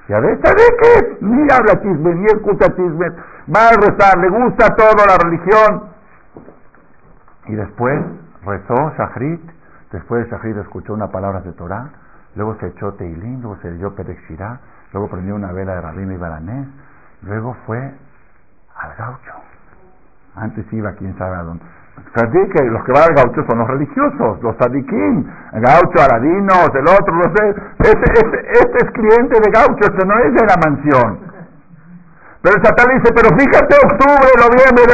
Ya 0.08 0.18
ves, 0.18 0.40
¿sabe 0.42 0.62
qué? 0.82 1.18
Mira, 1.20 1.58
habla 1.58 1.80
chisme, 1.80 2.14
ni 2.16 2.26
escucha 2.26 2.66
chisme, 2.74 3.12
va 3.46 3.68
a 3.68 3.76
rezar, 3.80 4.18
le 4.18 4.28
gusta 4.28 4.74
todo 4.74 5.06
la 5.06 5.18
religión. 5.22 5.84
Y 7.46 7.54
después 7.54 8.02
rezó 8.44 8.92
Shahrit, 8.98 9.53
después 9.94 10.24
de 10.24 10.30
Shahrit 10.30 10.56
escuchó 10.58 10.92
una 10.92 11.08
palabra 11.08 11.40
de 11.40 11.52
Torah, 11.52 11.88
luego 12.34 12.56
se 12.60 12.66
echó 12.66 12.92
Teilín, 12.94 13.40
luego 13.40 13.56
se 13.62 13.72
dio 13.72 13.94
Perek 13.94 14.18
luego 14.92 15.08
prendió 15.08 15.34
una 15.34 15.52
vela 15.52 15.74
de 15.74 15.80
Rabino 15.80 16.12
y 16.12 16.16
Baranés, 16.16 16.68
luego 17.22 17.56
fue 17.66 17.78
al 17.78 18.94
gaucho. 18.96 19.32
Antes 20.36 20.70
iba 20.72 20.92
quién 20.92 21.16
sabe 21.16 21.36
a 21.36 21.42
dónde 21.42 21.64
que 22.14 22.64
los 22.64 22.84
que 22.84 22.92
van 22.92 23.02
al 23.02 23.14
gaucho 23.14 23.44
son 23.48 23.58
los 23.58 23.68
religiosos, 23.68 24.42
los 24.42 24.56
sadiquín, 24.56 25.30
gaucho, 25.52 25.98
aladinos, 25.98 26.70
el 26.74 26.86
otro, 26.88 27.14
no 27.14 27.24
sé. 27.34 27.54
Este, 27.78 28.12
este, 28.52 28.78
es 28.78 28.90
cliente 28.92 29.40
de 29.40 29.50
gaucho, 29.50 29.80
este 29.80 30.06
no 30.06 30.18
es 30.18 30.32
de 30.34 30.46
la 30.46 30.56
mansión. 30.64 31.18
Pero 32.42 32.56
el 32.56 32.62
satán 32.62 32.88
dice, 32.98 33.12
pero 33.14 33.36
fíjate, 33.36 33.74
octubre, 33.82 34.30
noviembre, 34.36 34.84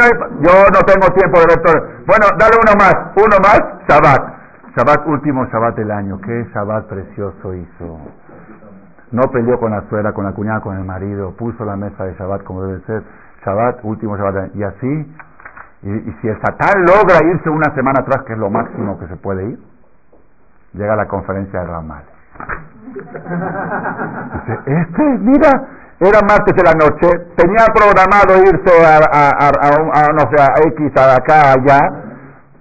yo 0.41 0.53
no 0.71 0.79
tengo 0.85 1.13
tiempo 1.13 1.39
de 1.41 1.57
todo. 1.57 1.87
Bueno, 2.07 2.25
dale 2.39 2.55
uno 2.63 2.73
más, 2.79 2.95
uno 3.15 3.37
más, 3.43 3.59
Shabbat. 3.87 4.40
Shabbat, 4.75 5.07
último 5.07 5.45
Shabbat 5.45 5.75
del 5.75 5.91
año. 5.91 6.19
Qué 6.21 6.47
Shabbat 6.53 6.87
precioso 6.87 7.53
hizo. 7.53 7.99
No 9.11 9.23
peleó 9.31 9.59
con 9.59 9.71
la 9.71 9.81
suegra, 9.89 10.13
con 10.13 10.25
la 10.25 10.31
cuñada, 10.31 10.61
con 10.61 10.77
el 10.77 10.85
marido. 10.85 11.31
Puso 11.31 11.65
la 11.65 11.75
mesa 11.75 12.05
de 12.05 12.13
Shabbat 12.15 12.43
como 12.43 12.63
debe 12.63 12.81
ser. 12.85 13.03
Shabbat, 13.45 13.83
último 13.83 14.15
Shabbat 14.17 14.33
del 14.33 14.43
año. 14.43 14.51
Y 14.55 14.63
así 14.63 15.15
y, 15.83 16.11
si 16.21 16.27
el 16.27 16.39
Satán 16.41 16.85
logra 16.85 17.17
irse 17.25 17.49
una 17.49 17.73
semana 17.73 18.01
atrás, 18.01 18.23
que 18.25 18.33
es 18.33 18.39
lo 18.39 18.51
máximo 18.51 18.99
que 18.99 19.07
se 19.07 19.15
puede 19.17 19.49
ir, 19.49 19.59
llega 20.73 20.93
a 20.93 20.95
la 20.95 21.07
conferencia 21.07 21.59
de 21.59 21.65
Ramal. 21.65 22.03
Dice, 24.45 24.59
este, 24.67 25.03
mira, 25.19 25.49
era 25.99 26.19
martes 26.21 26.55
de 26.55 26.63
la 26.63 26.73
noche, 26.73 27.09
tenía 27.35 27.65
programado 27.73 28.37
irse 28.43 28.85
a, 28.85 30.13
no 30.13 30.29
sé, 30.29 30.41
a 30.41 30.67
X, 30.67 30.97
a 30.97 31.15
acá, 31.15 31.53
allá, 31.53 31.79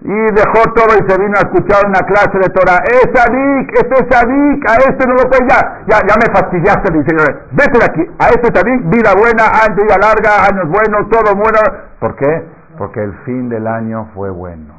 y 0.03 0.19
dejó 0.33 0.63
todo 0.75 0.97
y 0.97 1.11
se 1.11 1.19
vino 1.19 1.37
a 1.37 1.45
escuchar 1.45 1.87
una 1.87 2.01
clase 2.01 2.39
de 2.39 2.49
Torah. 2.51 2.81
Es 2.89 3.09
Sadik, 3.13 3.73
este 3.75 3.95
es 4.01 4.07
Sadik, 4.11 4.69
a 4.69 4.75
este 4.89 5.07
no 5.07 5.15
lo 5.15 5.29
puede, 5.29 5.49
ya, 5.49 5.83
ya, 5.87 5.99
ya 6.09 6.15
me 6.17 6.33
fastidiaste, 6.33 6.93
dice, 6.93 7.15
vete 7.53 7.79
de 7.79 7.85
aquí, 7.85 8.03
a 8.19 8.29
este 8.29 8.49
Sadik, 8.55 8.89
vida 8.89 9.13
buena, 9.15 9.45
vida 9.77 9.97
larga, 10.01 10.47
años 10.47 10.69
buenos, 10.69 11.09
todo 11.11 11.35
bueno. 11.35 11.59
¿Por 12.01 12.17
qué? 12.17 12.61
porque 12.81 13.05
el 13.05 13.13
fin 13.27 13.51
del 13.51 13.67
año 13.67 14.07
fue 14.15 14.31
bueno. 14.31 14.73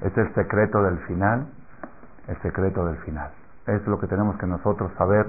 Este 0.00 0.22
es 0.22 0.28
el 0.28 0.34
secreto 0.34 0.82
del 0.82 0.96
final, 1.00 1.46
el 2.28 2.36
secreto 2.40 2.86
del 2.86 2.96
final. 3.04 3.30
es 3.66 3.86
lo 3.86 4.00
que 4.00 4.06
tenemos 4.06 4.38
que 4.38 4.46
nosotros 4.46 4.90
saber. 4.96 5.26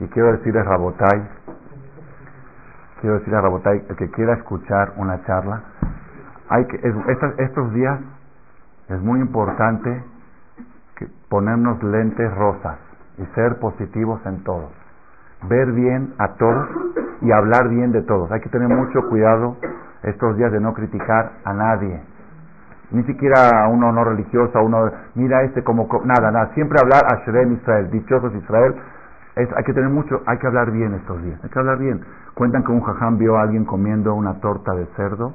Y 0.00 0.06
quiero 0.06 0.32
decirles, 0.32 0.64
Rabotai, 0.64 1.28
quiero 3.02 3.18
decirle 3.18 3.36
a 3.36 3.40
Rabotai, 3.42 3.84
el 3.90 3.96
que 3.96 4.10
quiera 4.10 4.36
escuchar 4.36 4.94
una 4.96 5.22
charla, 5.26 5.60
hay 6.48 6.64
que, 6.64 6.76
estos, 6.76 7.38
estos 7.38 7.74
días 7.74 8.00
es 8.88 9.00
muy 9.02 9.20
importante 9.20 10.02
que 10.96 11.06
ponernos 11.28 11.82
lentes 11.82 12.34
rosas 12.34 12.78
y 13.18 13.24
ser 13.34 13.58
positivos 13.58 14.20
en 14.24 14.42
todo. 14.44 14.70
Ver 15.48 15.72
bien 15.72 16.14
a 16.18 16.34
todos 16.34 16.68
y 17.20 17.30
hablar 17.30 17.68
bien 17.68 17.92
de 17.92 18.02
todos. 18.02 18.30
Hay 18.32 18.40
que 18.40 18.48
tener 18.48 18.68
mucho 18.68 19.08
cuidado 19.08 19.56
estos 20.02 20.36
días 20.36 20.50
de 20.52 20.60
no 20.60 20.72
criticar 20.74 21.32
a 21.44 21.52
nadie, 21.52 22.00
ni 22.90 23.02
siquiera 23.04 23.64
a 23.64 23.68
uno 23.68 23.92
no 23.92 24.04
religioso, 24.04 24.56
a 24.56 24.62
uno, 24.62 24.90
mira 25.14 25.42
este 25.42 25.62
como, 25.62 25.88
nada, 26.04 26.30
nada, 26.30 26.50
siempre 26.54 26.78
hablar 26.80 27.02
a 27.04 27.24
Shrem 27.24 27.52
Israel, 27.52 27.90
dichosos 27.90 28.34
Israel, 28.34 28.74
es, 29.36 29.48
hay 29.56 29.64
que 29.64 29.74
tener 29.74 29.90
mucho, 29.90 30.22
hay 30.26 30.38
que 30.38 30.46
hablar 30.46 30.70
bien 30.70 30.94
estos 30.94 31.22
días, 31.22 31.38
hay 31.42 31.50
que 31.50 31.58
hablar 31.58 31.78
bien. 31.78 32.00
Cuentan 32.34 32.64
que 32.64 32.72
un 32.72 32.80
jajam 32.80 33.18
vio 33.18 33.36
a 33.36 33.42
alguien 33.42 33.64
comiendo 33.64 34.14
una 34.14 34.40
torta 34.40 34.72
de 34.74 34.86
cerdo 34.96 35.34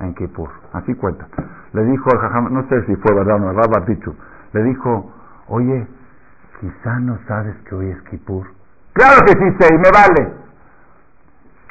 en 0.00 0.14
Kippur, 0.14 0.50
así 0.72 0.94
cuentan. 0.94 1.28
Le 1.72 1.84
dijo 1.84 2.10
al 2.10 2.18
jajam, 2.18 2.52
no 2.52 2.66
sé 2.68 2.84
si 2.86 2.96
fue 2.96 3.14
verdad 3.14 3.36
o 3.36 3.38
no, 3.38 3.54
verdad, 3.54 3.82
dicho, 3.86 4.14
le 4.52 4.62
dijo, 4.64 5.12
oye, 5.48 5.86
quizá 6.60 6.98
no 7.00 7.18
sabes 7.26 7.56
que 7.68 7.74
hoy 7.74 7.90
es 7.90 8.02
Kippur. 8.02 8.46
Claro 8.94 9.24
que 9.26 9.32
sí 9.32 9.56
sé, 9.58 9.74
y 9.74 9.78
me 9.78 9.90
vale. 9.90 10.32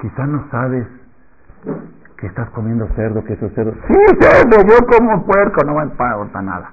Quizá 0.01 0.25
no 0.27 0.47
sabes 0.51 0.87
que 2.17 2.27
estás 2.27 2.49
comiendo 2.51 2.87
cerdo, 2.95 3.23
que 3.23 3.33
eso 3.33 3.47
es 3.47 3.53
cerdo. 3.53 3.73
Sí, 3.87 3.95
cerdo, 4.19 4.57
yo 4.65 4.85
como 4.87 5.25
puerco, 5.25 5.63
no 5.65 5.75
me 5.75 5.83
importa 5.83 6.41
nada. 6.41 6.71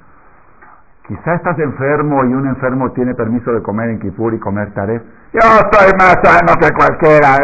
Quizá 1.07 1.35
estás 1.35 1.59
enfermo 1.59 2.25
y 2.25 2.33
un 2.33 2.47
enfermo 2.47 2.91
tiene 2.93 3.15
permiso 3.15 3.53
de 3.53 3.63
comer 3.63 3.91
en 3.91 4.01
Kipur 4.01 4.33
y 4.33 4.39
comer 4.39 4.73
taref. 4.73 5.03
Yo 5.35 5.41
estoy 5.41 5.93
más 5.99 6.17
sano 6.23 6.59
que 6.59 6.73
cualquiera. 6.73 7.37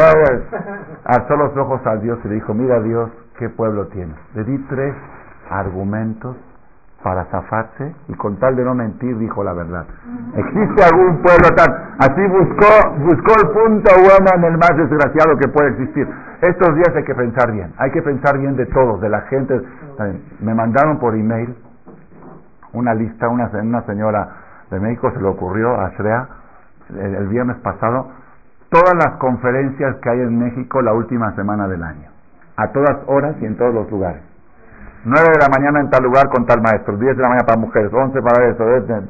Alzó 1.05 1.37
los 1.37 1.55
ojos 1.57 1.87
a 1.87 1.97
Dios 1.97 2.19
y 2.25 2.29
dijo, 2.29 2.55
mira 2.55 2.81
Dios, 2.81 3.11
¿qué 3.41 3.49
pueblo 3.49 3.87
tienes? 3.87 4.17
Le 4.35 4.45
di 4.45 4.59
tres 4.69 4.95
argumentos 5.51 6.37
para 7.03 7.25
zafarse 7.25 7.95
y 8.09 8.15
con 8.15 8.37
tal 8.37 8.55
de 8.55 8.63
no 8.63 8.75
mentir 8.75 9.17
dijo 9.17 9.43
la 9.43 9.55
verdad. 9.55 9.87
¿Existe 10.37 10.85
algún 10.85 11.23
pueblo 11.23 11.49
tan? 11.57 11.75
Así 11.99 12.21
buscó, 12.29 12.91
buscó 12.99 13.33
el 13.41 13.49
punto 13.49 13.91
bueno 13.97 14.31
en 14.37 14.45
el 14.45 14.59
más 14.59 14.77
desgraciado 14.77 15.39
que 15.39 15.49
puede 15.49 15.71
existir. 15.71 16.07
Estos 16.43 16.75
días 16.77 16.95
hay 16.95 17.05
que 17.05 17.15
pensar 17.15 17.51
bien, 17.51 17.73
hay 17.79 17.91
que 17.91 18.03
pensar 18.03 18.39
bien 18.39 18.55
de 18.57 18.67
todos, 18.67 19.01
de 19.01 19.09
la 19.09 19.23
gente. 19.23 19.59
Me 20.41 20.55
mandaron 20.55 20.99
por 20.99 21.15
email 21.15 21.57
una 22.75 22.93
lista, 22.93 23.29
una, 23.29 23.51
una 23.63 23.83
señora 23.87 24.29
de 24.71 24.79
México 24.79 25.11
se 25.13 25.21
le 25.21 25.29
ocurrió 25.29 25.81
a 25.81 25.89
Shrea 25.91 26.29
el, 26.91 27.15
el 27.15 27.29
viernes 27.29 27.57
pasado, 27.59 28.09
todas 28.69 28.95
las 28.95 29.17
conferencias 29.17 29.97
que 29.97 30.11
hay 30.11 30.21
en 30.21 30.39
México 30.39 30.83
la 30.83 30.93
última 30.93 31.35
semana 31.35 31.67
del 31.67 31.83
año, 31.83 32.11
a 32.61 32.73
todas 32.73 32.99
horas 33.07 33.37
y 33.41 33.47
en 33.47 33.57
todos 33.57 33.73
los 33.73 33.91
lugares. 33.91 34.21
9 35.03 35.29
de 35.33 35.39
la 35.41 35.49
mañana 35.49 35.81
en 35.81 35.89
tal 35.89 36.05
lugar 36.05 36.29
con 36.29 36.45
tal 36.45 36.61
maestro, 36.61 36.95
10 36.99 37.17
de 37.17 37.23
la 37.23 37.29
mañana 37.29 37.47
para 37.47 37.59
mujeres, 37.59 37.91
11 37.91 38.21
para 38.21 38.49
eso, 38.51 38.65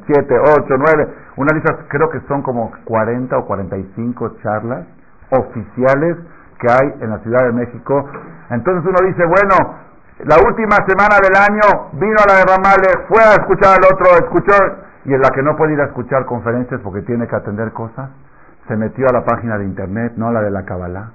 7, 0.07 0.39
8, 0.39 0.65
9, 0.77 1.07
una 1.35 1.51
lista, 1.53 1.75
creo 1.89 2.09
que 2.09 2.21
son 2.29 2.41
como 2.43 2.71
40 2.85 3.37
o 3.37 3.45
45 3.45 4.37
charlas 4.41 4.85
oficiales 5.31 6.15
que 6.59 6.67
hay 6.71 6.93
en 7.01 7.09
la 7.09 7.19
Ciudad 7.19 7.43
de 7.43 7.51
México. 7.51 8.07
Entonces 8.51 8.85
uno 8.85 9.05
dice, 9.05 9.25
bueno, 9.25 9.75
la 10.23 10.37
última 10.47 10.77
semana 10.87 11.17
del 11.19 11.35
año 11.35 11.89
vino 11.93 12.15
a 12.23 12.27
la 12.31 12.39
de 12.39 12.45
Ramales, 12.45 12.95
fue 13.09 13.21
a 13.21 13.33
escuchar 13.33 13.75
al 13.75 13.83
otro, 13.91 14.05
escuchó, 14.15 14.53
y 15.03 15.13
en 15.13 15.19
la 15.19 15.29
que 15.31 15.41
no 15.41 15.57
puede 15.57 15.73
ir 15.73 15.81
a 15.81 15.85
escuchar 15.85 16.25
conferencias 16.25 16.79
porque 16.81 17.01
tiene 17.01 17.27
que 17.27 17.35
atender 17.35 17.73
cosas, 17.73 18.11
se 18.67 18.77
metió 18.77 19.07
a 19.09 19.13
la 19.13 19.25
página 19.25 19.57
de 19.57 19.65
internet, 19.65 20.13
no 20.15 20.29
a 20.29 20.31
la 20.31 20.41
de 20.41 20.51
la 20.51 20.63
Kabbalah, 20.63 21.11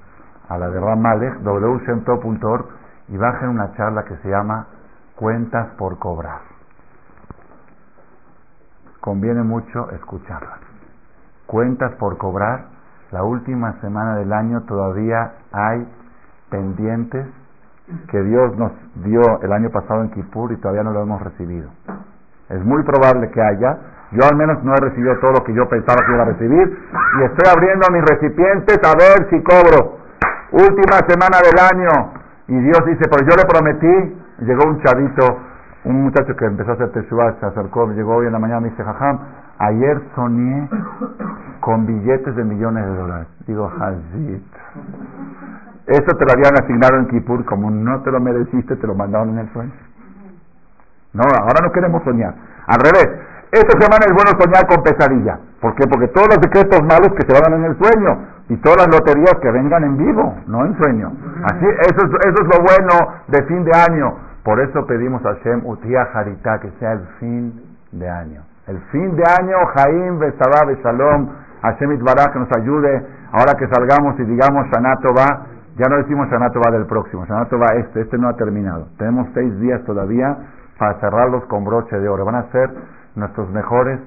a 0.49 0.59
la 0.59 0.69
de 0.71 0.81
Ramales, 0.81 1.43
www.shemto.org, 1.43 2.67
y 3.09 3.17
bajen 3.17 3.49
una 3.49 3.73
charla 3.75 4.05
que 4.05 4.17
se 4.17 4.29
llama 4.29 4.67
Cuentas 5.15 5.69
por 5.79 5.99
cobrar. 5.99 6.41
Conviene 9.01 9.43
mucho 9.43 9.91
escucharla. 9.93 10.59
Cuentas 11.47 11.93
por 11.95 12.19
cobrar. 12.19 12.67
La 13.13 13.23
última 13.23 13.81
semana 13.81 14.17
del 14.17 14.33
año 14.33 14.63
todavía 14.63 15.33
hay 15.53 15.87
pendientes 16.51 17.27
que 18.11 18.21
Dios 18.21 18.57
nos 18.57 18.73
dio 19.05 19.41
el 19.43 19.53
año 19.53 19.71
pasado 19.71 20.03
en 20.03 20.11
Kippur 20.11 20.53
y 20.53 20.57
todavía 20.57 20.83
no 20.83 20.91
lo 20.91 21.03
hemos 21.03 21.23
recibido. 21.23 21.71
Es 22.49 22.65
muy 22.65 22.83
probable 22.83 23.31
que 23.31 23.41
haya. 23.41 23.79
Yo 24.11 24.25
al 24.25 24.37
menos 24.37 24.63
no 24.65 24.75
he 24.75 24.81
recibido 24.81 25.17
todo 25.21 25.33
lo 25.33 25.45
que 25.45 25.55
yo 25.55 25.69
pensaba 25.69 26.05
que 26.05 26.13
iba 26.13 26.23
a 26.23 26.27
recibir 26.27 26.79
y 27.21 27.25
estoy 27.25 27.53
abriendo 27.53 27.87
mis 27.93 28.03
recipientes 28.03 28.79
a 28.85 28.95
ver 28.97 29.31
si 29.31 29.43
cobro. 29.43 29.99
Última 30.57 31.05
semana 31.07 31.37
del 31.45 31.59
año, 31.61 32.13
y 32.49 32.59
Dios 32.59 32.81
dice, 32.87 33.05
pero 33.11 33.29
yo 33.29 33.37
le 33.37 33.45
prometí, 33.45 34.17
llegó 34.39 34.65
un 34.65 34.81
chavito, 34.83 35.39
un 35.85 36.05
muchacho 36.05 36.35
que 36.35 36.47
empezó 36.47 36.71
a 36.71 36.75
hacer 36.75 36.93
teshuva, 36.93 37.35
se 37.39 37.45
acercó, 37.45 37.87
llegó 37.93 38.17
hoy 38.17 38.27
en 38.27 38.33
la 38.33 38.39
mañana, 38.39 38.61
me 38.61 38.71
dice, 38.71 38.83
jajam, 38.83 39.19
ayer 39.59 40.01
soñé 40.15 40.71
con 41.61 41.85
billetes 41.85 42.35
de 42.35 42.43
millones 42.43 42.87
de 42.87 42.95
dólares. 42.95 43.29
Digo, 43.47 43.67
Hazit. 43.67 44.47
Eso 45.89 46.17
te 46.17 46.25
lo 46.25 46.33
habían 46.33 46.55
asignado 46.55 46.97
en 47.01 47.09
Kippur, 47.09 47.45
como 47.45 47.71
no 47.71 48.01
te 48.01 48.11
lo 48.11 48.19
mereciste, 48.19 48.77
te 48.77 48.87
lo 48.87 48.95
mandaron 48.95 49.31
en 49.31 49.39
el 49.41 49.53
sueño. 49.53 49.73
No, 51.13 51.23
ahora 51.23 51.61
no 51.63 51.71
queremos 51.71 52.03
soñar. 52.03 52.35
Al 52.67 52.81
revés, 52.81 53.11
esta 53.53 53.79
semana 53.79 54.07
es 54.07 54.13
bueno 54.15 54.31
soñar 54.41 54.67
con 54.67 54.83
pesadilla. 54.83 55.39
¿Por 55.61 55.75
qué? 55.75 55.87
Porque 55.87 56.09
todos 56.09 56.29
los 56.29 56.41
decretos 56.41 56.81
malos 56.83 57.13
que 57.13 57.27
se 57.27 57.41
van 57.41 57.53
en 57.53 57.65
el 57.65 57.77
sueño 57.77 58.36
y 58.49 58.57
todas 58.59 58.87
las 58.87 58.89
loterías 58.89 59.35
que 59.43 59.51
vengan 59.51 59.83
en 59.85 59.97
vivo, 59.97 60.35
no 60.47 60.65
en 60.65 60.77
sueño. 60.79 61.13
Así, 61.45 61.67
eso 61.67 62.07
es, 62.07 62.27
eso 62.27 62.43
es 62.43 62.57
lo 62.57 62.63
bueno 62.63 63.15
de 63.29 63.43
fin 63.45 63.65
de 63.65 63.73
año. 63.77 64.15
Por 64.45 64.61
eso 64.61 64.87
pedimos 64.87 65.25
a 65.27 65.35
Shem 65.43 65.67
Utia 65.67 66.03
Harita 66.15 66.61
que 66.61 66.71
sea 66.79 66.93
el 66.93 67.07
fin 67.19 67.53
de 67.91 68.09
año. 68.09 68.43
El 68.69 68.79
fin 68.93 69.17
de 69.17 69.25
año, 69.41 69.57
Jaim, 69.75 70.19
Besabá, 70.19 70.71
Shalom, 70.83 71.29
Hashem 71.63 71.93
Itbaraj 71.93 72.33
que 72.33 72.39
nos 72.39 72.49
ayude. 72.57 73.07
Ahora 73.33 73.55
que 73.59 73.67
salgamos 73.67 74.19
y 74.21 74.25
digamos 74.25 74.67
Shanato 74.69 75.13
va, 75.13 75.47
ya 75.77 75.89
no 75.89 75.97
decimos 75.97 76.29
Shanato 76.29 76.61
va 76.65 76.71
del 76.71 76.87
próximo, 76.87 77.25
Shanato 77.27 77.59
va 77.59 77.75
este, 77.77 78.03
este 78.03 78.17
no 78.19 78.29
ha 78.29 78.37
terminado. 78.37 78.87
Tenemos 78.99 79.29
seis 79.35 79.59
días 79.59 79.83
todavía 79.85 80.37
para 80.79 80.95
cerrarlos 81.01 81.45
con 81.47 81.65
broche 81.65 81.99
de 81.99 82.09
oro. 82.09 82.25
Van 82.25 82.37
a 82.37 82.51
ser 82.53 82.71
nuestros 83.17 83.51
mejores 83.51 83.99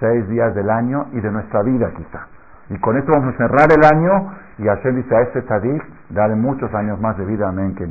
seis 0.00 0.28
días 0.28 0.54
del 0.54 0.70
año 0.70 1.06
y 1.12 1.20
de 1.20 1.30
nuestra 1.30 1.62
vida 1.62 1.90
quizá. 1.96 2.26
Y 2.70 2.78
con 2.78 2.96
esto 2.96 3.12
vamos 3.12 3.34
a 3.34 3.36
cerrar 3.36 3.68
el 3.70 3.84
año 3.84 4.32
y 4.58 4.64
Hashem 4.64 4.96
dice 4.96 5.14
a 5.14 5.20
este 5.22 5.42
tzadik, 5.42 5.82
dale 6.10 6.34
muchos 6.34 6.72
años 6.74 7.00
más 7.00 7.16
de 7.18 7.24
vida. 7.24 7.48
Amén, 7.48 7.74
que 7.74 7.86